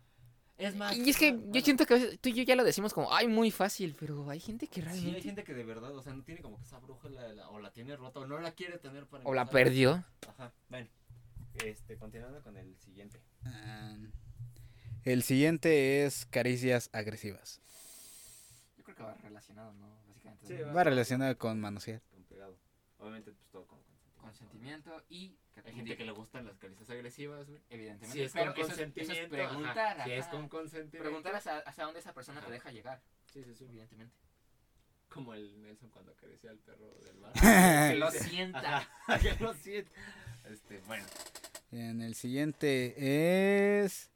[0.57, 0.97] Es más.
[0.97, 3.13] y es que yo siento que a veces tú y yo ya lo decimos como,
[3.13, 6.01] ay, muy fácil, pero hay gente que Sí, realmente, hay gente que de verdad, o
[6.03, 8.53] sea, no tiene como que esa brújula la- o la tiene rota o no la
[8.53, 10.89] quiere tener para o la perdió, Ajá, bueno.
[11.65, 13.21] Este, continuando con el siguiente.
[15.05, 17.61] El siguiente es caricias agresivas.
[18.79, 19.97] yo creo que va relacionado, ¿no?
[20.07, 20.47] Básicamente.
[20.47, 22.01] Sí, Va relacionado con manosear.
[22.11, 22.57] Con pegado.
[22.99, 23.79] Obviamente, pues todo con
[24.17, 24.91] consentimiento.
[24.91, 27.61] consentimiento y Hay gente que le gustan las caricias agresivas, güey.
[27.71, 29.35] evidentemente, Si es pero con eso es- eso es consentimiento.
[29.37, 30.05] preguntar, ajá.
[30.05, 30.99] Si es con consentimiento.
[31.03, 32.47] preguntar hasta, hasta dónde esa persona Ajá.
[32.49, 33.01] te deja llegar,
[33.33, 33.65] Sí, sí, sí.
[33.65, 34.15] evidentemente.
[35.09, 37.33] Como el Nelson cuando acaricia al perro del bar.
[37.93, 38.89] Que lo sienta.
[39.23, 39.91] Que lo sienta.
[40.51, 41.07] Este, bueno.
[41.73, 42.95] En el siguiente
[43.85, 44.11] es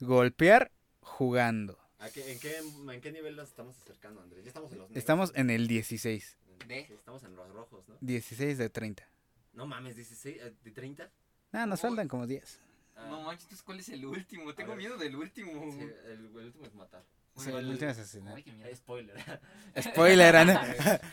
[0.00, 0.70] golpear
[1.00, 1.78] jugando.
[1.98, 4.44] ¿a qué- en, qué, ¿En qué nivel nos estamos acercando, Andrés?
[4.44, 4.98] Ya estamos en los negros.
[5.02, 6.38] Estamos en el 16.
[6.46, 6.86] En el De.
[6.86, 7.96] Sí, estamos en los rojos, ¿no?
[8.00, 9.08] 16 de 30.
[9.54, 11.10] No mames, 16, eh, ¿de 30?
[11.52, 12.60] Ah, nos faltan como 10.
[12.96, 14.54] Ah, No manches, entonces, ¿cuál es el último?
[14.54, 15.52] Tengo miedo del último.
[15.72, 17.04] sí, el, el último es matar.
[17.36, 18.36] Sí, el último es asesinar.
[18.36, 19.16] Ay, qué spoiler.
[19.82, 20.34] Spoiler.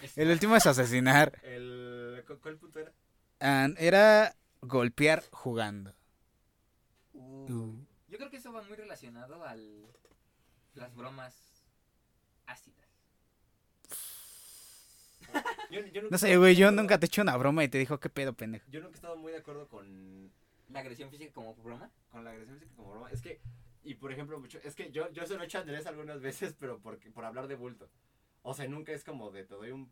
[0.03, 1.39] Es- El último es asesinar.
[1.43, 2.91] el, ¿cu- ¿Cuál punto era?
[3.39, 5.95] Ah, Era golpear jugando.
[7.13, 7.85] Uh, Uh.
[8.07, 9.87] Yo creo que eso va muy relacionado al
[10.75, 11.65] las bromas
[12.45, 12.80] ácidas.
[15.69, 17.99] Yo, yo nunca No sé, güey, yo nunca te eché una broma y te dijo,
[17.99, 18.65] ¿qué pedo, pendejo?
[18.69, 20.31] Yo nunca he estado muy de acuerdo con,
[20.69, 21.89] La agresión física como broma.
[22.11, 23.09] con la agresión física como broma.
[23.11, 23.39] Es que,
[23.83, 26.19] y por ejemplo, mucho, es que yo, yo se lo he hecho a Andrés algunas
[26.21, 27.89] veces, pero porque, por hablar de bulto.
[28.43, 29.91] O sea, nunca es como de te doy un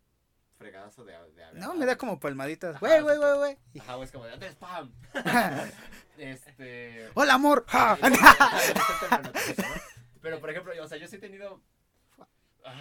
[0.58, 2.80] fregadazo de, de No, me da como palmaditas.
[2.82, 3.58] Güey, güey, güey, güey.
[3.74, 4.92] Y- Ajá, es como de Andrés, ¡pam!
[6.18, 7.10] este...
[7.14, 7.64] Hola, amor.
[7.68, 7.98] Ja.
[10.22, 11.62] Pero, por ejemplo, yo, o sea, yo sí he tenido...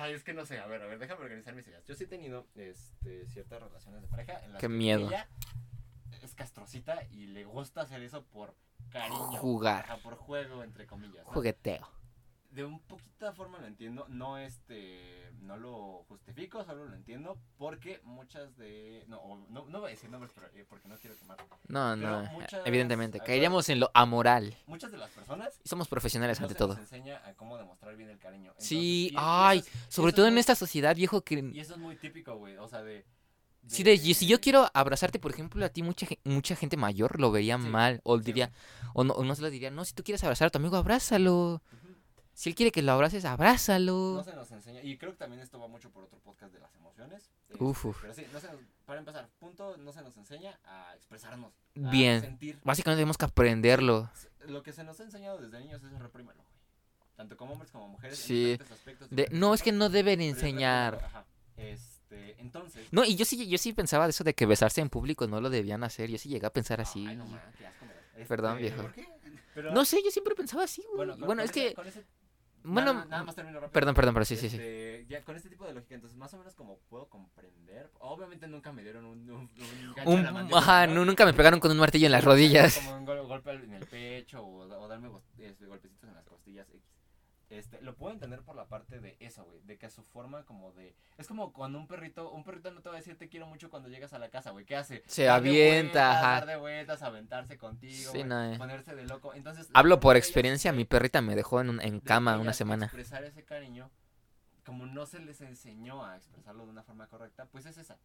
[0.01, 1.85] Ay, es que no sé, a ver, a ver, déjame organizar mis ideas.
[1.85, 5.09] Yo sí he tenido este, ciertas relaciones de pareja en las Qué que miedo.
[5.09, 5.29] ella
[6.23, 8.55] es castrocita y le gusta hacer eso por
[8.91, 9.19] cariño.
[9.39, 9.85] Jugar.
[9.85, 11.25] Ajá, por juego, entre comillas.
[11.27, 11.33] ¿no?
[11.33, 11.89] Jugueteo.
[12.59, 18.01] De un poquita forma lo entiendo, no este, no lo justifico, solo lo entiendo porque
[18.03, 21.39] muchas de, no, no, no voy a decir nombres pero- eh, porque no quiero quemar.
[21.69, 22.31] No, Pero no.
[22.33, 23.21] muchas- Evidentemente.
[23.21, 24.57] Caeríamos en lo amoral.
[24.67, 26.69] Muchas de las personas Y somos profesionales no ante se todo.
[26.75, 28.53] nos enseña a cómo demostrar bien el cariño.
[28.59, 31.39] Sí, y- y ay, eso Sobre eso todo es en muy- esta sociedad, viejo, que...
[31.55, 33.05] Y eso es muy típico, güey, o sea, de...
[33.69, 37.21] Sí, de, y si yo quiero abrazarte, por ejemplo, a ti mucha, mucha gente mayor
[37.21, 38.01] lo vería Sí, mal.
[38.03, 38.51] O sí, diría,
[38.95, 40.77] o no, o no se lo diría, no, si tú quieres abrazar a tu amigo,
[40.77, 41.63] abrázalo.
[42.39, 44.13] Si él quiere que lo abraces, abrázalo.
[44.15, 46.61] No se nos enseña, y creo que también esto va mucho por otro podcast de
[46.61, 47.29] las emociones.
[47.51, 47.99] este, Uf, uf.
[48.01, 51.53] Pero sí, no se nos- para empezar, punto, no se nos enseña a expresarnos.
[51.85, 52.21] a Bien.
[52.21, 52.61] sentir.
[52.63, 54.09] Básicamente tenemos que aprenderlo.
[54.47, 56.55] lo que se nos ha enseñado desde niños es reprímelo, güey.
[57.17, 58.21] Tanto como hombres como mujeres.
[58.21, 58.35] en Sí.
[58.51, 61.01] diferentes aspectos, De, no, es que no deben enseñar.
[61.05, 61.25] ajá.
[61.57, 62.87] Este, entonces.
[62.93, 65.41] No, y yo sí, yo sí pensaba de eso de que besarse en público no
[65.41, 66.09] lo debían hacer.
[66.09, 67.05] Yo sí llegué a pensar así.
[67.07, 68.27] Ay, no, man, qué asco da.
[68.27, 68.83] Perdón, Este, viejo.
[68.83, 69.09] ¿Por qué?
[69.55, 70.97] Pero, No sé, yo siempre pensaba así, güey.
[70.99, 71.75] Bueno, Y con- Bueno, con es ese- que.
[71.75, 72.05] con ese-
[72.73, 73.73] Bueno, nada, nada más termino rápido.
[73.73, 74.57] perdón, perdón, pero sí, sí, sí.
[74.57, 77.91] Este, Ya con este tipo de lógica, entonces más o menos como puedo comprender.
[78.01, 81.05] Obviamente nunca me dieron un, un, un gancho en la Un, mandíbula, ajá, ¿no?
[81.05, 82.77] nunca me pegaron con un martillo en las rodillas.
[82.79, 85.09] Como un gol- golpe en el pecho o, o darme
[85.39, 86.83] este, golpecitos en las costillas X.
[87.51, 90.73] Este, lo puedo entender por la parte de eso, güey, de que su forma como
[90.73, 90.95] de...
[91.17, 93.71] Es como cuando un perrito, un perrito no te va a decir te quiero mucho
[93.71, 95.03] cuando llegas a la casa, güey, ¿qué hace?
[95.07, 96.31] Se Dar avienta, vueltas, ajá.
[96.33, 98.59] Dar de vueltas, aventarse contigo, Sí, no, eh.
[98.59, 99.33] ponerse de loco.
[99.33, 102.85] Entonces, Hablo por experiencia, mi perrita me dejó en, un- en cama una semana.
[102.85, 103.91] Expresar ese cariño,
[104.67, 107.97] como no se les enseñó a expresarlo de una forma correcta, pues es esa.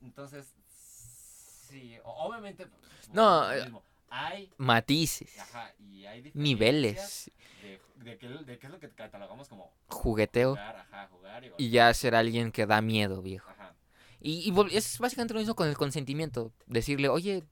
[0.00, 2.66] Entonces, sí, obviamente...
[2.66, 3.82] pues, No, eh, mismo.
[4.14, 7.30] Hay, Matices, ajá, y hay diferencias niveles,
[7.62, 11.52] de, de, qué, de qué es lo que catalogamos como jugueteo jugar, ajá, jugar y,
[11.56, 13.48] y ya ser alguien que da miedo, viejo.
[13.50, 13.74] Ajá.
[14.20, 16.52] Y, y es básicamente lo mismo con el consentimiento.
[16.66, 17.44] Decirle, oye,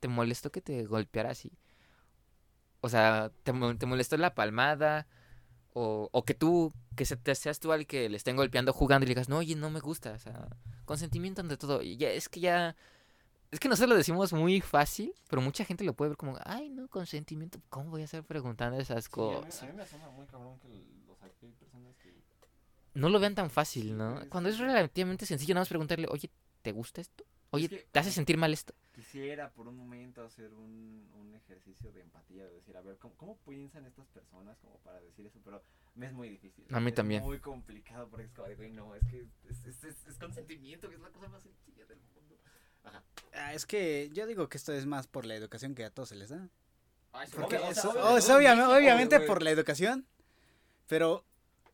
[0.00, 1.52] ¿te molestó que te golpeara así?
[2.80, 5.06] O sea, ¿te, te molestó la palmada?
[5.74, 9.04] O, o que tú, que se- te seas tú al que le estén golpeando jugando
[9.04, 10.12] y le digas, no, oye, no me gusta.
[10.12, 10.48] O sea,
[10.86, 11.82] consentimiento ante todo.
[11.82, 12.76] Y ya, es que ya...
[13.50, 16.68] Es que nosotros lo decimos muy fácil, pero mucha gente lo puede ver como, ay,
[16.68, 17.58] no, consentimiento.
[17.70, 19.62] ¿Cómo voy a estar preguntando esas Sí, a mí, cosas?
[19.62, 20.68] a mí me asombra muy cabrón que,
[21.08, 22.12] o sea, que hay personas que...
[22.94, 24.20] no lo vean tan fácil, ¿no?
[24.20, 26.30] Sí, Cuando es relativamente sencillo, nada más preguntarle, oye,
[26.60, 27.24] ¿te gusta esto?
[27.50, 28.74] Oye, que- ¿te hace sentir mal esto?
[28.94, 33.14] Quisiera por un momento hacer un, un ejercicio de empatía, de decir, a ver, ¿cómo,
[33.16, 35.38] ¿cómo piensan estas personas como para decir eso?
[35.42, 35.62] Pero
[35.94, 36.66] me es muy difícil.
[36.70, 37.22] A mí es también.
[37.22, 41.00] muy complicado porque es como no, es que es, es, es- es consentimiento, que es
[41.00, 42.17] la cosa más sencilla del mundo.
[42.84, 43.02] Ajá.
[43.34, 46.10] Ah, es que yo digo que esto es más por la educación que a todos
[46.10, 46.48] se les da.
[47.34, 47.70] Porque Obvio, o
[48.18, 50.06] es, sea, obvio, México, obviamente por la educación,
[50.86, 51.24] pero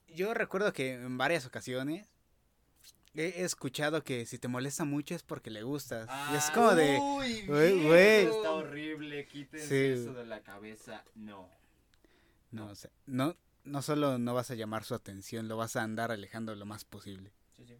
[0.09, 2.09] yo recuerdo que en varias ocasiones
[3.17, 6.09] he escuchado que si te molesta mucho es porque le gustas.
[6.33, 6.99] y es como de...
[7.01, 8.27] Uy, güey.
[8.27, 10.03] Está horrible, quítense Sí.
[10.03, 11.05] eso de la cabeza.
[11.15, 11.49] No.
[12.51, 15.83] No, o sea, no, no solo no vas a llamar su atención, lo vas a
[15.83, 17.33] andar alejando lo más posible.
[17.57, 17.75] Sí, sí.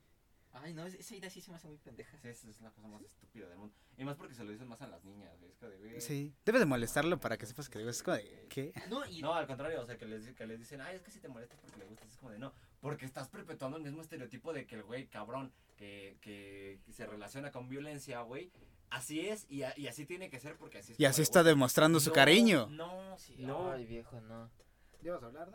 [0.57, 2.17] Ay, no, esa idea sí se me hace muy pendeja.
[2.23, 3.75] Sí, esa es la cosa más estúpida del mundo.
[3.99, 5.33] Y más porque se lo dicen más a las niñas.
[5.41, 6.01] güey, Es güey.
[6.01, 8.47] Sí, debes de molestarlo para que sepas que digo, es como de...
[8.49, 8.73] ¿Qué?
[8.89, 11.11] No, y No, al contrario, o sea, que les, que les dicen, ay, es que
[11.11, 14.01] si te molestas porque le gustas, es como de no, porque estás perpetuando el mismo
[14.01, 18.53] estereotipo de que el güey cabrón que, que se relaciona con violencia, güey,
[18.91, 21.01] así es y, a- y así tiene que ser porque así es.
[21.01, 22.67] Y así está demostrando su No, cariño.
[22.71, 23.73] No, Sí, no.
[23.73, 24.49] Ay, viejo, no.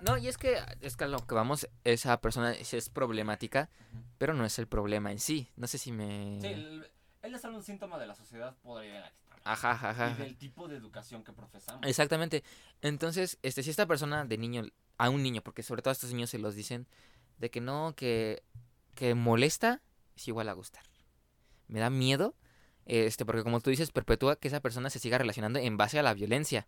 [0.02, 3.70] No, y es que, es que a lo que vamos, esa persona es, es problemática,
[4.18, 5.50] pero no es el problema en sí.
[5.56, 6.40] No sé si me...
[6.42, 6.88] Sí, el-
[7.22, 9.42] él es solo un síntoma de la sociedad podrida en la que estamos.
[9.46, 10.12] Ajá, ajá, ajá.
[10.12, 11.86] Y del tipo de educación que profesamos.
[11.86, 12.44] Exactamente.
[12.82, 14.64] Entonces, este, si esta persona de niño,
[14.98, 16.88] a un niño, porque sobre todo a estos niños se los dicen,
[17.38, 18.44] de que no, que,
[18.96, 19.82] que molesta
[20.16, 20.84] es igual a gustar.
[21.68, 22.36] Me da miedo,
[22.86, 26.04] este, porque como tú dices, perpetúa que esa persona se siga relacionando en base a
[26.04, 26.68] la violencia.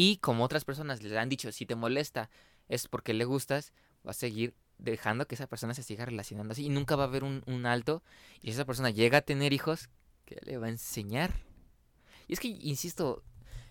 [0.00, 2.30] Y como otras personas le han dicho, si te molesta
[2.68, 3.72] es porque le gustas,
[4.06, 7.06] va a seguir dejando que esa persona se siga relacionando así y nunca va a
[7.08, 8.04] haber un, un alto.
[8.40, 9.90] Y esa persona llega a tener hijos,
[10.24, 11.32] ¿qué le va a enseñar?
[12.28, 13.24] Y es que, insisto,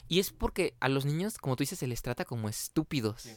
[0.10, 3.30] y es porque a los niños, como tú dices, se les trata como estúpidos.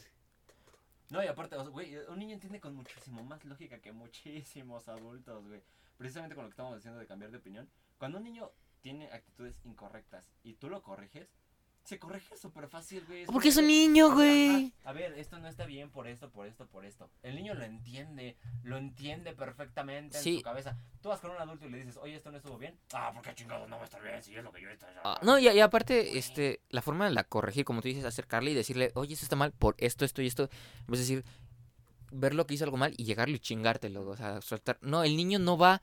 [1.11, 5.63] No, y aparte, un niño entiende con muchísimo más lógica que muchísimos adultos, güey.
[5.95, 7.69] Precisamente con lo que estamos diciendo de cambiar de opinión.
[7.97, 8.51] Cuando un niño
[8.81, 11.29] tiene actitudes incorrectas y tú lo corriges,
[11.91, 13.25] se corrige súper fácil, güey.
[13.25, 14.71] Porque es un niño, güey.
[14.85, 17.09] A ver, esto no está bien por esto, por esto, por esto.
[17.21, 20.37] El niño lo entiende, lo entiende perfectamente en Sí.
[20.37, 20.77] su cabeza.
[21.01, 22.79] Tú vas con un adulto y le dices, oye, esto no estuvo bien.
[22.93, 25.19] Ah, porque chingado no va a estar bien, si es lo que yo estoy Ah,
[25.21, 28.53] no, y, y aparte, este, la forma de la corregir, como tú dices, acercarle y
[28.53, 30.47] decirle, oye, esto está mal por esto, esto y esto.
[30.89, 31.25] Es decir,
[32.13, 34.77] ver lo que hizo algo mal y llegarle y chingártelo, o sea, soltar.
[34.79, 35.81] No, el niño no va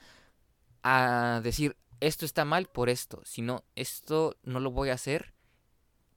[0.83, 5.35] a decir, esto está mal por esto, sino, esto no lo voy a hacer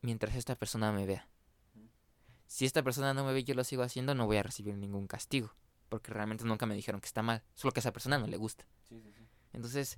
[0.02, 1.28] mientras esta persona me vea.
[2.48, 4.76] Si esta persona no me ve y yo lo sigo haciendo, no voy a recibir
[4.76, 5.54] ningún castigo,
[5.90, 8.36] porque realmente nunca me dijeron que está mal, solo que a esa persona no le
[8.38, 8.66] gusta.
[8.90, 9.26] Sí, sí, sí.
[9.54, 9.98] Entonces,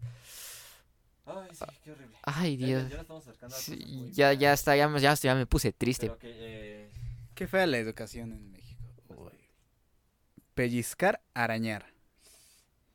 [1.25, 2.17] Ay, sí, qué horrible.
[2.23, 2.83] ay Ya- ya- Dios.
[2.89, 5.45] ya nos estamos acercando a Sí, cosas muy ya, está, ya, me- ya, ya me
[5.47, 6.07] puse triste.
[6.07, 6.91] Pero que, eh,
[7.33, 8.83] Qué fea la educación en México.
[9.07, 9.31] Uy.
[10.53, 11.91] Pellizcar, arañar.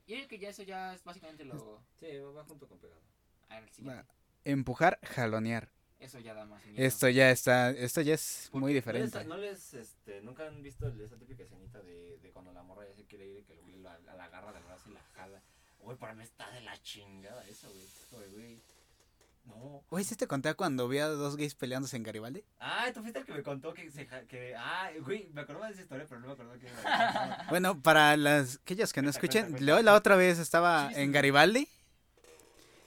[0.07, 1.83] Yo creo que ya eso ya es básicamente lo...
[1.99, 3.03] sí, va, va junto con pegado.
[3.49, 4.03] A ver, el siguiente.
[4.03, 4.07] Va.
[4.45, 5.69] Empujar, jalonear.
[6.01, 6.87] Eso ya da más miedo.
[6.87, 9.13] Esto ya está, esto ya es muy Porque diferente.
[9.13, 12.63] ¿No les, no les, este, nunca han visto esa típica escenita de, de cuando la
[12.63, 14.89] morra ya se quiere ir y que el güey la, la, la agarra del brazo
[14.91, 15.43] y la jala?
[15.81, 17.87] Güey, para mí está de la chingada eso, güey.
[18.13, 18.63] Güey, güey.
[19.45, 19.83] No.
[19.89, 22.45] Oye, ¿sí te conté cuando vi a dos gays peleándose en Garibaldi?
[22.61, 25.73] Ah, tú fuiste el que me contó que se que Ah, güey, me acordaba de
[25.73, 27.47] esa historia, pero no me acuerdo que era.
[27.49, 29.91] Bueno, para las aquellos que no Cuenta, escuchen, cuenta, Leo cuenta.
[29.91, 31.13] la otra vez estaba Sí, sí, en sí.
[31.13, 31.69] Garibaldi.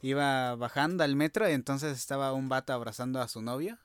[0.02, 3.78] Iba bajando al metro y entonces estaba un vato abrazando a su novio.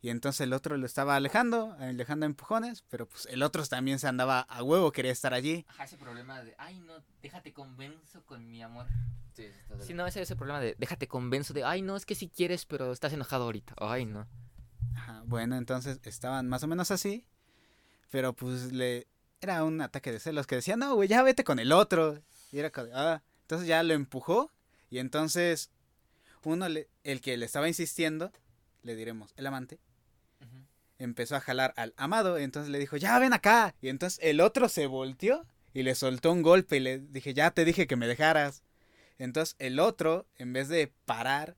[0.00, 4.06] Y entonces el otro lo estaba alejando, alejando empujones, pero pues el otro también se
[4.06, 5.66] andaba a huevo, quería estar allí.
[5.68, 8.86] Ajá, ese problema de, ay, no, déjate convenzo con mi amor.
[9.34, 11.96] Sí, sí, está de Sí, no, ese ese problema de, déjate convenzo de, ay, no,
[11.96, 13.74] es que si quieres, pero estás enojado ahorita.
[13.78, 14.28] Ay, no.
[14.94, 17.26] Ajá, bueno, entonces estaban más o menos así,
[18.12, 19.08] pero pues le
[19.40, 22.20] era un ataque de celos que decía, no, güey, ya vete con el otro.
[22.52, 24.52] Y era como, ah, entonces ya lo empujó
[24.90, 25.70] y entonces
[26.44, 28.32] uno, le- el que le estaba insistiendo,
[28.82, 29.78] le diremos, el amante,
[30.98, 33.74] empezó a jalar al amado, entonces le dijo, ya ven acá.
[33.80, 37.50] Y entonces el otro se volteó y le soltó un golpe y le dije, ya
[37.52, 38.62] te dije que me dejaras.
[39.18, 41.56] Entonces el otro, en vez de parar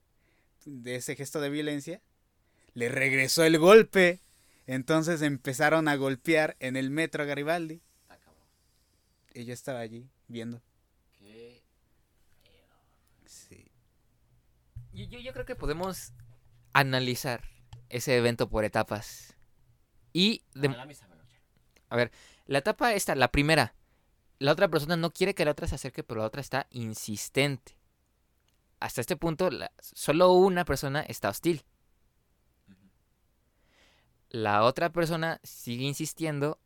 [0.66, 2.02] de ese gesto de violencia,
[2.74, 4.20] le regresó el golpe.
[4.66, 7.80] Entonces empezaron a golpear en el metro Garibaldi.
[8.02, 8.44] Está cabrón.
[9.34, 10.60] Y yo estaba allí viendo.
[11.18, 11.62] Qué
[13.26, 13.70] Sí.
[15.00, 16.12] Yo, yo, yo creo que podemos
[16.74, 17.42] analizar
[17.88, 19.34] ese evento por etapas.
[20.12, 20.74] Y de- bueno,
[21.90, 22.10] ya.
[22.46, 23.74] la etapa esta, la primera,
[24.38, 27.78] la otra persona no quiere que la otra se acerque, pero la otra está insistente.
[28.78, 31.64] Hasta este punto, la- solo una persona está hostil.
[34.28, 36.60] La otra persona sigue insistiendo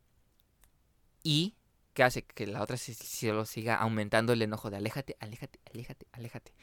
[1.23, 1.55] y
[1.93, 2.23] ¿qué hace?
[2.23, 6.53] Que la otra se, se lo siga aumentando el enojo de aléjate, aléjate, aléjate, aléjate.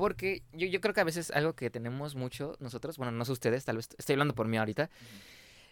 [0.00, 3.32] Porque yo, yo creo que a veces algo que tenemos mucho nosotros, bueno, no sé
[3.32, 4.88] ustedes, tal vez estoy hablando por mí ahorita,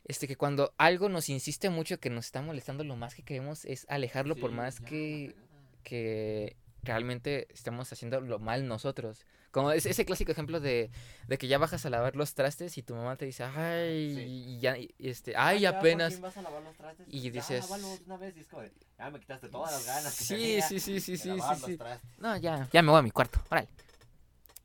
[0.04, 3.64] este que cuando algo nos insiste mucho que nos está molestando, lo más que queremos
[3.64, 5.34] es alejarlo por más que,
[5.82, 9.24] que realmente estemos haciendo lo mal nosotros.
[9.50, 10.90] Como es ese clásico ejemplo de,
[11.26, 14.20] de que ya bajas a lavar los trastes y tu mamá te dice, ay, Sí.
[14.26, 16.12] y ya, y este, Ah, ay, apenas.
[16.12, 18.62] fin vas a lavar los trastes, y dices- de una vez, y es como
[18.98, 21.78] ya me quitaste todas las ganas que Sí, sí, sí, sí, sí, sí, sí.
[22.18, 23.68] No, ya, ya me voy a mi cuarto, órale.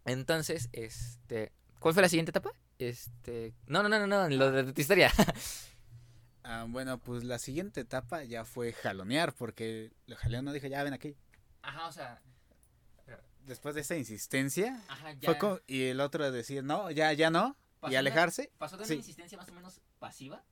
[0.05, 2.51] Entonces, este, ¿cuál fue la siguiente etapa?
[2.79, 5.11] Este, no, no, no, no, no, lo de tu historia.
[6.45, 10.83] Ah, bueno, pues la siguiente etapa ya fue jalonear, porque lo jaleo no dije, ya
[10.83, 11.15] ven aquí.
[11.61, 12.21] Ajá, o sea,
[13.45, 15.25] Después de esa insistencia, ajá, ya.
[15.29, 18.75] fue co- y el otro decir, no, ya, ya no, pasó y una- alejarse, Pasó
[18.77, 18.93] de Sí.
[18.93, 20.43] una insistencia más o menos pasiva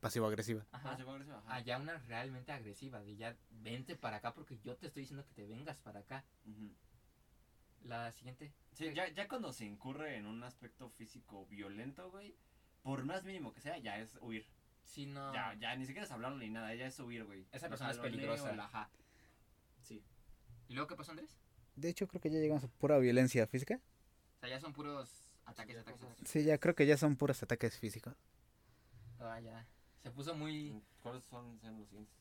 [0.00, 0.64] pasivo-agresiva.
[0.72, 1.54] ajá, Ah, se fue agresivo, ajá.
[1.56, 5.24] a ya una realmente agresiva, de ya vente para acá porque yo te estoy diciendo
[5.26, 6.24] que te vengas para acá.
[6.46, 6.72] Ujú.
[7.84, 8.52] La siguiente.
[8.72, 12.36] Sí, ya, ya cuando se incurre en un aspecto físico violento, güey,
[12.82, 14.46] por más mínimo que sea, ya es huir.
[14.84, 15.32] Sí, no.
[15.32, 17.46] Ya, ya, ni siquiera es hablarlo ni nada, ya es huir, güey.
[17.52, 18.50] Esa persona es peligrosa.
[18.50, 18.90] el ajá.
[19.82, 20.02] Sí.
[20.68, 21.36] ¿Y luego qué pasó, Andrés?
[21.76, 23.80] De hecho, creo que ya llegamos a pura violencia física.
[24.36, 26.08] O sea, ya son puros ataques, ya ataques.
[26.24, 28.14] Sí, ya creo que ya son puros ataques físicos.
[29.18, 29.66] Ah, ya.
[30.02, 30.82] Se puso muy...
[31.02, 32.14] ¿Cuáles son, son los siguientes?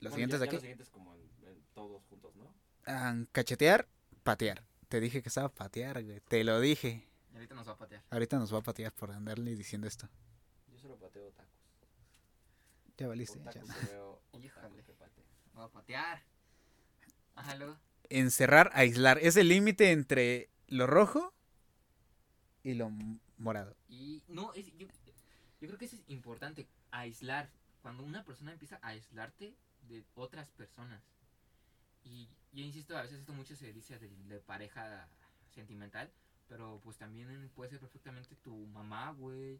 [0.00, 0.54] Los Bueno, siguientes ya- de ya aquí.
[0.56, 2.52] Los siguientes como en- en todos juntos, ¿no?
[2.86, 3.86] Ah, cachetear,
[4.22, 4.62] patear.
[4.94, 6.20] Te dije que estaba a patear, güey.
[6.20, 7.04] Te lo dije.
[7.32, 8.04] Y ahorita nos va a patear.
[8.10, 10.08] Ahorita nos va a patear por andarle diciendo esto.
[10.68, 11.50] Yo solo pateo tacos.
[12.96, 13.40] Ya valiste.
[13.42, 13.64] Ya.
[13.90, 14.22] veo.
[14.40, 14.84] Híjole.
[14.84, 14.94] que.
[15.58, 16.22] Va a patear.
[17.34, 17.76] Ajá, luego.
[18.08, 19.18] Encerrar, aislar.
[19.18, 21.34] Es el límite entre lo rojo
[22.62, 22.88] y lo
[23.36, 23.74] morado.
[23.88, 24.86] Y no, es, yo,
[25.60, 27.50] yo creo que eso es importante, aislar.
[27.82, 29.56] Cuando una persona empieza a aislarte
[29.88, 31.02] de otras personas.
[32.04, 35.08] Y yo insisto, a veces esto mucho se dice de, de pareja
[35.50, 36.10] sentimental,
[36.48, 39.58] pero pues también puede ser perfectamente tu mamá, güey,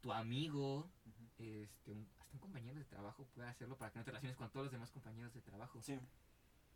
[0.00, 0.90] tu amigo,
[1.38, 4.50] este, un- hasta un compañero de trabajo puede hacerlo para que no te relaciones con
[4.50, 5.80] todos los demás compañeros de trabajo.
[5.82, 5.98] Sí.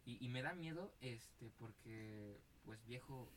[0.07, 3.29] Y, y me da miedo, este, porque, pues viejo...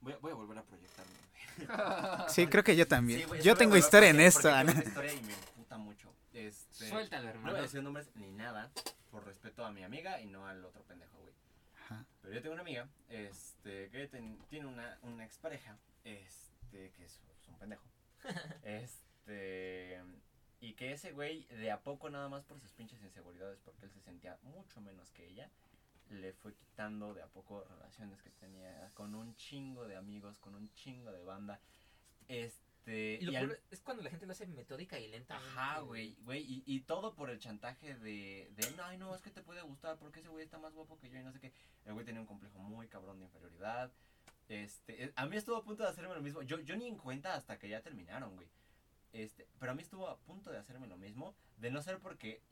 [0.00, 1.12] Voy a, voy a volver a proyectarme.
[2.28, 3.20] Sí, creo que yo también.
[3.28, 6.12] Sí, yo tengo historia en esto, tengo una historia y me emputa mucho.
[6.34, 7.50] Este, Suéltalo, No hermano.
[7.52, 8.70] voy a decir nombres ni nada,
[9.10, 11.32] por respeto a mi amiga y no al otro pendejo, güey.
[11.84, 12.04] Ajá.
[12.20, 17.12] Pero yo tengo una amiga, este, que ten- tiene una, una expareja, este, que es,
[17.40, 17.84] es un pendejo.
[18.64, 20.02] este,
[20.60, 23.92] y que ese güey, de a poco nada más por sus pinches inseguridades, porque él
[23.92, 25.48] se sentía mucho menos que ella,
[26.10, 30.54] le fue quitando de a poco relaciones que tenía con un chingo de amigos, con
[30.54, 31.60] un chingo de banda.
[32.28, 35.36] Este, Y lo y al- es cuando la gente lo hace metódica y lenta.
[35.36, 39.22] Ajá, güey, güey, y, y todo por el chantaje de, de, no, ay, no, es
[39.22, 41.40] que te puede gustar porque ese güey está más guapo que yo y no sé
[41.40, 41.52] qué.
[41.84, 43.92] El güey tenía un complejo muy cabrón de inferioridad.
[44.48, 46.42] Este, eh, a mí estuvo a punto de hacerme lo mismo.
[46.42, 48.48] Yo, yo ni en cuenta hasta que ya terminaron, güey.
[49.12, 52.42] Este, pero a mí estuvo a punto de hacerme lo mismo, de no ser porque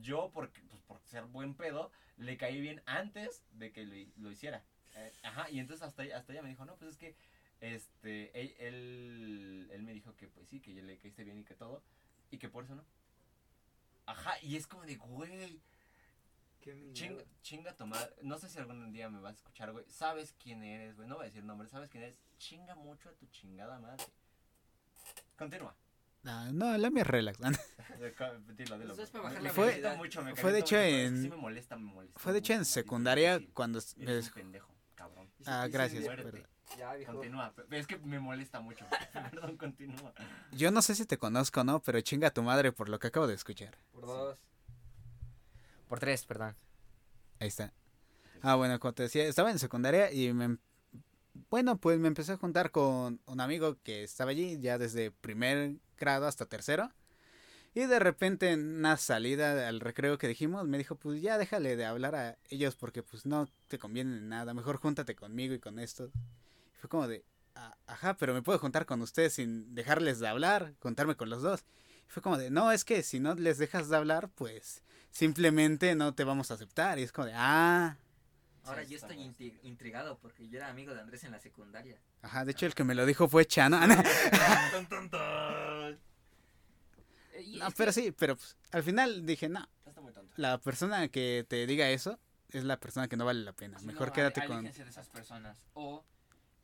[0.00, 4.30] yo, porque, pues por ser buen pedo, le caí bien antes de que lo, lo
[4.30, 4.64] hiciera.
[4.96, 7.14] Eh, ajá, y entonces hasta, hasta ella me dijo, no, pues es que,
[7.60, 11.44] este, él, él, él me dijo que pues sí, que yo le caíste bien y
[11.44, 11.82] que todo,
[12.30, 12.84] y que por eso no.
[14.06, 15.60] Ajá, y es como de, güey,
[16.92, 18.14] chinga, chinga tu madre.
[18.22, 19.84] No sé si algún día me vas a escuchar, güey.
[19.88, 21.08] Sabes quién eres, güey.
[21.08, 22.18] No voy a decir nombre, sabes quién eres.
[22.38, 24.04] Chinga mucho a tu chingada madre.
[25.36, 25.74] Continúa.
[26.24, 27.38] Ah, no, la mía es relax.
[28.56, 28.92] Dilo, dilo.
[28.92, 29.96] Eso es para bajar la Fue- calienta velocidad.
[29.96, 32.18] mucho, me fue de hecho en- Sí me molesta, me molesta.
[32.18, 33.78] Fue de hecho en secundaria cuando...
[33.78, 35.28] Es- un pendejo, cabrón.
[35.46, 36.04] Ah, gracias.
[36.78, 36.94] Ya.
[37.04, 37.52] Continúa.
[37.70, 38.86] Es que me molesta mucho.
[39.12, 40.14] Perdón, continúa.
[40.52, 42.98] Yo no sé si te conozco o no, pero chinga a tu madre por lo
[42.98, 43.76] que acabo de escuchar.
[43.92, 44.38] Por dos.
[45.88, 46.56] Por tres, perdón.
[47.40, 47.72] Ahí está.
[48.40, 50.56] Ah, bueno, como te decía, estaba en secundaria y me...
[51.50, 55.76] Bueno, pues me empecé a juntar con un amigo que estaba allí ya desde primer
[56.08, 56.92] hasta tercero.
[57.74, 61.74] Y de repente en una salida al recreo que dijimos, me dijo, pues ya déjale
[61.76, 65.58] de hablar a ellos porque pues no te conviene en nada, mejor júntate conmigo y
[65.58, 66.10] con esto.
[66.74, 67.24] Y fue como de,
[67.54, 71.42] "Ah, ajá, pero me puedo juntar con ustedes sin dejarles de hablar, contarme con los
[71.42, 71.64] dos.
[72.06, 75.94] Y fue como de, no, es que si no les dejas de hablar, pues simplemente
[75.94, 76.98] no te vamos a aceptar.
[76.98, 77.96] Y es como de, ah,
[78.64, 81.98] Ahora Sí, yo estoy inti- intrigado porque yo era amigo de Andrés en la secundaria.
[82.22, 83.78] ajá, de hecho el que me lo dijo fue Chano.
[87.34, 90.32] Eh, y no, es pero sí, pero pues, al final dije, no, Está muy tonto.
[90.36, 92.18] la persona que te diga eso
[92.50, 93.78] es la persona que no vale la pena.
[93.78, 94.64] sí, Mejor no, quédate ale- con...
[94.64, 95.66] de esas personas.
[95.72, 96.04] O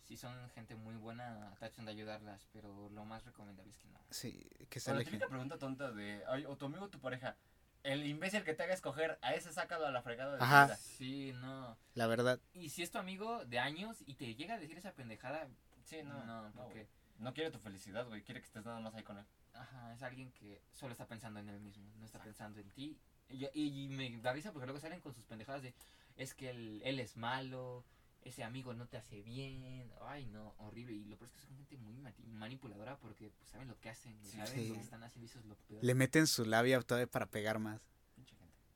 [0.07, 2.47] si son gente muy buena, traten de ayudarlas.
[2.53, 3.99] Pero lo más recomendable es que no.
[4.11, 5.13] Sí, que se la alejen.
[5.15, 7.37] típica pregunta tonta de, ay, o tu amigo o tu pareja,
[7.85, 10.67] el imbécil que te haga escoger, a ese sácalo a la fregada de Ajá.
[10.67, 10.77] vida.
[10.77, 11.77] Sí, no.
[11.95, 12.41] La verdad.
[12.53, 15.49] Y si es tu amigo de años y te llega a decir esa pendejada,
[15.85, 16.87] Sí, no, no, no, no, porque.
[17.19, 19.25] No quiere tu felicidad, güey, quiere que estés nada más ahí con él.
[19.55, 22.97] ajá, es alguien que solo está pensando en él mismo, no está pensando en ti.
[23.29, 25.75] Y, yo- y me da risa porque luego salen con sus pendejadas de,
[26.17, 27.85] es que él, él es malo,
[28.23, 30.93] ese amigo no te hace bien, ay no, horrible.
[30.95, 31.97] Y lo peor es que son gente muy
[32.27, 34.37] manipuladora porque pues, saben lo que hacen, Sí.
[34.37, 34.69] saben Sí.
[34.69, 35.83] lo que están haciendo y eso es lo peor.
[35.85, 37.81] Le meten su labia todavía para pegar más.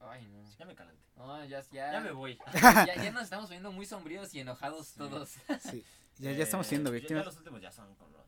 [0.00, 0.42] Ay no.
[0.58, 1.02] Ya me calenté.
[1.16, 2.36] No, ya, ya, Ya me voy.
[2.54, 4.98] ya, ya nos estamos poniendo muy sombríos y enojados Sí.
[4.98, 5.30] todos.
[5.60, 5.84] Sí.
[6.18, 7.22] Ya, ya estamos siendo Eh, ya- víctimas.
[7.22, 8.26] Ya los últimos ya son con los...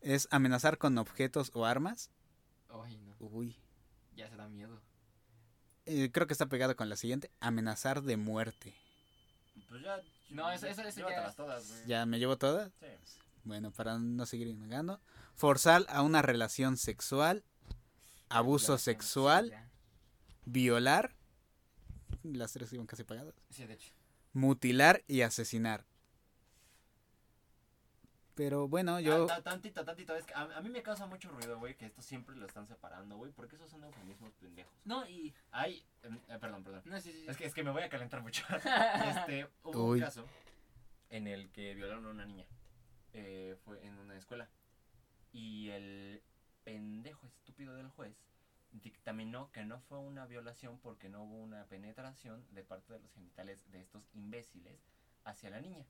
[0.00, 2.10] Es amenazar con objetos o armas.
[2.70, 3.54] Ay no, Uy.
[4.16, 4.80] ya se da miedo.
[5.84, 7.30] Eh, creo que está pegado con la siguiente.
[7.38, 8.74] Amenazar de muerte.
[9.68, 10.00] Pues ya...
[10.32, 11.86] No, eso- eso- eso ya es- todas, güey.
[11.86, 12.72] ¿Ya me llevo todas?
[12.80, 12.86] Sí.
[13.44, 15.00] Bueno, para no seguir negando.
[15.34, 17.44] Forzar a una relación sexual.
[18.28, 19.68] Abuso Violación, sexual.
[20.44, 21.14] Violar.
[22.22, 23.34] Las tres iban casi pegadas.
[23.50, 23.92] Sí, de hecho.
[24.32, 25.84] Mutilar y asesinar.
[28.34, 29.24] Pero bueno, yo...
[29.24, 30.16] Ah, ta- tantito, tantito.
[30.16, 32.66] Es que a, a mí me causa mucho ruido, güey, que esto siempre lo están
[32.66, 34.72] separando, güey, porque esos son eufemismos pendejos.
[34.84, 35.34] No, y.
[35.50, 35.84] Hay...
[36.02, 36.82] em, eh, perdón, perdón.
[36.86, 37.20] No, sí, sí.
[37.20, 37.26] sí.
[37.28, 38.44] Es que, es que me voy a calentar mucho.
[39.06, 39.98] este, hubo Uy.
[39.98, 40.26] un caso
[41.10, 42.46] en el que violaron a una niña.
[43.12, 44.48] Eh, fue en una escuela.
[45.32, 46.22] Y el
[46.64, 48.16] pendejo estúpido del juez
[48.70, 53.12] dictaminó que no fue una violación porque no hubo una penetración de parte de los
[53.12, 54.80] genitales de estos imbéciles
[55.24, 55.84] hacia la niña.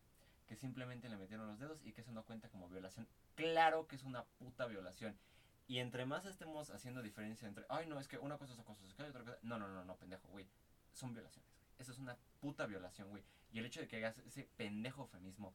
[0.53, 3.09] Que simplemente le metieron los dedos y que eso no cuenta como violación.
[3.37, 5.19] Claro que es una puta violación.
[5.66, 8.85] Y entre más estemos haciendo diferencia entre, ay, no, es que una cosa es acoso
[8.87, 9.39] sexual y otra cosa.
[9.41, 10.47] No, no, no, no, pendejo, güey.
[10.93, 11.66] Son violaciones, güey.
[11.79, 13.24] Eso es una puta violación, güey.
[13.51, 15.55] Y el hecho de que hagas ese pendejo eufemismo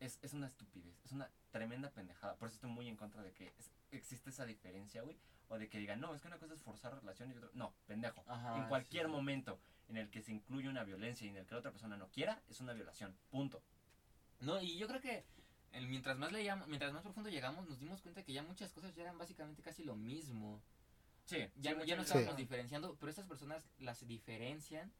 [0.00, 1.00] es, es una estupidez.
[1.04, 2.34] Es una tremenda pendejada.
[2.34, 5.16] Por eso estoy muy en contra de que es- existe esa diferencia, güey.
[5.50, 7.48] O de que digan, no, es que una cosa es forzar relación y otra.
[7.54, 8.24] No, pendejo.
[8.26, 9.12] Ajá, en cualquier sí.
[9.12, 11.96] momento en el que se incluye una violencia y en el que la otra persona
[11.96, 13.14] no quiera, es una violación.
[13.30, 13.62] Punto.
[14.42, 15.24] No, y yo creo que
[15.72, 18.94] el- mientras más leíamos, mientras más profundo llegamos, nos dimos cuenta que ya muchas cosas
[18.94, 20.60] ya eran básicamente casi lo mismo.
[21.24, 24.92] Sí, Ya, sí, no- ya no mucho- estábamos diferenciando, pero estas personas las diferencian.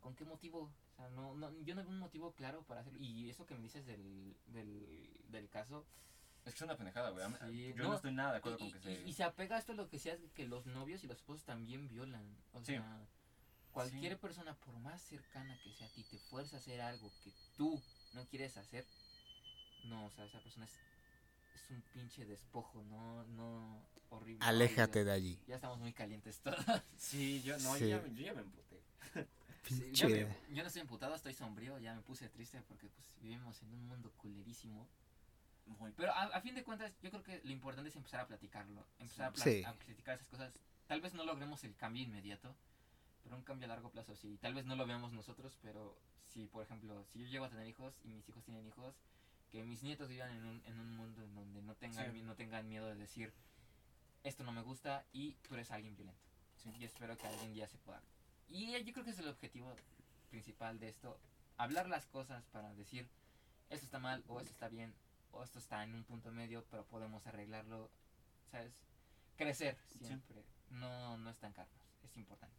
[0.00, 0.72] ¿Con qué motivo?
[0.92, 2.98] O sea, no, no, yo no veo un motivo claro para hacerlo.
[3.00, 5.86] Y eso que me dices del, del, del caso.
[6.44, 7.24] Es que es una pendejada, güey.
[7.52, 9.08] Sí, Yo no, no, estoy nada de acuerdo y, con que y- se.
[9.08, 11.86] y se apega a esto lo que decías, que los novios y los esposos también
[11.86, 12.34] violan.
[12.54, 12.64] O Sí.
[12.72, 13.06] sea,
[13.72, 14.18] cualquier Sí.
[14.20, 17.80] persona, por más cercana que sea a ti, te fuerza a hacer algo que tú
[18.12, 18.84] no quieres hacer.
[19.84, 20.72] No, o sea, esa persona es,
[21.54, 24.44] es un pinche despojo, no, no, horrible.
[24.44, 25.38] Aléjate de allí.
[25.46, 26.58] Ya estamos muy calientes todos.
[26.96, 27.88] Sí, yo no, Sí.
[27.88, 28.80] Yo, ya, me- yo ya me emputé.
[29.68, 33.06] Sí, yo, me- yo no estoy emputado, estoy sombrío, ya me puse triste porque pues
[33.20, 34.88] vivimos en un mundo culerísimo.
[35.78, 38.26] Muy Pero a, a fin de cuentas, yo creo que lo importante es empezar a
[38.26, 39.62] platicarlo, empezar a, Sí.
[39.64, 40.58] a platicar esas cosas.
[40.88, 42.56] Tal vez no logremos el cambio inmediato,
[43.22, 44.38] pero un cambio a largo plazo sí.
[44.38, 47.66] Tal vez no lo veamos nosotros, pero si, por ejemplo, si yo llego a tener
[47.66, 48.94] hijos y mis hijos tienen hijos,
[49.50, 52.22] que mis nietos vivan en un, en un mundo en donde no tengan, Sí.
[52.22, 53.32] no tengan miedo de decir,
[54.22, 56.22] esto no me gusta y tú eres alguien violento.
[56.56, 56.70] Sí.
[56.78, 58.02] Y espero que algún día se pueda.
[58.48, 59.74] Y yo creo que es el objetivo
[60.30, 61.18] principal de esto,
[61.56, 63.08] hablar las cosas para decir,
[63.70, 64.94] esto está mal o esto está bien
[65.32, 67.90] o esto está en un punto medio, pero podemos arreglarlo,
[68.50, 68.72] ¿sabes?
[69.36, 72.56] Crecer siempre, no, no estancarnos, es importante.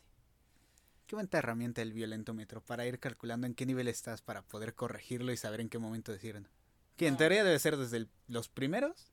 [1.12, 5.34] Qué buena herramienta el violentómetro para ir calculando en qué nivel estás para poder corregirlo
[5.34, 6.48] y saber en qué momento decir no.
[6.96, 9.12] Que en teoría debe ser desde el- los primeros,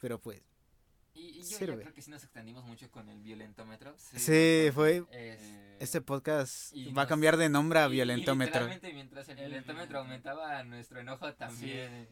[0.00, 0.40] pero pues
[1.12, 1.82] Y, y yo ya Sirve.
[1.82, 3.94] creo que sí nos extendimos mucho con el violentómetro.
[3.98, 7.88] sí, fue Es- Eh, este podcast Y va a nos- cambiar de nombre a y-
[7.88, 8.54] y violentómetro.
[8.60, 12.08] literalmente mientras el El violentómetro aumentaba, nuestro enojo también.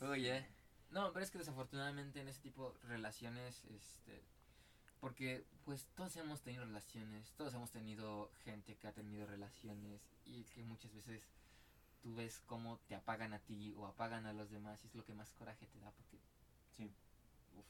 [0.00, 0.46] Oye.
[0.90, 4.24] No, pero es que desafortunadamente en ese tipo de relaciones, este,
[5.00, 10.44] porque pues todos hemos tenido relaciones, todos hemos tenido gente que ha tenido relaciones y
[10.44, 11.28] que muchas veces
[12.02, 15.04] tú ves cómo te apagan a ti o apagan a los demás y es lo
[15.04, 16.18] que más coraje te da porque
[16.76, 16.92] Sí.
[17.56, 17.66] uf,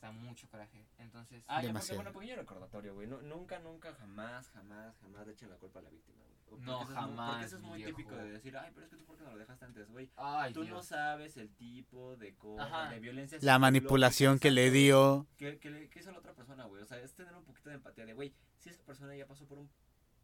[0.00, 0.86] da mucho coraje.
[0.98, 3.06] Entonces, Ah, ya, porque, bueno, pequeño recordatorio, güey.
[3.06, 6.37] No, nunca, nunca, jamás, jamás, jamás le echen la culpa a la víctima, güey.
[6.56, 7.96] No, eso es muy- porque jamás, eso es muy viejo.
[7.96, 10.10] típico de decir, ay, pero es que tú por qué no lo dejaste antes, güey.
[10.16, 10.86] ay, Tú no Dios.
[10.86, 12.90] sabes el tipo de cosas, Ajá.
[12.90, 13.38] de violencia.
[13.42, 15.26] La manipulación que le dio.
[15.36, 16.82] Que, que, le- que hizo la otra persona, güey.
[16.82, 19.46] O sea, es tener un poquito de empatía de, güey, si esa persona ya pasó
[19.46, 19.70] por un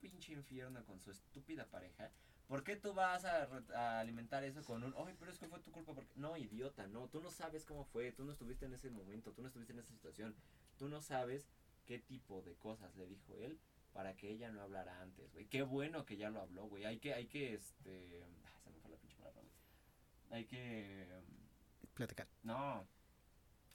[0.01, 2.11] pinche infierno con su estúpida pareja,
[2.47, 5.61] ¿por qué tú vas a, a alimentar eso con un, ay, pero es que fue
[5.61, 5.95] tu culpa?
[5.95, 6.11] Porque...
[6.17, 7.09] No, idiota, no.
[7.09, 9.79] Tú no sabes cómo fue, tú no estuviste en ese momento, tú no estuviste en
[9.79, 10.35] esa situación.
[10.77, 11.49] Tú no sabes
[11.87, 13.59] qué tipo de cosas le dijo él
[13.95, 15.47] para que ella no hablara antes, güey.
[15.47, 16.85] Qué bueno que ya lo habló, güey.
[16.85, 18.23] Hay que, hay que, este...
[18.45, 20.39] ah, se me fue la pinche palabra, güey.
[20.39, 21.09] Hay que...
[21.95, 22.29] Platicar.
[22.43, 22.87] No.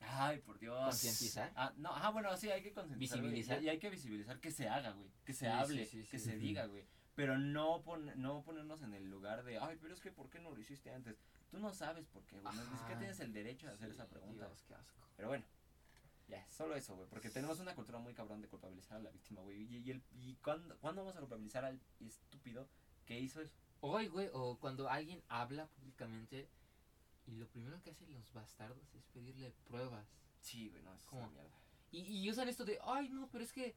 [0.02, 0.84] Ay, por Dios.
[0.86, 1.52] ¿Concientizar?
[1.56, 3.18] Ah, no, ah, bueno, sí, hay que concientizar.
[3.20, 3.62] Visibilizar.
[3.62, 5.10] Y, y hay que visibilizar que se haga, güey.
[5.26, 6.26] Que se Sí, hable, sí, sí, que sí.
[6.26, 6.86] se diga, güey.
[7.16, 10.40] Pero no, pon- no ponernos en el lugar de, ay, pero es que ¿por qué
[10.40, 11.18] no lo hiciste antes?
[11.50, 12.54] Tú no sabes por qué, güey.
[12.54, 12.98] Siquiera Ajá.
[13.00, 14.46] tienes el derecho a hacer esa pregunta.
[14.48, 14.98] Dios, qué asco.
[15.18, 15.44] Pero bueno,
[16.30, 17.10] ya, solo eso, güey.
[17.10, 19.64] Porque tenemos una cultura muy cabrón de culpabilizar a la víctima, güey.
[19.64, 22.68] Y, y, el, y ¿cuándo, ¿cuándo vamos a culpabilizar al estúpido
[23.06, 23.53] que hizo eso?
[23.81, 26.47] Hoy, güey, o cuando alguien habla públicamente
[27.26, 30.07] y lo primero que hacen los bastardos es pedirle pruebas.
[30.41, 31.60] Sí, güey, no, es una mierda.
[31.91, 33.76] Y, y usan esto de, ay, no, pero es que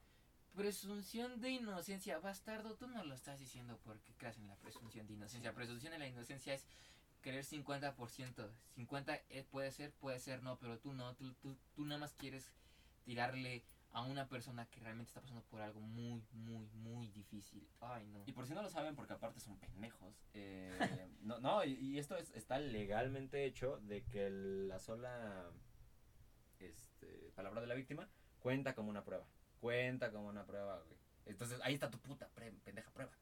[0.55, 5.15] presunción de inocencia, bastardo, tú no lo estás diciendo porque creas en la presunción de
[5.15, 5.55] inocencia.
[5.55, 6.67] Presunción de la inocencia es
[7.23, 8.51] creer 50%.
[8.75, 12.13] 50 eh, puede ser, puede ser no, pero tú no, tú, tú, tú nada más
[12.15, 12.53] quieres
[13.05, 17.69] tirarle a una persona que realmente está pasando por algo muy, muy, muy difícil.
[17.81, 18.23] Ay, no.
[18.27, 21.99] Y por si no lo saben, porque aparte son pendejos, eh, no, no, y, y
[21.99, 25.51] esto es, está legalmente hecho de que el- la sola
[26.59, 28.09] este, palabra de la víctima
[28.41, 29.27] cuenta como una prueba.
[29.61, 30.99] Cuenta como una prueba, güey.
[31.27, 33.13] Entonces ahí está tu puta pre- pendeja prueba.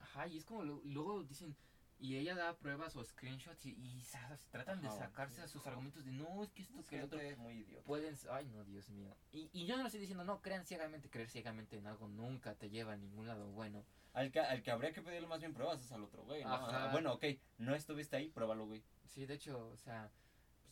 [0.00, 1.56] Ajá, y es como lo- luego dicen,
[2.00, 4.02] y ella da pruebas o screenshots y, y
[4.50, 7.20] tratan de sacarse a sus argumentos de no, es que esto que el otro.
[7.20, 7.84] es muy idiota.
[7.84, 9.16] Pueden, ay no, Dios mío.
[9.32, 12.54] Y, y yo no lo estoy diciendo, no, crean ciegamente, creer ciegamente en algo nunca
[12.54, 13.84] te lleva a ningún lado bueno.
[14.12, 16.44] Al que, al que habría que pedirle más bien pruebas es al otro, güey.
[16.44, 16.54] ¿no?
[16.64, 16.92] O sea, Ajá.
[16.92, 17.24] bueno, ok,
[17.58, 18.82] no estuviste ahí, pruébalo, güey.
[19.04, 20.10] Sí, de hecho, o sea,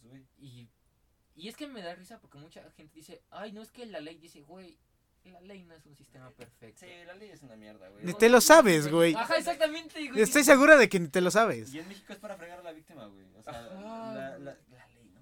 [0.00, 0.26] Pues, güey.
[0.38, 0.68] y,
[1.34, 4.00] y es que me da risa porque mucha gente dice, ay no, es que la
[4.00, 4.78] ley dice, güey,
[5.26, 6.86] la ley no es un sistema perfecto.
[6.86, 8.04] Sí, la ley es una mierda, güey.
[8.04, 9.14] Ni te lo sabes, güey.
[9.14, 10.20] Ajá, exactamente, güey.
[10.20, 11.72] Estoy segura de que ni te lo sabes.
[11.74, 13.26] Y en México es para fregar a la víctima, güey.
[13.36, 15.20] O sea, Ajá, la, la, la ley, ¿no?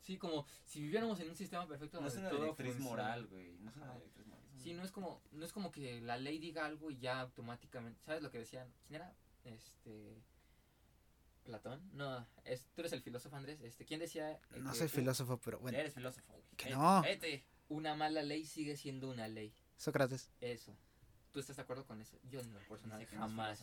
[0.00, 3.26] Sí, como si viviéramos en un sistema perfecto No es donde una todo directriz moral,
[3.26, 3.56] güey.
[3.60, 4.44] No es una directriz moral.
[4.56, 8.00] Sí, no es como no es como que la ley diga algo y ya automáticamente,
[8.04, 8.72] ¿sabes lo que decían?
[8.86, 9.14] ¿Quién era?
[9.44, 10.22] Este
[11.46, 11.80] Platón?
[11.92, 13.60] No, es, tú eres el filósofo Andrés.
[13.60, 15.78] Este, ¿quién decía eh, No que soy filósofo, pero bueno.
[15.78, 16.44] Eres filósofo, güey.
[16.56, 17.02] Que no.
[17.02, 17.44] Vete.
[17.68, 19.52] Una mala ley sigue siendo una ley.
[19.76, 20.30] Sócrates.
[20.40, 20.76] Eso.
[21.32, 22.16] ¿Tú estás de acuerdo con eso?
[22.30, 23.62] Yo personal no es jamás.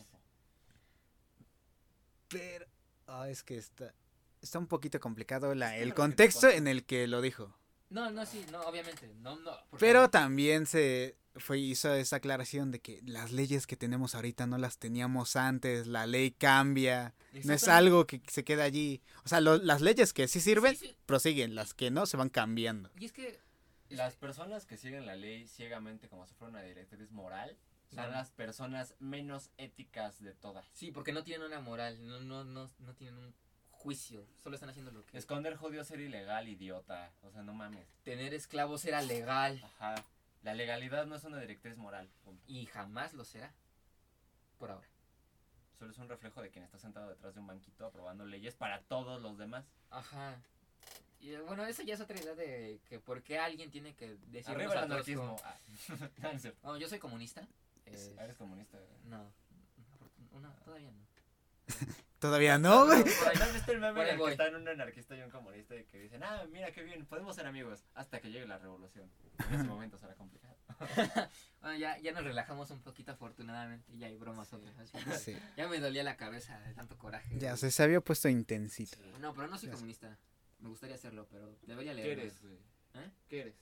[2.28, 2.66] Pero.
[3.06, 3.94] ah, es que está.
[4.42, 7.56] Está un poquito complicado la, el contexto en el que lo dijo.
[7.88, 9.10] No, no, sí, no, obviamente.
[9.20, 9.52] No, no.
[9.78, 14.58] Pero también se fue, hizo esa aclaración de que las leyes que tenemos ahorita no
[14.58, 17.14] las teníamos antes, la ley cambia,
[17.44, 19.00] no es algo que se queda allí.
[19.24, 20.96] O sea, lo- las leyes que sí sirven, Sí, sí.
[21.06, 22.90] prosiguen, las que no se van cambiando.
[22.98, 23.40] Y es que
[23.94, 27.56] Las personas que siguen la ley ciegamente como si fuera una directriz moral
[27.94, 30.66] son las personas menos éticas de todas.
[30.72, 33.34] Sí, porque no tienen una moral, no, no, no, no tienen un
[33.70, 35.16] juicio, solo están haciendo lo que...
[35.16, 37.12] Esconder jodió ser ilegal, idiota.
[37.22, 37.86] O sea, no mames.
[38.02, 39.94] Tener esclavos era legal Ajá.
[40.44, 42.10] La legalidad no es una directriz moral.
[42.46, 43.54] y jamás lo será.
[44.58, 44.86] Por ahora.
[45.78, 48.82] Solo es un reflejo de quien está sentado detrás de un banquito aprobando leyes para
[48.82, 49.64] todos los demás.
[49.90, 50.42] Ajá.
[51.24, 54.16] Y eh, bueno, esa ya es otra idea de que por qué alguien tiene que
[54.26, 55.36] decir Arriba el anarquismo.
[55.42, 55.56] Ah.
[56.18, 56.60] no, no es cierto.
[56.68, 57.48] No, yo soy comunista.
[57.86, 58.76] Eh, Eres comunista.
[58.78, 58.90] güey.
[59.04, 59.32] no,
[60.40, 61.04] no, todavía no.
[62.18, 63.02] Todavía no, güey.
[63.04, 65.30] Por ahí ¿no has visto el meme en el que están un anarquista y un
[65.30, 68.58] comunista y que dicen, ah, mira qué bien, podemos ser amigos hasta que llegue la
[68.58, 69.10] revolución.
[69.48, 70.56] En ese momento será complicado.
[71.60, 74.56] Bueno, ya, ya nos relajamos un poquito afortunadamente, ya hay bromas Sí.
[74.56, 75.22] otras.
[75.22, 77.38] Sí, Ya me dolía la cabeza de tanto coraje.
[77.38, 77.58] ya güey.
[77.58, 78.96] se, se había puesto intensito.
[79.20, 79.76] No, pero no soy Ya sé.
[79.76, 80.18] comunista.
[80.64, 82.16] Me gustaría hacerlo, pero debería leer.
[82.16, 82.54] ¿Qué eres, güey?
[82.94, 83.10] ¿Eh?
[83.28, 83.54] ¿Qué eres?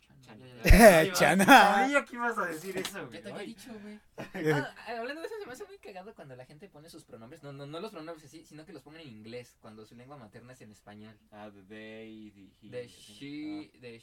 [0.00, 0.38] Chan, Chan.
[0.38, 1.12] ya, ya, ya.
[1.18, 1.44] Chana.
[1.44, 3.20] Sabía que ibas a decir eso, Ya güey.
[3.22, 3.98] te había dicho, güey.
[4.16, 7.42] Ah, hablando de eso, se me hace muy cagado cuando la gente pone sus pronombres.
[7.42, 10.16] No, no, no los pronombres así, sino que los pongan en inglés, cuando su lengua
[10.16, 11.18] materna es en español.
[11.32, 12.70] Ah, the they, the he.
[12.70, 13.72] De así.
[13.72, 13.98] she, de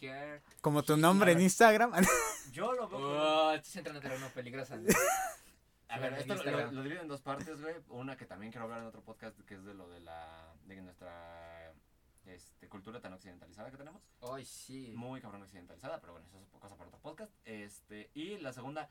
[0.00, 0.42] she, her.
[0.60, 1.92] Como tu nombre en Instagram.
[1.94, 2.02] Ah,
[2.50, 2.98] Yo lo veo.
[2.98, 4.74] Oh, estás entrando en terreno peligroso.
[5.88, 5.94] ¿No?
[5.94, 7.74] A ver, esto lo, lo divido en dos partes, güey.
[7.88, 10.54] Una que también quiero hablar en otro podcast, que es de lo de la.
[10.66, 11.72] de nuestra.
[12.26, 14.02] Este, cultura tan occidentalizada que tenemos.
[14.20, 14.92] Ay, sí.
[14.96, 17.32] muy cabrón occidentalizada, pero bueno, eso es cosa para otro podcast.
[17.44, 18.90] Este, y la segunda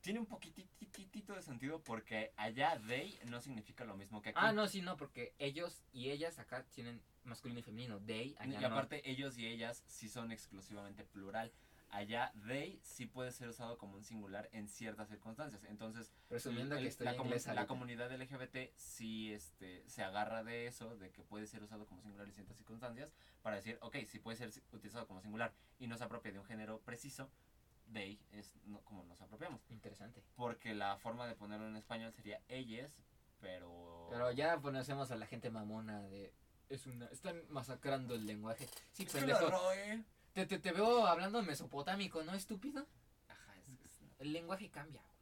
[0.00, 4.38] tiene un poquitito de sentido porque allá they no significa lo mismo que aquí.
[4.40, 8.00] Ah, no, sí, no, porque ellos y ellas acá tienen masculino y femenino.
[8.00, 8.68] They, allá Y no.
[8.68, 11.52] aparte ellos y ellas sí son exclusivamente plural.
[11.92, 15.62] Allá they sí puede ser usado como un singular en ciertas circunstancias.
[15.64, 20.66] Entonces, Presumiendo el- que estoy la, comu- la comunidad LGBT sí este, se agarra de
[20.66, 23.12] eso, de que puede ser usado como singular en ciertas circunstancias,
[23.42, 26.46] para decir, ok, si puede ser utilizado como singular y no se apropia de un
[26.46, 27.30] género preciso,
[27.92, 29.60] they es no- como nos apropiamos.
[29.68, 30.22] Interesante.
[30.34, 32.90] Porque la forma de ponerlo en español sería ellas,
[33.38, 34.08] pero...
[34.10, 36.32] Pero ya conocemos a la gente mamona de...
[36.70, 37.04] Es una...
[37.08, 38.66] Están masacrando el lenguaje.
[38.92, 39.50] Sí, Es que pendejo.
[40.32, 42.86] Te, te, te veo hablando mesopotámico, ¿no, estúpido?
[43.28, 45.00] Ajá, es- es- El lenguaje cambia.
[45.02, 45.12] güey.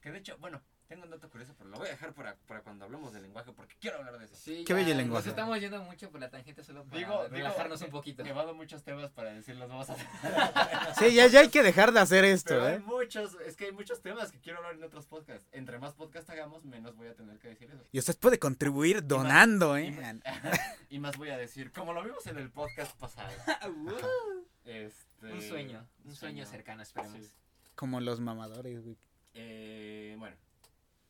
[0.00, 2.60] Que de hecho, bueno, tengo un dato curioso, pero lo voy a dejar para, para
[2.60, 4.36] cuando hablemos del lenguaje, porque quiero hablar de eso.
[4.36, 5.26] Sí, Qué bello lenguaje.
[5.28, 8.22] Nos estamos yendo mucho por la tangente solo para Digo- digo, relajarnos un poquito.
[8.22, 9.96] He llevado muchos temas para decirlos, vamos a
[10.98, 12.78] Sí, ya, ya hay que dejar de hacer esto, Pero hay ¿eh?
[12.80, 15.48] muchos, es que hay muchos temas que quiero hablar en otros podcasts.
[15.52, 17.82] Entre más podcasts hagamos, menos voy a tener que decir eso.
[17.90, 19.90] Y usted puede contribuir donando, y ¿eh?
[19.90, 20.16] más-
[20.90, 23.32] Y más voy a decir, como lo vimos en el podcast pasado.
[24.64, 27.18] Este, un sueño, un sueño cercano, esperemos.
[27.22, 27.30] Sí.
[27.74, 28.96] Como los mamadores, güey.
[29.34, 30.36] Eh, bueno,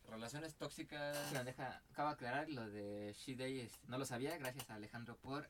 [0.09, 1.17] relaciones tóxicas.
[1.29, 5.15] Sí, deja, acabo de aclarar lo de She Day, no lo sabía, gracias a Alejandro
[5.17, 5.49] por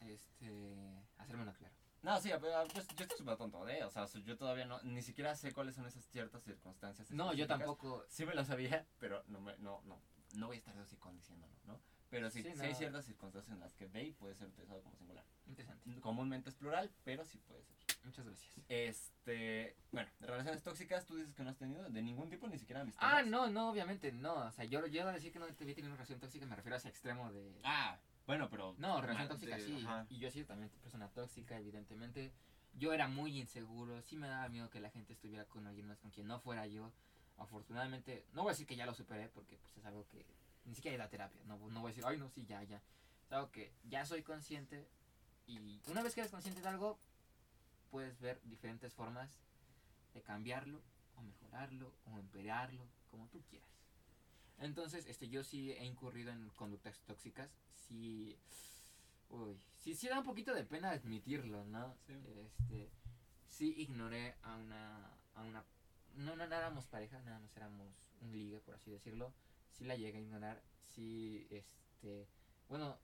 [0.00, 1.74] este hacérmelo claro.
[2.02, 3.82] No, sí, a- a- yo, yo estoy súper tonto, ¿eh?
[3.84, 7.10] O sea, yo todavía no, ni siquiera sé cuáles son esas ciertas circunstancias.
[7.10, 8.04] No, yo tampoco.
[8.08, 10.00] Sí me lo sabía, pero no, me, no, no,
[10.34, 11.80] no voy a estar así diciéndolo, ¿no?
[12.10, 14.96] Pero sí, Sí, sí hay ciertas circunstancias en las que they puede ser utilizado como
[14.96, 15.24] singular.
[15.46, 16.00] Interesante.
[16.00, 17.76] Comúnmente es plural, pero sí puede ser.
[18.04, 18.54] Muchas gracias.
[18.68, 22.80] Este, bueno, relaciones tóxicas, tú dices que no has tenido de ningún tipo, ni siquiera
[22.80, 23.00] amistad.
[23.02, 24.34] Ah, no, no, obviamente no.
[24.46, 26.56] O sea, yo, yo a decir que no te había tenido una relación tóxica me
[26.56, 27.60] refiero a ese extremo de.
[27.64, 28.74] Ah, bueno, pero.
[28.78, 29.82] No, relación tóxica de- sí.
[29.84, 30.06] ajá.
[30.08, 32.32] Y yo he sido también persona tóxica, evidentemente.
[32.74, 35.98] Yo era muy inseguro, sí me daba miedo que la gente estuviera con alguien más
[35.98, 36.92] con quien no fuera yo.
[37.36, 40.24] Afortunadamente, no voy a decir que ya lo superé porque pues es algo que
[40.68, 41.40] ni siquiera he ido a terapia.
[41.46, 42.82] No, no voy a decir, ay, no, sí, ya, ya.
[43.26, 44.88] Es algo que ya soy consciente
[45.46, 46.98] y una vez que eres consciente de algo,
[47.90, 49.40] puedes ver diferentes formas
[50.14, 50.80] de cambiarlo
[51.16, 53.68] o mejorarlo o empeorarlo, como tú quieras.
[54.58, 57.50] Entonces, este, yo sí he incurrido en conductas tóxicas,
[57.88, 58.38] sí
[59.30, 61.96] Uy, sí, sí da un poquito de pena admitirlo, ¿no?
[62.06, 62.14] Sí.
[62.14, 62.90] Este,
[63.46, 65.64] sí ignoré a una, a una,
[66.14, 67.86] no, no, no éramos pareja, nada más éramos
[68.22, 69.32] un ligue, por así decirlo.
[69.72, 70.62] Sí la llegué a ignorar,
[70.94, 72.26] sí, este,
[72.68, 72.98] bueno,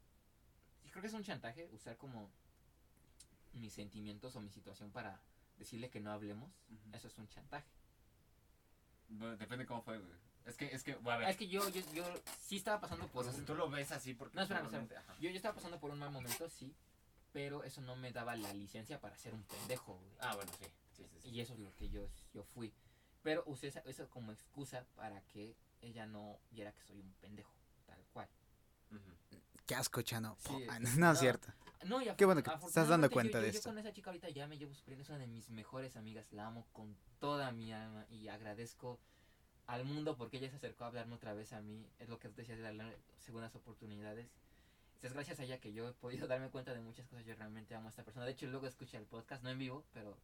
[0.91, 2.29] creo que es un chantaje usar como
[3.53, 5.21] mis sentimientos o mi situación para
[5.59, 6.51] decirle que no hablemos.
[6.93, 7.67] Eso es un chantaje.
[9.09, 10.13] Bueno, Depende cómo fue, güey.
[10.47, 11.27] Es que, es que, bueno, a ver.
[11.29, 12.05] Ah, es que yo, yo, yo
[12.41, 14.37] sí estaba pasando por o sea, un- si tú lo ves así porque...
[14.37, 15.15] No, espérame, normalmente- ajá.
[15.21, 16.75] Yo, yo estaba pasando por un mal momento, sí,
[17.33, 20.13] pero eso no me daba la licencia para ser un pendejo, güey.
[20.21, 20.67] Ah, bueno, sí.
[20.93, 21.29] Sí, sí, sí.
[21.31, 22.73] Y eso es lo que yo, yo fui.
[23.23, 27.53] Pero usé eso como excusa para que ella no viera que soy un pendejo,
[27.87, 28.29] tal cual.
[29.67, 30.37] Qué asco, Chano.
[30.47, 31.13] Sí, ah, no, no.
[31.13, 31.49] es cierto.
[31.87, 33.71] No, y Qué bueno que estás dando cuenta yo- de yo- yo esto.
[33.71, 36.47] con esa chica ahorita ya me llevo bien, es una de mis mejores amigas, la
[36.47, 38.99] amo con toda mi alma y agradezco
[39.67, 42.29] al mundo porque ella se acercó a hablarme otra vez a mí, es lo que
[42.29, 44.31] tú decías de darle segundas oportunidades.
[45.03, 47.75] Es gracias a ella que yo he podido darme cuenta de muchas cosas, yo realmente
[47.75, 48.25] amo a esta persona.
[48.25, 50.17] De hecho, luego escuché el podcast, no en vivo, pero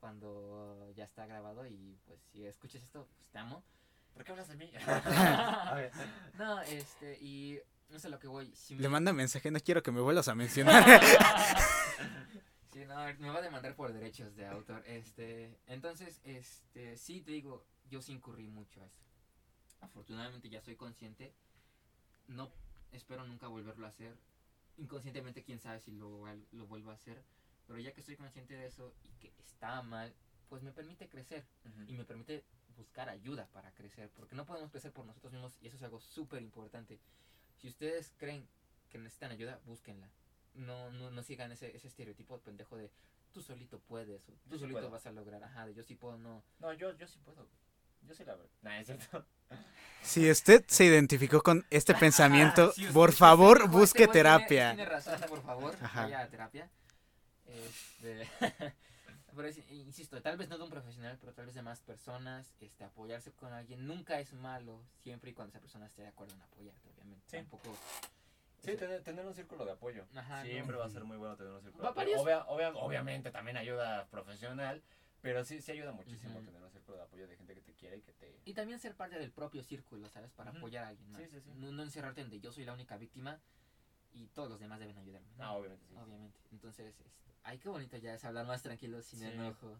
[0.00, 3.62] cuando ya está grabado y pues si escuchas esto, pues te amo.
[4.16, 4.72] ¿Por qué hablas de mí?
[4.86, 5.92] A ver.
[6.38, 7.58] No, este, y
[7.90, 8.50] no sé a lo que voy.
[8.54, 10.84] si Le manda mensaje, no quiero que me vuelvas a mencionar.
[12.72, 14.82] sí, no, me va a demandar por derechos de autor.
[14.86, 19.04] Este, entonces, este, sí te digo, yo sí incurrí mucho a eso.
[19.80, 21.34] Afortunadamente ya soy consciente.
[22.26, 22.50] No
[22.92, 24.16] espero nunca volverlo a hacer.
[24.78, 27.22] Inconscientemente, quién sabe si lo, lo vuelvo a hacer.
[27.66, 30.14] Pero ya que estoy consciente de eso y que está mal,
[30.48, 31.46] pues me permite crecer
[31.86, 32.44] y me permite
[32.76, 36.00] buscar ayuda para crecer, porque no podemos crecer por nosotros mismos y eso es algo
[36.00, 36.98] súper importante.
[37.60, 38.46] Si ustedes creen
[38.90, 40.08] que necesitan ayuda, búsquenla.
[40.54, 42.90] No, no, no sigan ese, ese estereotipo pendejo de
[43.32, 44.90] tú solito puedes o tú sí solito puedo.
[44.90, 46.42] vas a lograr, ajá, de yo sí puedo, no.
[46.60, 47.46] No, yo, yo sí puedo.
[48.02, 48.48] Yo sí la veo.
[48.62, 49.26] Nah, es cierto.
[50.02, 54.74] Si usted se identificó con este pensamiento, Si por favor, busque "Este tiene- terapia.
[54.74, 56.02] Tiene razón, por favor, Ajá.
[56.02, 56.70] vaya a terapia.
[57.46, 58.28] Este,
[59.36, 62.54] pero es- insisto, tal vez no de un profesional, pero tal vez de más personas,
[62.60, 66.34] este, apoyarse con alguien nunca es malo, siempre y cuando esa persona esté de acuerdo
[66.34, 67.24] en apoyarte, obviamente.
[67.28, 67.36] Sí.
[67.36, 67.76] Tampoco.
[68.62, 70.06] Sí, eso- tener, tener un círculo de apoyo.
[70.16, 70.78] Ajá, Siempre no.
[70.80, 72.20] va a ser muy bueno tener un círculo de apoyo.
[72.20, 74.82] Obvia- obvia- obviamente también ayuda profesional,
[75.22, 77.98] pero sí, sí ayuda muchísimo tener un círculo de apoyo de gente que te quiere
[77.98, 78.40] y que te...
[78.44, 80.32] Y también ser parte del propio círculo, ¿sabes?
[80.32, 81.20] Para apoyar a alguien más.
[81.22, 81.50] Sí, sí, sí.
[81.56, 83.38] No, no encerrarte en de yo soy la única víctima
[84.16, 85.28] y todos los demás deben ayudarme.
[85.36, 85.44] ¿no?
[85.44, 85.94] Ah, obviamente sí.
[85.96, 86.38] Obviamente.
[86.52, 87.04] Entonces, este,
[87.44, 89.26] ay, qué bonito ya es hablar más tranquilo, sin Sí.
[89.26, 89.78] enojo.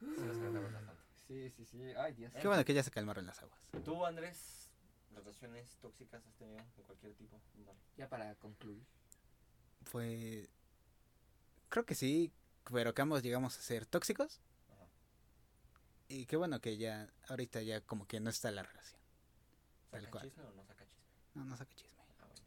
[0.00, 0.06] Sí.
[1.26, 1.80] Sí, sí, sí.
[1.96, 2.30] Ay, Dios.
[2.34, 3.58] Qué bueno que ya se calmaron las aguas.
[3.82, 4.68] ¿Tú, Andrés,
[5.14, 7.40] relaciones tóxicas has tenido de cualquier tipo?
[7.64, 7.78] Vale.
[7.96, 8.84] Ya para concluir.
[9.90, 10.46] Pues.
[11.70, 12.30] Creo que sí,
[12.70, 14.42] pero que ambos llegamos a ser tóxicos.
[14.70, 14.86] Ajá.
[16.08, 19.00] Y qué bueno que ya, ahorita ya como que no está la relación.
[19.90, 20.24] Tal ¿Saca cual.
[20.28, 21.04] chisme o no saca chisme?
[21.34, 21.93] No, no saca chisme.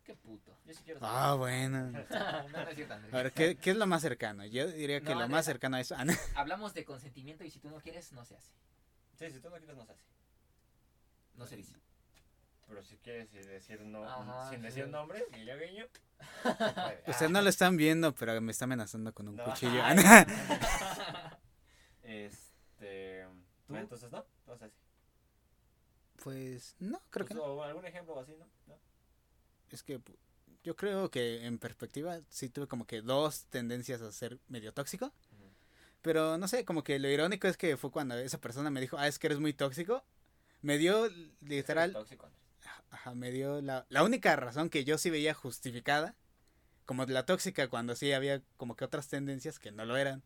[0.08, 0.14] Ah.
[0.14, 0.58] Qué puto.
[0.66, 1.92] Yo sí quiero Ah, bueno.
[2.10, 3.14] no, no es cierto, Andrés.
[3.14, 4.46] A ver, ¿qué, qué es lo más cercano?
[4.46, 5.96] Yo diría que No, lo de- más cercano a eso.
[5.98, 6.06] Ah.
[6.36, 8.54] Hablamos de consentimiento y si tú no quieres, no se hace.
[9.20, 10.04] Sí, si tú no quieres, no se hace.
[11.36, 11.76] No se dice.
[12.68, 14.66] Pero si quieres decir no, Ajá, sin sí.
[14.66, 15.86] decir nombres, guiño, guiño.
[16.44, 17.04] se puede.
[17.08, 17.42] Ustedes no Ah.
[17.42, 19.44] lo están viendo, pero me está amenazando con un No.
[19.46, 19.82] cuchillo.
[19.84, 19.98] Ay.
[22.04, 23.26] Este.
[23.68, 23.76] ¿Tú?
[23.76, 24.76] Entonces, no, no se hace.
[26.24, 27.54] pues no, creo que Pues, no.
[27.54, 28.48] o algún ejemplo así, ¿no?
[28.68, 28.80] ¿No?
[29.72, 30.00] Es que
[30.64, 35.14] yo creo que en perspectiva sí tuve como que dos tendencias a ser medio tóxico.
[36.02, 38.98] Pero no sé, como que lo irónico es que fue cuando esa persona me dijo,
[38.98, 40.04] ah, es que eres muy tóxico.
[40.62, 41.10] Me dio
[41.42, 42.30] literal, tóxico,
[42.92, 46.16] ajá, me dio la, la única razón que yo sí veía justificada,
[46.86, 50.24] como la tóxica, cuando sí había como que otras tendencias que no lo eran.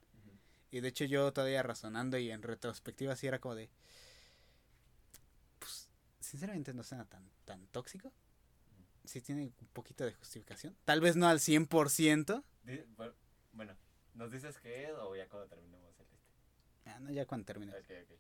[0.72, 3.70] Y de hecho yo todavía razonando y en retrospectiva sí era como de,
[5.60, 5.90] pues
[6.22, 8.14] sinceramente no suena tan, tan tóxico.
[9.03, 10.76] Sí tiene un poquito de justificación.
[10.86, 12.44] Tal vez no al 100%.
[12.64, 13.14] Di- bu-
[13.53, 13.76] Bueno,
[14.14, 16.18] ¿nos dices qué es o ya cuando terminemos el este?
[16.90, 17.72] Ah, no, ya cuando termine.
[17.73, 18.18] Ok, ok.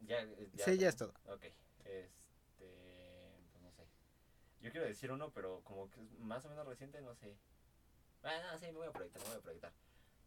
[0.00, 1.12] Ya, eh, Sí, ya es todo.
[1.26, 1.42] Ok,
[1.84, 3.34] este.
[3.52, 3.86] Pues no sé.
[4.60, 7.36] Yo quiero decir uno, pero como que es más o menos reciente, no sé.
[8.22, 9.72] Ah, no, sí, me voy a proyectar, me voy a proyectar.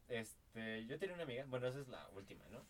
[0.07, 2.65] Este, yo tenía una amiga, bueno, esa es la última, ¿no?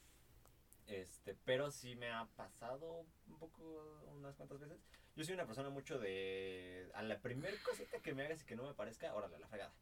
[0.87, 4.79] Este, pero sí me ha pasado un poco, unas cuantas veces.
[5.19, 6.89] Yo soy una persona mucho de.
[6.93, 9.73] A la primer cosita que me hagas y que no me parezca, órale, la fregada.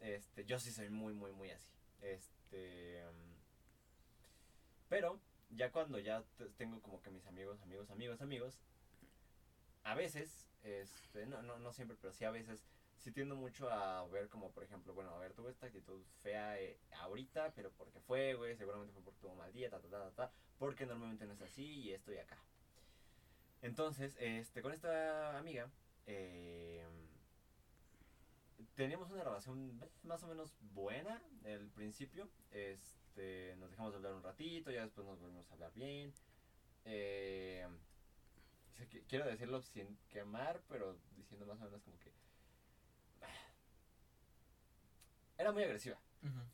[0.00, 1.72] Este, yo sí soy muy, muy, muy así.
[2.02, 3.02] Este.
[3.06, 3.40] mm,
[4.90, 5.18] Pero,
[5.48, 8.60] ya cuando ya te- tengo como que mis amigos, amigos, amigos, amigos,
[9.82, 12.66] a veces, este, no, no, no siempre, pero sí a veces,
[12.98, 16.60] sí tiendo mucho a ver como, por ejemplo, bueno, a ver, tuve esta actitud fea
[16.60, 19.98] eh, ahorita, pero porque fue, güey, seguramente fue porque tuvo mal día, ta, ta, ta,
[20.10, 22.36] ta, ta, porque normalmente no es así y estoy acá.
[23.62, 25.70] Entonces, este, con esta amiga,
[26.06, 26.84] eh,
[28.74, 32.28] teníamos una relación más o menos buena al principio.
[32.50, 36.12] Este, nos dejamos de hablar un ratito, ya después nos volvimos a hablar bien.
[36.86, 37.68] Eh,
[39.08, 42.12] quiero decirlo sin quemar, pero diciendo más o menos como que...
[45.36, 45.98] Era muy agresiva.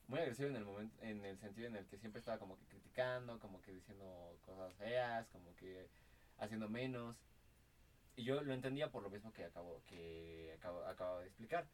[0.07, 2.67] muy agresivo en el momento, en el sentido en el que siempre estaba como que
[2.67, 5.89] criticando, como que diciendo cosas feas, como que
[6.39, 7.17] haciendo menos.
[8.17, 11.69] Y yo lo entendía por lo mismo que acabo, que acabo, acabo de explicar.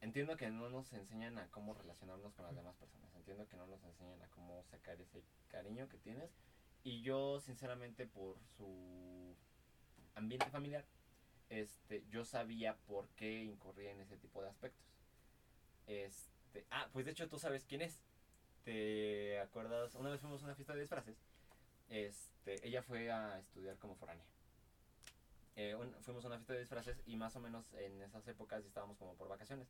[0.00, 3.14] Entiendo que no nos enseñan a cómo relacionarnos con las demás personas.
[3.14, 6.30] Entiendo que no nos enseñan a cómo sacar ese cariño que tienes.
[6.82, 9.34] Y yo, sinceramente, por su
[10.14, 10.84] ambiente familiar,
[11.48, 14.86] este, yo sabía por qué incurría en ese tipo de aspectos.
[15.86, 18.00] Este, ah, pues de hecho tú sabes quién es.
[18.64, 19.94] ¿Te acuerdas?
[19.94, 21.16] Una vez fuimos a una fiesta de disfraces.
[21.88, 24.24] Este, ella fue a estudiar como foránea.
[25.56, 28.64] Eh, un- fuimos a una fiesta de disfraces y más o menos en esas épocas
[28.64, 29.68] estábamos como por vacaciones.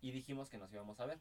[0.00, 1.18] Y dijimos que nos íbamos a ver.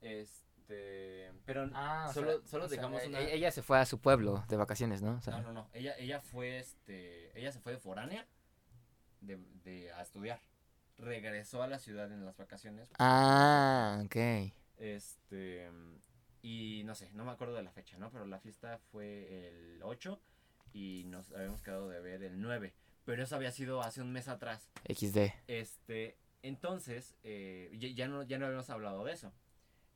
[0.00, 3.20] Este, pero Ah, solo, sea, solo sea, dejamos e- una...
[3.20, 5.12] Ella se fue a su pueblo de vacaciones, ¿no?
[5.16, 5.70] O sea, No, no, no.
[5.72, 8.26] Ella, ella fue, este, ella se fue de foránea
[9.20, 10.40] de, de, a estudiar.
[10.98, 12.88] Regresó a la ciudad en las vacaciones.
[12.98, 14.52] Ah, ok.
[14.78, 15.70] Este,
[16.42, 18.10] y no sé, no me acuerdo de la fecha, ¿no?
[18.10, 20.20] Pero la fiesta fue el 8
[20.72, 22.74] y nos habíamos quedado de ver el 9.
[23.04, 24.68] Pero eso había sido hace un mes atrás.
[24.88, 25.32] XD.
[25.46, 29.32] Este, entonces, eh, ya, ya no, ya no habíamos hablado de eso.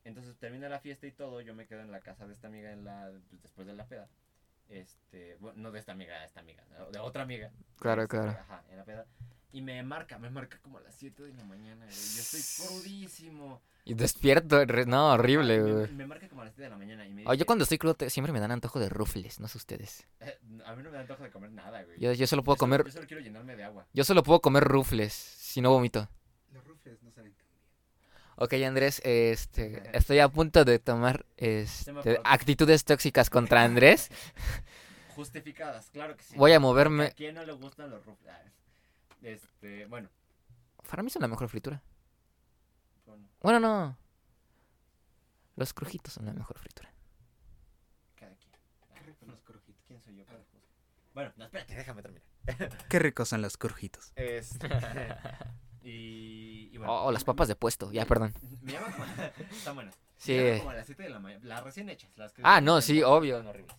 [0.03, 2.71] Entonces termina la fiesta y todo, yo me quedo en la casa de esta amiga
[2.71, 4.07] en la, pues, después de la peda.
[4.69, 7.51] Este, bueno, no de esta amiga, de esta amiga, de otra amiga.
[7.77, 8.31] Claro, Este, claro.
[8.31, 9.05] Ajá, en la peda.
[9.53, 11.95] Y me marca, me marca como a las 7 de la mañana, güey.
[11.97, 13.61] Yo estoy crudísimo.
[13.85, 15.91] Y despierto, no, horrible, Me, güey.
[15.93, 17.63] me marca como a las 7 de la mañana y me Oh, dice, yo cuando
[17.63, 20.05] estoy crudo te- siempre me dan antojo de rufles, no sé ustedes.
[20.19, 21.97] "Eh, a mí no me da antojo de comer nada, güey.
[21.97, 23.87] Yo, yo solo puedo Yo solo- comer, Yo solo quiero llenarme de agua.
[23.93, 26.09] yo solo puedo comer rufles, si no vomito.
[26.51, 27.61] Los rufles no saben tan bien.
[28.35, 34.09] Ok, Andrés, este, estoy a punto de tomar este, actitudes tóxicas contra Andrés.
[35.15, 36.35] Justificadas, claro que sí.
[36.37, 37.05] Voy a moverme.
[37.05, 38.35] ¿A quién no le gustan los rufles?
[39.21, 40.09] Este, bueno,
[40.89, 41.81] Para mí son la mejor fritura.
[43.05, 43.97] bueno, Bueno, no.
[45.55, 46.93] Los crujitos son la mejor fritura.
[48.15, 48.53] cada quien.
[48.91, 49.83] Ah, los crujitos.
[49.87, 50.61] ¿Quién soy yo para juzgar?
[51.13, 52.23] Bueno, no, espérate, déjame terminar.
[52.89, 54.11] Qué ricos son los crujitos.
[54.15, 54.69] Este,
[55.81, 56.93] y, y bueno.
[57.05, 58.33] Oh, las papas de puesto, ya, perdón.
[58.61, 59.05] Me llaman como...
[59.51, 59.95] Están buenas.
[60.17, 60.33] Sí.
[60.33, 61.43] Me llaman como a las 7 de la mañana.
[61.45, 62.11] Las recién hechas.
[62.17, 63.37] Las que Ah, no, sí, obvio.
[63.37, 63.75] Son horribles.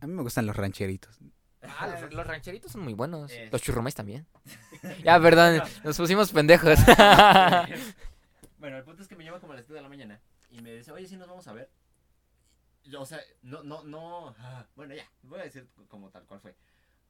[0.00, 1.18] A mí me gustan los rancheritos.
[1.62, 3.30] Ah, los, los rancheritos son muy buenos.
[3.30, 4.26] Es- Los churrumais también.
[5.04, 6.78] ya, perdón, nos pusimos pendejos.
[8.58, 10.20] bueno, el punto es que me llama como a las 7 de la mañana
[10.50, 11.70] y me dice, oye, sí nos vamos a ver.
[12.84, 14.34] Yo, o sea, no, no, no.
[14.38, 16.54] ah, Bueno, ya, voy a decir como tal cual fue.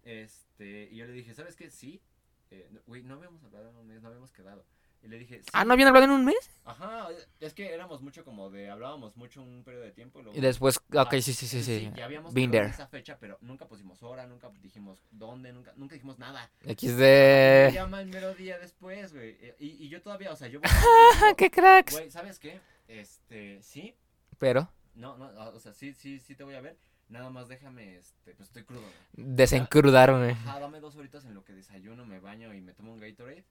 [0.03, 1.71] Este, y yo le dije, ¿sabes qué?
[1.71, 2.03] Sí.
[2.51, 4.65] Eh, no- Güey, no habíamos hablado en un mes, no habíamos quedado.
[5.03, 5.49] Y le dije, sí.
[5.55, 6.51] ah, ¿no habían hablado en un mes?
[6.65, 7.09] Ajá,
[7.41, 10.21] es que éramos mucho como de, hablábamos mucho un periodo de tiempo.
[10.21, 11.91] luego- Y después, ok, Ah, sí, sí, sí, sí.
[11.97, 12.67] ya habíamos Been there.
[12.69, 16.51] esa fecha, pero nunca pusimos hora, nunca dijimos dónde, nunca, nunca dijimos nada.
[16.67, 17.73] XD.
[17.73, 19.39] llama el mero día después, güey.
[19.59, 20.61] Y, y yo todavía, o sea, yo...
[20.65, 21.95] Ah, qué cracks.
[21.95, 22.61] Güey, ¿sabes qué?
[22.87, 23.95] Este, sí,
[24.39, 26.77] Pero, no, no, o sea, sí, sí, sí te voy a ver.
[27.09, 30.31] Nada más déjame, este, pues estoy crudo, desencrudarme.
[30.33, 33.45] Ajá, dame dos horitas en lo que desayuno, me baño y me tomo un Gatorade.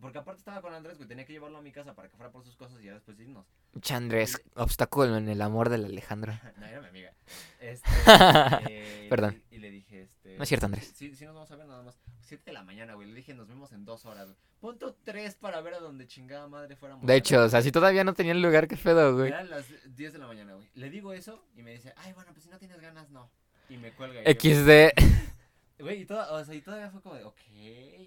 [0.00, 2.30] Porque aparte estaba con Andrés, güey, tenía que llevarlo a mi casa para que fuera
[2.30, 3.46] por sus cosas y ya después irnos.
[3.80, 6.32] Chandres, obstáculo en el amor del Alejandro.
[6.58, 7.12] no, era mi amiga.
[7.60, 7.88] Este,
[8.68, 9.42] eh, Perdón.
[9.50, 10.36] Y, y le dije, este...
[10.36, 10.92] No es cierto, Andrés.
[10.94, 11.98] Sí, sí, nos vamos a ver nada más.
[12.20, 13.08] Siete de la mañana, güey.
[13.08, 14.26] Le dije, nos vemos en dos horas.
[14.26, 14.36] güey.
[14.60, 17.06] Punto tres para ver a donde chingada madre fuéramos.
[17.06, 19.28] De hecho, o sea, si todavía no tenía el lugar, qué pedo, güey.
[19.28, 19.66] Eran las
[19.96, 20.66] 10 de la mañana, güey.
[20.74, 23.30] Le digo eso y me dice, ay, bueno, pues si no tienes ganas, no.
[23.68, 24.20] Y me cuelga.
[24.22, 24.92] y XD.
[25.78, 27.36] Güey, y, toda- o sea, y todavía fue como de, ok,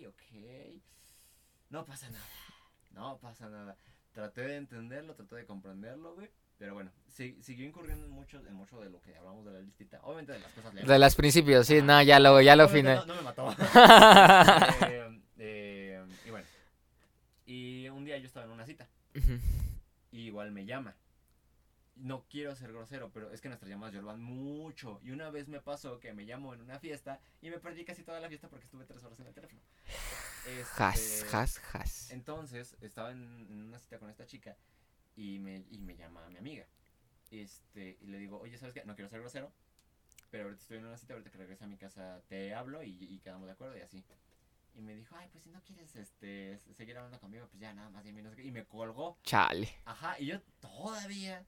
[0.08, 0.82] ok.
[1.70, 2.26] No pasa nada.
[2.92, 3.78] No pasa nada.
[4.12, 6.30] Traté de entenderlo, traté de comprenderlo, güey.
[6.58, 9.60] Pero bueno, sí- siguió incurriendo en mucho, en mucho de lo que hablamos de la
[9.62, 10.00] listita.
[10.04, 10.90] Obviamente de las cosas leves.
[10.90, 12.98] De los principios, sí, no, ya lo, ya lo final.
[12.98, 13.56] No, no me mató.
[14.90, 16.48] Eh, eh, y bueno.
[17.46, 18.88] Y un día yo estaba en una cita.
[20.12, 20.96] Y igual me llama.
[21.96, 25.00] No quiero ser grosero, pero es que nuestras llamadas lloran mucho.
[25.04, 28.04] Y una vez me pasó que me llamó en una fiesta y me perdí casi
[28.04, 29.62] toda la fiesta porque estuve tres horas en el teléfono.
[30.78, 32.12] Has, Este, has, has.
[32.12, 34.56] Entonces estaba en, una cita con esta chica
[35.16, 36.66] y me, y me llama mi amiga.
[37.32, 38.84] Este, y le digo, oye, ¿sabes qué?
[38.86, 39.52] No quiero ser grosero,
[40.32, 42.98] pero ahorita estoy en una cita, ahorita que regrese a mi casa te hablo y,
[43.00, 44.04] y quedamos de acuerdo y así.
[44.76, 47.90] Y me dijo, ay, pues si no quieres este, seguir hablando conmigo, pues ya nada
[47.90, 48.44] más dime, no sé qué.
[48.44, 49.18] Y me colgó.
[49.24, 49.70] Chale.
[49.86, 51.46] Ajá, y yo todavía,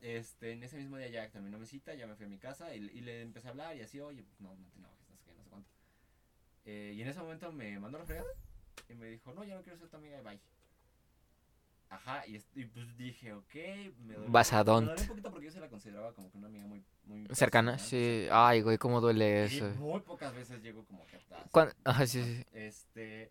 [0.00, 2.74] este, en ese mismo día ya terminó mi cita, ya me fui a mi casa
[2.74, 5.32] y, y le empecé a hablar y así, oye, no, no te no sé qué,
[5.34, 5.70] no sé cuánto.
[6.66, 8.28] Eh, y en ese momento me mandó la fregada
[8.88, 10.38] y me dijo, no, ya no quiero ser tu amiga, bye.
[11.88, 13.54] Ajá, y, y pues dije, ok,
[14.00, 14.30] me dolió.
[14.32, 14.88] Vas a Me don't.
[14.88, 16.84] dolió un poquito porque yo se la consideraba como que una amiga muy...
[17.04, 18.28] muy Cercana, personal, sí.
[18.32, 19.68] Ay, güey, cómo duele Y eso.
[19.76, 21.48] muy pocas veces llego como que atrás.
[21.84, 22.44] Ajá, sí, sí.
[22.52, 23.30] Este.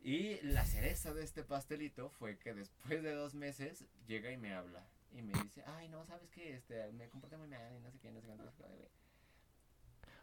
[0.00, 4.54] Y la cereza de este pastelito fue que después de dos meses llega y me
[4.54, 4.84] habla.
[5.12, 6.54] Y me dice, ay, no, ¿sabes qué?
[6.56, 8.44] Este, me comporté muy mal y no sé qué, no sé cuánto.
[8.44, 8.88] no sé cuánto,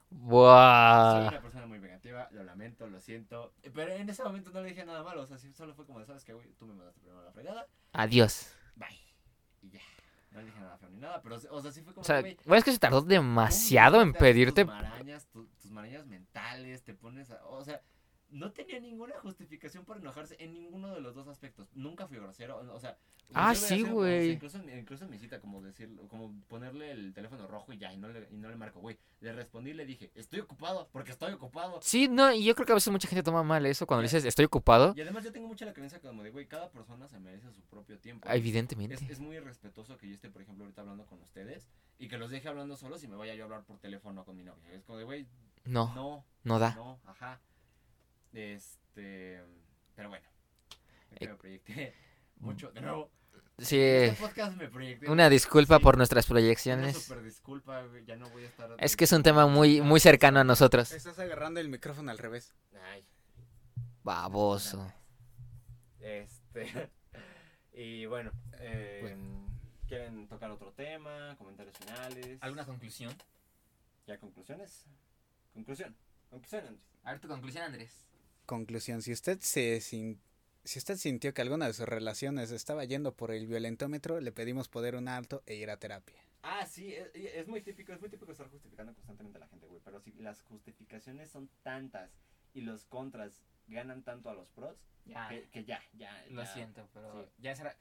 [0.10, 0.20] güey".
[0.22, 1.28] Soy Buah.
[1.30, 3.54] una persona muy negativa, lo lamento, lo siento.
[3.74, 5.22] Pero en ese momento no le dije nada malo.
[5.22, 6.48] O sea, sí, solo fue como ¿sabes qué, güey?
[6.60, 7.68] Tú me mandaste primero la fregada.
[7.94, 8.54] Adiós.
[8.76, 8.88] Bye.
[9.62, 9.80] Y ya.
[10.32, 11.22] No le dije nada feo ni nada.
[11.22, 14.02] Pero, o sea, sí fue como, O sea, güey, bueno, es que se tardó demasiado
[14.02, 14.66] en pedirte.
[14.66, 17.46] Tus marañas, tu- tus marañas mentales, te pones a.
[17.48, 17.82] O sea,
[18.36, 21.70] no tenía ninguna justificación para enojarse en ninguno de los dos aspectos.
[21.74, 22.58] Nunca fui grosero.
[22.74, 22.98] O sea.
[23.34, 24.32] Ah, sí, güey.
[24.34, 27.92] incluso, en, incluso en mi cita, como decirlo, como ponerle el teléfono rojo y ya,
[27.92, 29.00] y no le, y no le marco, güey.
[29.22, 31.80] Le respondí y le dije, estoy ocupado, porque estoy ocupado.
[31.82, 34.08] Sí, no, y yo creo que a veces mucha gente toma mal eso cuando le
[34.08, 34.94] dices estoy ocupado.
[34.96, 37.62] Y además yo tengo mucha la creencia como de, güey, cada persona se merece su
[37.64, 38.30] propio tiempo.
[38.30, 38.94] Evidentemente.
[38.96, 41.68] Es, es muy irrespetuoso que yo esté, por ejemplo, ahorita hablando con ustedes
[41.98, 44.36] y que los deje hablando solos y me vaya yo a hablar por teléfono con
[44.36, 44.72] mi novia.
[44.72, 45.26] Es como de, güey,
[45.64, 46.76] No, no, no da.
[46.76, 47.40] no, ajá.
[48.36, 49.42] Este,
[49.96, 50.26] pero bueno,
[51.18, 51.94] que Eh, me proyecté
[52.38, 52.72] mucho.
[52.72, 53.10] De nuevo,
[53.58, 55.10] Sí, en este podcast me proyecté.
[55.10, 56.98] una disculpa Sí, por nuestras Una proyecciones.
[57.02, 58.76] super disculpa, güey, ya no voy a estar.
[58.80, 60.92] Es que es un tema muy, muy cercano a nosotros.
[60.92, 62.54] Estás agarrando el micrófono al revés.
[62.92, 63.06] Ay,
[64.04, 64.92] Baboso.
[66.02, 66.90] este.
[67.74, 69.16] y bueno, eh,
[69.88, 71.36] ¿quieren tocar otro tema?
[71.38, 72.38] Comentarios finales.
[72.66, 73.14] conclusión?
[74.06, 74.86] ¿Ya conclusiones?
[75.54, 75.96] Conclusión.
[76.30, 76.86] Conclusión, Andrés.
[77.04, 78.06] A ver tu conclusión, Andrés.
[78.46, 80.20] Conclusión, si usted se sin-
[80.64, 84.68] si usted sintió que alguna de sus relaciones estaba yendo por el violentómetro, le pedimos
[84.68, 86.16] poder un alto e ir a terapia.
[86.42, 89.68] Ah, sí, es, es muy típico, es muy típico estar justificando constantemente a la gente,
[89.68, 89.82] güey.
[89.84, 92.12] Pero si las justificaciones son tantas
[92.54, 96.26] y los contras ganan tanto a los pros, Ya, que, que ya, ya.
[96.30, 96.54] lo ya.
[96.54, 97.32] siento, pero sí.
[97.40, 97.76] ya será.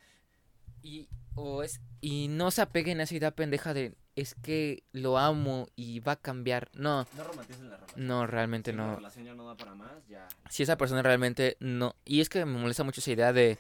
[0.84, 5.18] Y, o es, y no se apeguen a esa idea pendeja de es que lo
[5.18, 6.70] amo y va a cambiar.
[6.74, 8.06] No, No romanticen la relación.
[8.06, 8.96] no, realmente Si la no.
[8.96, 10.28] relación ya no da para más, ya.
[10.50, 11.96] si esa persona realmente no.
[12.04, 13.58] Y es que me molesta mucho esa idea de.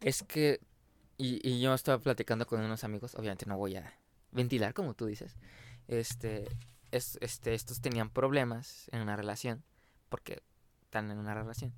[0.00, 0.60] Es que.
[1.18, 3.14] Y, y yo estaba platicando con unos amigos.
[3.16, 3.92] Obviamente no voy a
[4.30, 5.36] ventilar, como tú dices.
[5.88, 6.46] Este.
[6.92, 9.64] Es, este estos tenían problemas en una relación.
[10.08, 10.42] Porque
[10.90, 11.72] están en una relación.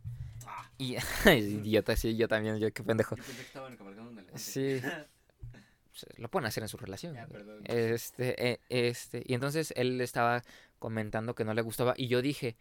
[0.46, 0.70] Ah.
[0.78, 0.96] Y.
[1.28, 3.14] idiota, sí, yo también, yo qué pendejo.
[3.14, 4.38] Yo pensé que estaban cabalgando un elefante.
[4.38, 4.80] Sí.
[6.16, 7.14] Lo pueden hacer en su relación.
[7.14, 7.28] Ya.
[7.64, 10.42] Este, eh, este, y entonces él estaba
[10.78, 12.56] comentando que no le gustaba y yo dije,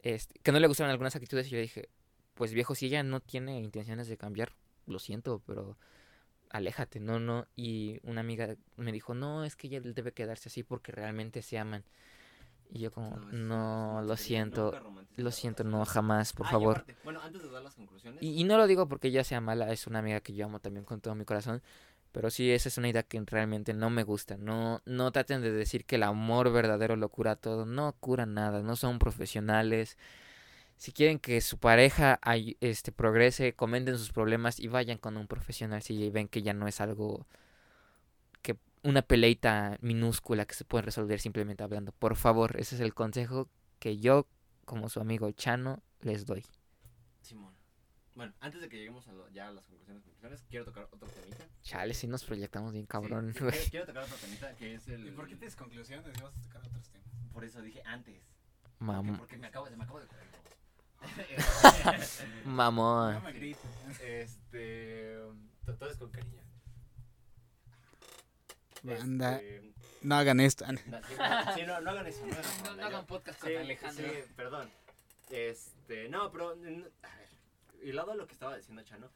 [0.00, 1.88] este, que no le gustaban algunas actitudes y yo dije,
[2.34, 4.52] pues viejo, si ella no tiene intenciones de cambiar,
[4.86, 5.78] lo siento, pero
[6.50, 7.46] aléjate, no, no.
[7.54, 11.58] Y una amiga me dijo, no, es que ella debe quedarse así porque realmente se
[11.58, 11.84] aman.
[12.70, 14.72] Y yo como, no, lo siento,
[15.16, 16.76] lo siento, no, jamás, por Ah, favor.
[16.78, 18.22] aparte, bueno, antes de dar las conclusiones.
[18.22, 20.58] Y, y no lo digo porque ella sea mala, es una amiga que yo amo
[20.58, 21.62] también con todo mi corazón.
[22.12, 24.36] Pero sí, esa es una idea que realmente no me gusta.
[24.36, 27.64] No, no traten de decir que el amor verdadero lo cura todo.
[27.64, 29.96] No cura nada, no son profesionales.
[30.76, 32.20] Si quieren que su pareja
[32.60, 36.66] este, progrese, comenten sus problemas y vayan con un profesional si ven que ya no
[36.68, 37.26] es algo
[38.82, 41.92] una peleita minúscula que se puede resolver simplemente hablando.
[41.92, 43.48] Por favor, ese es el consejo
[43.78, 44.26] que yo,
[44.64, 46.44] como su amigo Chano, les doy.
[47.20, 47.54] Simón.
[48.14, 51.08] Bueno, antes de que lleguemos a lo- ya a las conclusiones, conclusiones, quiero tocar otro
[51.08, 51.46] temita.
[51.62, 53.52] Chale, si nos proyectamos bien cabrón, Sí, güey.
[53.52, 55.06] quiero, quiero tocar otro temita que es el.
[55.06, 57.08] ¿Y por qué tienes conclusiones y vas a tocar otros temas?
[57.32, 58.22] Por eso dije antes.
[58.78, 60.26] Porque, Mam- porque me acabo, me acabo de correr.
[62.44, 63.14] mamón.
[63.14, 63.60] No me grites.
[64.00, 65.16] este.
[65.64, 66.42] to- Todo es con cariño.
[68.82, 69.72] Banda, Este,
[70.02, 70.64] no hagan esto.
[70.72, 70.76] no,
[71.54, 72.24] sí, no, no hagan eso.
[72.26, 73.52] No, hagan podcast Sí,
[73.96, 74.04] sí,
[74.36, 74.70] perdón.
[75.30, 76.92] Este, no, pero a ver,
[77.82, 79.10] y lado a lo que estaba diciendo Chano,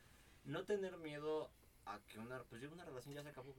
[0.45, 1.51] no tener miedo
[1.85, 3.55] a que una pues una relación ya se acabó.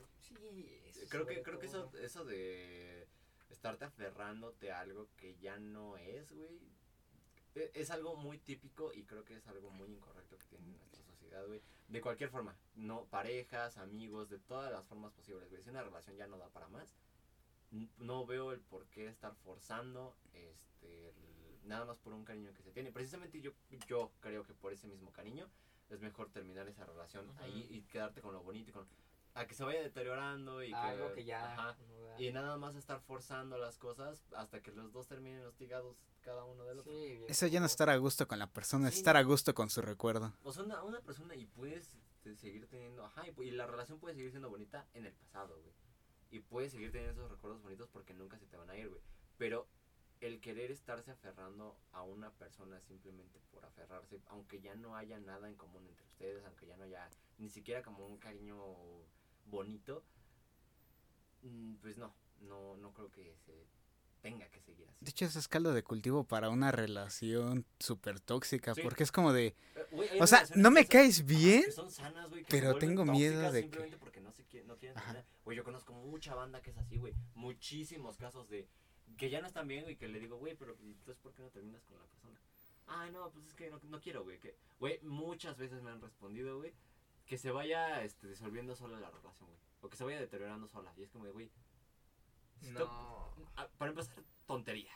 [1.08, 3.06] Creo que creo que eso eso de
[3.50, 6.60] estarte aferrándote a algo que ya no es, güey,
[7.54, 11.02] e- es algo muy típico y creo que es algo muy incorrecto que tiene nuestra
[11.28, 11.60] sociedad, güey.
[11.88, 15.62] De cualquier forma, no parejas, amigos, de todas las formas posibles, güey.
[15.62, 16.96] Si una relación ya no da para más,
[17.98, 21.14] no veo el por qué estar forzando este
[21.64, 22.92] nada más por un cariño que se tiene.
[22.92, 23.52] Precisamente yo
[23.86, 25.48] yo creo que por ese mismo cariño
[25.90, 28.86] es mejor terminar esa relación ahí y quedarte con lo bonito y con
[29.34, 31.52] a que se vaya deteriorando y Algo que, que ya.
[31.52, 31.76] ajá,
[32.18, 36.64] y nada más estar forzando las cosas hasta que los dos terminen hostigados cada uno
[36.64, 36.92] del otro.
[37.28, 39.54] Eso ya no es estar a gusto con la persona, es Sí, estar a gusto
[39.54, 40.32] con su recuerdo.
[40.42, 41.96] O sea, una, una persona y puedes
[42.36, 45.72] seguir teniendo, ajá, y, y la relación puede seguir siendo bonita en el pasado, güey.
[46.30, 49.00] Y puedes seguir teniendo esos recuerdos bonitos porque nunca se te van a ir, güey.
[49.38, 49.66] Pero
[50.20, 55.48] el querer estarse aferrando a una persona simplemente por aferrarse, aunque ya no haya nada
[55.48, 58.58] en común entre ustedes, aunque ya no haya ni siquiera como un cariño
[59.50, 60.04] bonito,
[61.42, 63.66] mm, pues no, no, no creo que se
[64.20, 64.96] tenga que seguir así.
[65.04, 68.82] De hecho, eso es caldo de cultivo para una relación súper tóxica, Sí.
[68.82, 69.54] porque es como de,
[69.92, 73.40] Eh, o sea, no me caes bien, que son sanas, güey, que pero tengo miedo
[73.52, 74.98] de que- simplemente porque no se quieren, no quieren
[75.44, 77.14] Güey, yo conozco mucha banda que es así, güey.
[77.34, 78.68] Muchísimos casos de
[79.16, 81.48] que ya no están bien, güey, que le digo, güey, pero entonces ¿por qué no
[81.50, 82.38] terminas con la persona?
[82.86, 84.38] Ay, no, pues es que no, no quiero, güey.
[84.38, 86.74] Que, güey, muchas veces me han respondido, güey,
[87.28, 89.60] que se vaya este, disolviendo sola la relación, güey.
[89.82, 90.92] O que se vaya deteriorando sola.
[90.96, 91.50] Y es como de, güey,
[92.60, 93.34] si No.
[93.78, 94.92] para empezar, tontería.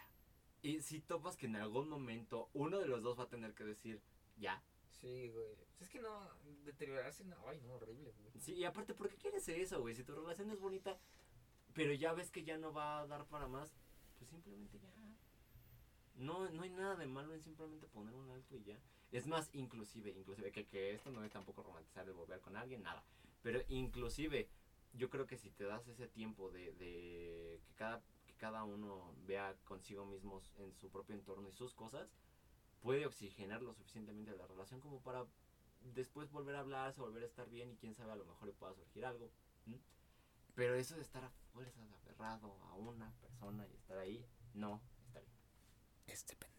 [0.62, 3.64] Y si topas que en algún momento uno de los dos va a tener que
[3.64, 4.00] decir,
[4.36, 4.62] ya,
[5.00, 5.56] Sí, güey.
[5.80, 6.28] Es que no,
[6.64, 8.30] deteriorarse, no, ay, no, horrible, güey.
[8.38, 9.96] Sí, y aparte, ¿por qué quieres eso, güey?
[9.96, 10.96] Si tu relación es bonita,
[11.74, 13.72] pero ya ves que ya no va a dar para más,
[14.18, 14.92] pues simplemente ya.
[16.14, 18.78] No, no hay nada de malo en simplemente poner un alto y ya.
[19.12, 22.82] Es más, inclusive, inclusive, que, que esto no es tampoco romantizar el volver con alguien,
[22.82, 23.04] nada.
[23.42, 24.48] Pero inclusive,
[24.94, 29.14] yo creo que si te das ese tiempo de, de que, cada, que cada uno
[29.26, 32.08] vea consigo mismos en su propio entorno y sus cosas,
[32.80, 35.26] puede oxigenar lo suficientemente la relación como para
[35.94, 38.54] después volver a hablarse, volver a estar bien y quién sabe, a lo mejor le
[38.54, 39.30] pueda surgir algo.
[40.54, 41.32] Pero eso de estar a
[41.94, 46.51] aferrado a una persona y estar ahí, no está bien.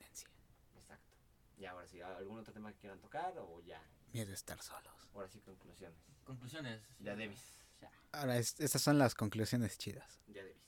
[1.58, 3.82] Y ahora sí, ¿algún otro tema que quieran tocar o ya?
[4.12, 4.94] miedo a estar solos.
[5.16, 5.98] Ahora sí, conclusiones.
[6.24, 6.82] Conclusiones.
[7.00, 7.42] Ya debis.
[7.82, 7.90] Ya.
[8.12, 10.20] Ahora, es- estas son las conclusiones chidas.
[10.28, 10.62] Ya debis.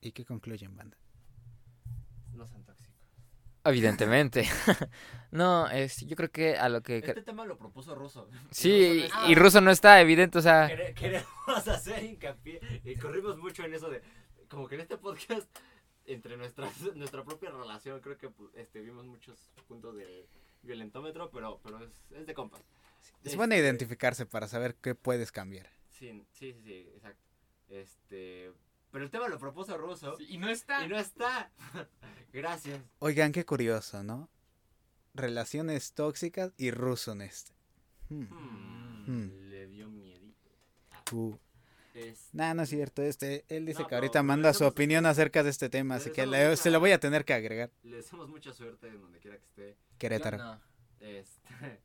[0.00, 0.96] ¿Y qué concluyen, banda?
[2.32, 2.94] No sean tóxicos.
[3.64, 4.48] Evidentemente.
[5.30, 6.98] no, es, yo creo que a lo que...
[6.98, 8.30] Este tema lo propuso Russo.
[8.50, 9.42] Sí, Russo y está.
[9.42, 10.68] ruso no está, evidente, o sea...
[10.68, 11.28] Quere- Queremos
[11.68, 14.00] hacer hincapié y corrimos mucho en eso de,
[14.48, 15.46] como que en este podcast,
[16.12, 20.26] entre nuestras, nuestra propia relación, creo que pues, este, vimos muchos puntos de
[20.62, 22.60] violentómetro, pero, pero es, es de compas.
[23.24, 25.68] Es bueno Este, identificarse para saber qué puedes cambiar.
[25.90, 27.22] Sí, sí, sí, sí, exacto.
[27.68, 28.52] Este,
[28.90, 30.84] pero el tema lo propuso Russo Sí, y no está.
[30.84, 31.50] y no está.
[32.32, 32.80] Gracias.
[33.00, 34.28] Oigan, qué curioso, ¿no?
[35.14, 37.52] Relaciones tóxicas y ruso en este.
[38.08, 38.22] Hmm.
[38.30, 39.48] Hmm, Hmm.
[39.50, 40.50] Le dio miedito.
[41.12, 41.36] Uh.
[41.98, 43.02] Es- Nah, no es cierto.
[43.02, 46.10] Este, él dice No, que ahorita manda su opinión acerca de este tema, le así
[46.10, 47.70] que le- mucha- se lo voy a tener que agregar.
[47.82, 49.76] le deseamos mucha suerte en donde quiera que esté.
[49.98, 50.38] Querétaro.
[50.38, 50.60] No,
[51.00, 51.48] Este,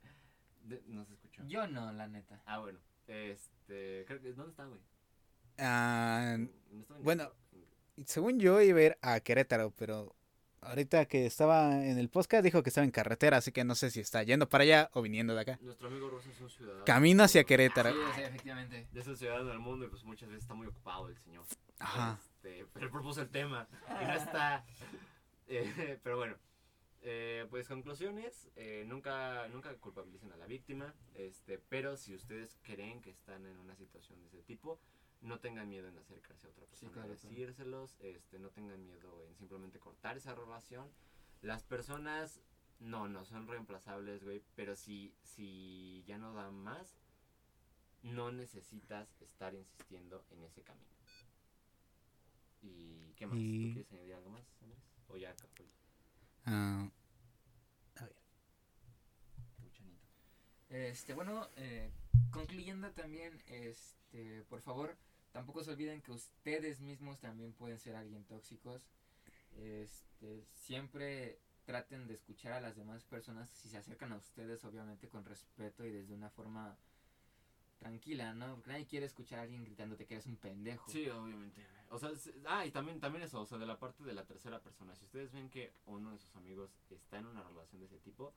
[0.63, 1.43] de- no se escuchó.
[1.47, 2.41] yo no, la neta.
[2.45, 2.79] Ah, bueno.
[3.07, 4.79] Este, creo que, ¿dónde está, güey?
[5.57, 6.35] Ah,
[6.71, 7.31] ¿No estaba en- bueno.
[8.05, 10.15] según yo iba a ir a Querétaro, pero
[10.65, 13.91] ahorita que estaba en el podcast dijo que estaba en carretera, así que no sé
[13.91, 15.59] si está yendo para allá o viniendo de acá.
[15.61, 16.85] Nuestro amigo Rosa es un ciudadano.
[16.85, 17.91] Camino hacia Querétaro.
[17.91, 18.87] Sí, sí, efectivamente.
[18.91, 21.45] De esos ciudadanos del mundo y pues muchas veces está muy ocupado el señor.
[21.79, 22.19] Ajá.
[22.21, 23.67] Este, pero él propuso el tema
[24.01, 24.65] y no está.
[25.45, 26.37] Eh, pero bueno.
[27.05, 33.01] Eh, pues conclusiones, eh, nunca, nunca culpabilicen a la víctima, este, pero si ustedes creen
[33.01, 34.79] que están en una situación de ese tipo,
[35.23, 37.29] no tengan miedo en acercarse a otra Sí, persona, claro, claro.
[37.29, 40.91] decírselos, este, no tengan miedo en simplemente cortar esa relación.
[41.41, 42.41] Las personas,
[42.79, 46.95] no, no son reemplazables, güey, pero si, si ya no dan más,
[48.03, 50.87] no necesitas estar insistiendo en ese camino.
[52.61, 53.37] ¿Y qué más?
[53.37, 54.79] Y- ¿Tú quieres añadir algo más, Andrés?
[55.09, 55.67] O ya, Capul?
[56.45, 56.89] Ah,
[59.61, 60.07] Puchanito.
[60.69, 61.91] Este, bueno, eh,
[62.31, 64.97] concluyendo también, este, por favor,
[65.33, 68.87] tampoco se olviden que ustedes mismos también pueden ser alguien tóxicos.
[69.57, 75.09] Este, siempre traten de escuchar a las demás personas si se acercan a ustedes, obviamente
[75.09, 76.77] con respeto y desde una forma
[77.79, 78.55] tranquila, ¿no?
[78.55, 80.89] Porque nadie quiere escuchar a alguien gritándote que eres un pendejo.
[80.89, 81.61] Sí, obviamente.
[81.89, 84.25] O sea, s- ah, y también, también eso, o sea, de la parte de la
[84.25, 84.95] tercera persona.
[84.95, 88.33] Si ustedes ven que uno de sus amigos está en una relación de ese tipo,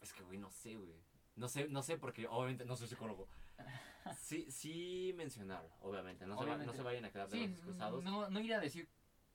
[0.00, 0.94] es que, güey, no sé, güey.
[1.36, 3.28] No sé, no sé, porque obviamente no soy psicólogo.
[4.16, 6.26] Sí, sí mencionarlo, obviamente.
[6.26, 8.04] No, Se, va- no se vayan a quedar de Sí, brazos cruzados.
[8.04, 8.88] no, no ir a decir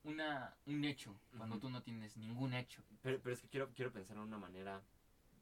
[0.04, 1.62] una, un hecho cuando Ujú.
[1.62, 2.84] tú no tienes ningún hecho.
[3.02, 4.82] Pero, pero es que quiero, quiero pensar en una manera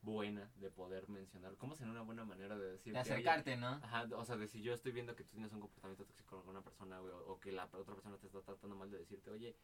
[0.02, 1.56] buena de poder mencionar.
[1.58, 2.94] ¿Cómo sería una buena manera de decir?
[2.94, 3.68] De acercarte, ¿no?
[3.84, 6.40] Ajá, o sea, de si yo estoy viendo que tú tienes un comportamiento tóxico con
[6.40, 9.30] alguna persona, güey, o, o que la otra persona te está tratando mal de decirte,
[9.32, 9.56] oye,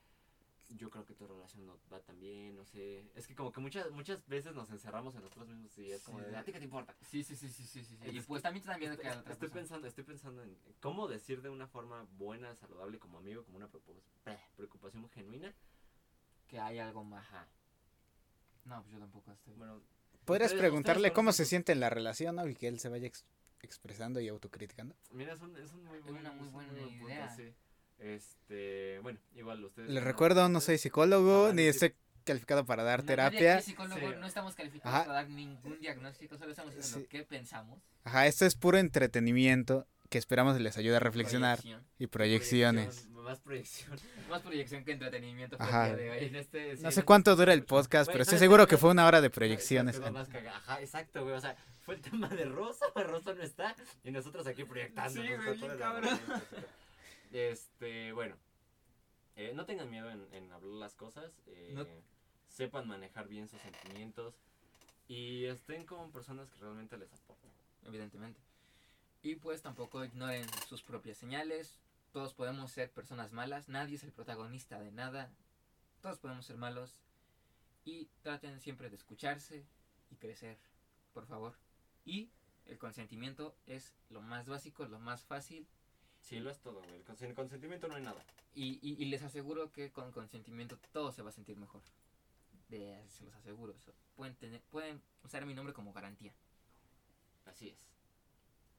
[0.70, 3.10] yo creo que tu relación no va tan bien, no sé.
[3.16, 6.20] Es que como que muchas muchas veces nos encerramos en nosotros mismos y es como
[6.20, 6.26] Sí.
[6.26, 6.96] de, ¿a ti qué te importa?
[7.02, 7.98] Sí, sí, sí, sí, sí, sí.
[7.98, 8.10] sí.
[8.12, 11.50] Y Es pues también que Estoy, otra estoy pensando, estoy pensando en cómo decir de
[11.50, 15.54] una forma buena, saludable, como amigo, como una preocup- pre- preocupación genuina.
[16.48, 17.26] que hay algo más.
[17.28, 17.48] Ajá.
[18.66, 19.54] No, pues yo tampoco estoy.
[19.56, 19.82] Bueno,
[20.26, 22.48] Podrías preguntarle ustedes cómo se siente en la relación, ¿no?
[22.48, 23.26] Y que él se vaya ex-
[23.62, 24.96] expresando y autocriticando.
[25.12, 27.30] Mira, es un, es un muy Es buen- una muy buena punto, idea.
[27.36, 27.54] sí.
[28.00, 29.90] Este, bueno, igual ustedes.
[29.90, 31.94] Les no- recuerdo, no soy psicólogo, Ah, ni estoy
[32.24, 33.62] calificado para dar No- terapia.
[33.62, 35.06] psicólogo, no estamos calificados Ajá.
[35.06, 37.08] para dar ningún diagnóstico, solo estamos diciendo Sí.
[37.10, 37.80] qué pensamos.
[38.04, 41.86] Ajá, esto es puro entretenimiento que esperamos les ayude a reflexionar Proyección.
[42.00, 42.86] y proyecciones.
[42.86, 43.92] Proyección, Más proyección.
[44.30, 45.58] Más proyección que entretenimiento.
[45.60, 45.88] Ajá.
[45.88, 46.18] día de hoy.
[46.26, 48.68] En este, sí, No en sé este cuánto dura el podcast, pero estoy ¿sabes seguro
[48.68, 50.00] que fue una hora de ¿Sabes proyecciones.
[50.00, 51.36] Ajá, exacto, güey.
[51.36, 53.76] O sea, fue el tema de Rosa, Rosa no está,
[54.06, 55.22] y nosotros aquí proyectando.
[55.22, 56.20] Sí, güey, cabrón.
[57.32, 58.36] Este, bueno.
[59.36, 61.32] eh, no tengan miedo en, en hablar las cosas.
[61.48, 61.86] eh, No-
[62.48, 64.34] Sepan manejar bien sus sentimientos.
[65.08, 67.52] Y estén con personas que realmente les aporten.
[67.86, 68.40] evidentemente.
[69.22, 71.80] Y pues tampoco ignoren sus propias señales.
[72.14, 73.70] Todos podemos ser personas malas.
[73.70, 75.32] Nadie es el protagonista de nada.
[76.02, 77.00] Todos podemos ser malos.
[77.86, 79.66] Y traten siempre de escucharse
[80.10, 80.58] y crecer,
[81.14, 81.56] por favor.
[82.06, 82.30] Y
[82.66, 85.68] el consentimiento es lo más básico, lo más fácil.
[86.28, 87.02] Sí, lo es todo, güey.
[87.04, 88.22] Con- Sin consentimiento no hay nada.
[88.54, 91.82] Y, y- y les aseguro que con consentimiento todo se va a sentir mejor.
[92.70, 93.74] De, se los aseguro.
[94.16, 96.34] Pueden, tener, pueden usar mi nombre como garantía.
[97.46, 97.78] Así es.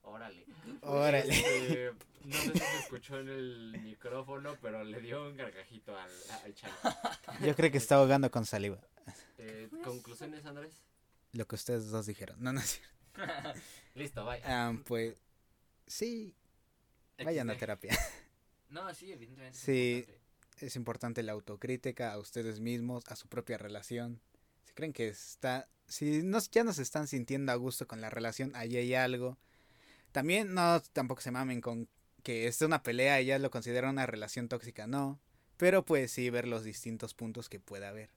[0.02, 0.44] Órale.
[0.82, 1.30] Órale.
[1.30, 1.92] Este,
[2.24, 6.10] no sé si se escuchó en el micrófono, pero le dio un gargajito al,
[6.44, 6.74] al chavo.
[7.46, 8.78] Yo creo que está ahogando con saliva.
[9.38, 10.82] Eh, ¿Conclusiones, Andrés?
[11.32, 12.36] Lo que ustedes dos dijeron.
[12.42, 12.94] No, no es cierto.
[13.94, 14.42] Listo, bye.
[14.44, 15.16] Ah, pues
[15.86, 16.34] sí,
[17.24, 17.90] vayan a terapia.
[18.70, 19.56] No, sí, evidentemente.
[19.56, 19.94] es Sí.
[20.00, 20.66] importante.
[20.66, 24.20] Es importante la autocrítica a ustedes mismos, a su propia relación.
[24.64, 28.10] Si creen que está, si no, ya no se están sintiendo a gusto con la
[28.10, 29.38] relación, ahí hay algo.
[30.12, 31.88] También no, tampoco se mamen con
[32.22, 35.18] que es una pelea y ya lo consideran una relación tóxica, no.
[35.56, 38.10] Pero pues sí ver los distintos puntos que pueda haber.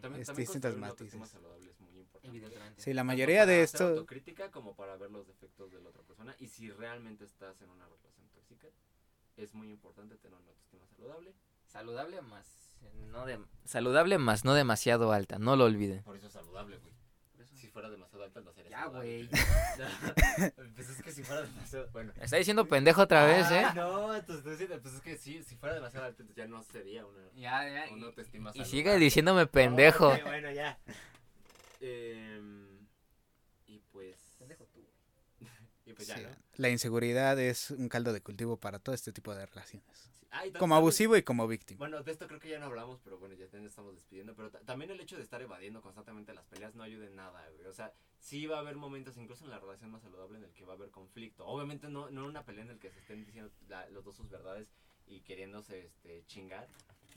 [0.00, 1.14] También, es también distintas matices.
[1.14, 2.28] es muy importante.
[2.28, 2.80] Evidentemente.
[2.80, 5.90] Sí, la Tanto mayoría para de esto, autocrítica como para ver los defectos de la
[5.90, 6.34] otra persona.
[6.38, 8.07] Y si realmente estás en una relación
[8.48, 8.68] tóxica,
[9.36, 11.34] es muy importante tener una autoestima saludable.
[11.66, 12.46] Saludable más
[13.10, 16.02] no de saludable más no demasiado alta, no lo olviden.
[16.04, 16.92] Por eso es saludable, güey.
[17.56, 19.28] Si fuera demasiado alta, no sería Ya, güey.
[20.76, 21.88] pues es que si fuera demasiado.
[21.90, 22.12] Bueno.
[22.20, 23.62] Está diciendo pendejo otra vez, ¿eh?
[23.64, 26.48] Ah, No, entonces estoy diciendo, pues es que sí, si fuera demasiado alta, entonces ya
[26.48, 27.92] no sería una, Ya, ya.
[27.92, 28.70] una Y, autoestima y saludable.
[28.70, 30.16] sigue diciéndome pendejo.
[30.24, 30.78] Bueno, ya.
[31.80, 32.86] Em,
[33.66, 34.18] y pues.
[34.38, 34.84] Pendejo tú.
[35.84, 36.30] Y pues ya, sí, ¿no?
[36.56, 39.86] la inseguridad es un caldo de cultivo para todo este tipo de relaciones.
[39.98, 40.26] Sí.
[40.30, 41.78] Ah, Como abusivo y como víctima.
[41.78, 44.34] Bueno, de esto creo que ya no hablamos, pero bueno, ya nos estamos despidiendo.
[44.36, 47.48] Pero ta- también el hecho de estar evadiendo constantemente las peleas no ayuda en nada,
[47.56, 47.66] güey.
[47.66, 50.52] O sea, sí va a haber momentos, incluso en la relación más saludable, en el
[50.52, 51.46] que va a haber conflicto.
[51.46, 54.28] Obviamente no, no una pelea en el que se estén diciendo la- los dos sus
[54.28, 54.68] verdades
[55.06, 56.68] y queriéndose este, chingar.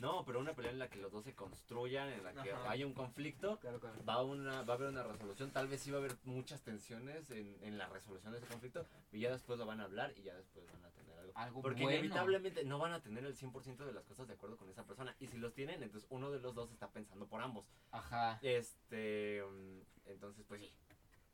[0.02, 2.72] No, pero una pelea en la que los dos se construyan, en la que Ajá.
[2.72, 3.60] haya un conflicto.
[3.60, 4.04] Claro, claro.
[4.04, 6.62] Va a, una, va a haber una resolución, tal vez sí va a haber muchas
[6.64, 10.12] tensiones en, en la resolución de ese conflicto, y ya después lo van a hablar
[10.18, 11.32] y ya después van a tener algo.
[11.36, 12.00] Algo Porque bueno.
[12.00, 15.16] inevitablemente no van a tener el 100% de las cosas de acuerdo con esa persona.
[15.20, 17.68] Y si los tienen, entonces uno de los dos está pensando por ambos.
[17.92, 18.40] Ajá.
[18.42, 20.74] Este, mm, entonces pues sí.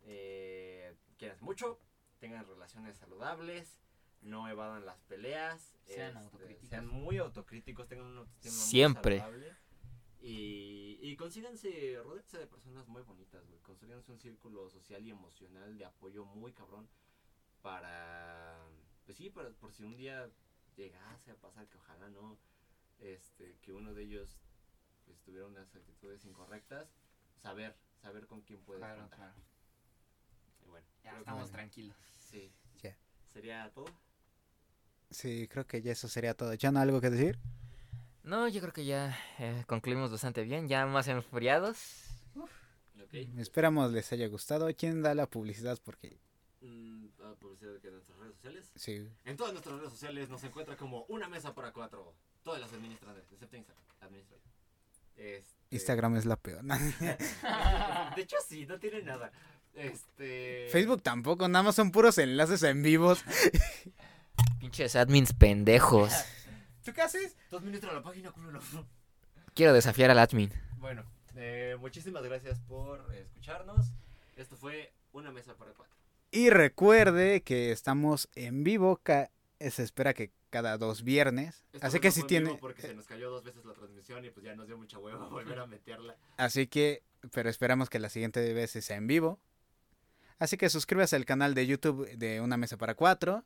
[0.09, 1.79] Eh, quieran mucho,
[2.19, 3.79] tengan relaciones saludables,
[4.21, 5.75] no evadan las peleas.
[5.85, 6.69] Sean este, autocríticos.
[6.69, 9.23] Sean muy autocríticos, tengan una autoestima Siempre.
[10.19, 13.59] Y, y consíganse, rodearse de personas muy bonitas, güey.
[13.61, 16.89] Consíganse un círculo social y emocional de apoyo muy cabrón
[17.61, 18.59] para,
[19.05, 20.29] pues sí, para, por si un día
[20.75, 22.37] llegase a pasar, que ojalá no,
[22.99, 24.37] este, que uno de ellos
[25.05, 26.89] pues, tuviera unas actitudes incorrectas,
[27.41, 29.17] saber, saber con quién puedes Claro, contar.
[29.19, 29.35] claro.
[30.65, 31.97] Y bueno, Ya que- estamos tranquilos.
[32.19, 32.51] Sí.
[32.81, 32.97] Ya.
[33.31, 33.85] ¿Sería todo?
[35.09, 36.53] Sí, creo que ya eso sería todo.
[36.53, 37.39] ¿Ya no algo que decir?
[38.23, 41.77] No, yo creo que ya eh, concluimos bastante bien, ya más enfriados.
[43.37, 44.67] Esperamos les haya gustado.
[44.75, 45.79] ¿Quién da la publicidad?
[45.83, 46.19] Porque
[46.61, 48.71] Mm, ah, publicidad que en nuestras redes sociales.
[48.75, 52.13] sí, En todas nuestras redes sociales nos encuentra como una mesa para cuatro.
[52.43, 53.83] Todas las administran, excepto Instagram.
[54.01, 54.37] Administra.
[55.15, 55.55] Este...
[55.69, 56.63] Instagram es la peor.
[58.15, 59.31] De hecho, sí, no tiene nada.
[59.73, 60.67] Este.
[60.71, 63.23] Facebook tampoco, nada más son puros enlaces en vivos.
[64.59, 66.11] Pinches admins pendejos.
[66.83, 67.35] ¿Tú qué haces?
[67.49, 68.59] Tú administra la página, culo.
[69.53, 70.51] Quiero desafiar al admin.
[70.77, 71.03] Bueno,
[71.35, 73.87] eh, muchísimas gracias por escucharnos.
[74.35, 75.95] Esto fue una mesa para cuatro.
[76.31, 78.97] Y recuerde que estamos en vivo.
[79.01, 81.65] ca- se espera que cada dos viernes.
[81.81, 82.55] Así que si tiene.
[82.55, 85.27] Porque se nos cayó dos veces la transmisión y pues ya nos dio mucha hueva
[85.29, 86.15] volver a meterla.
[86.37, 87.01] Así que,
[87.31, 89.39] pero esperamos que la siguiente vez sea en vivo.
[90.39, 93.43] Así que suscríbase al canal de YouTube de Una Mesa para Cuatro.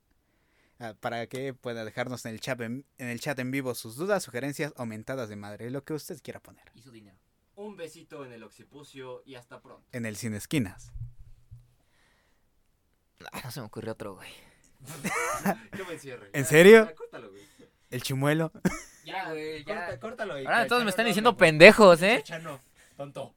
[0.82, 3.96] Ah, Para que pueda dejarnos en el, chat en, en el chat en vivo sus
[3.96, 6.70] dudas, sugerencias o mentadas de madre, lo que usted quiera poner.
[6.76, 7.18] Y su dinero.
[7.56, 9.88] Un besito en el occipucio y hasta pronto.
[9.92, 10.92] En el Sin Esquinas.
[13.32, 14.30] Ah, no se me ocurrió otro, güey.
[15.72, 16.30] Qué buen cierre.
[16.34, 16.86] ¿En Ya, serio?
[16.86, 17.44] ya, córtalo, güey.
[17.92, 18.52] El chimuelo.
[19.06, 19.76] Ya, güey, ya.
[19.88, 22.22] Corta- córtalo Ahora todos me están diciendo pendejos, ¿eh?
[22.24, 22.60] Chano,
[22.98, 23.36] tonto.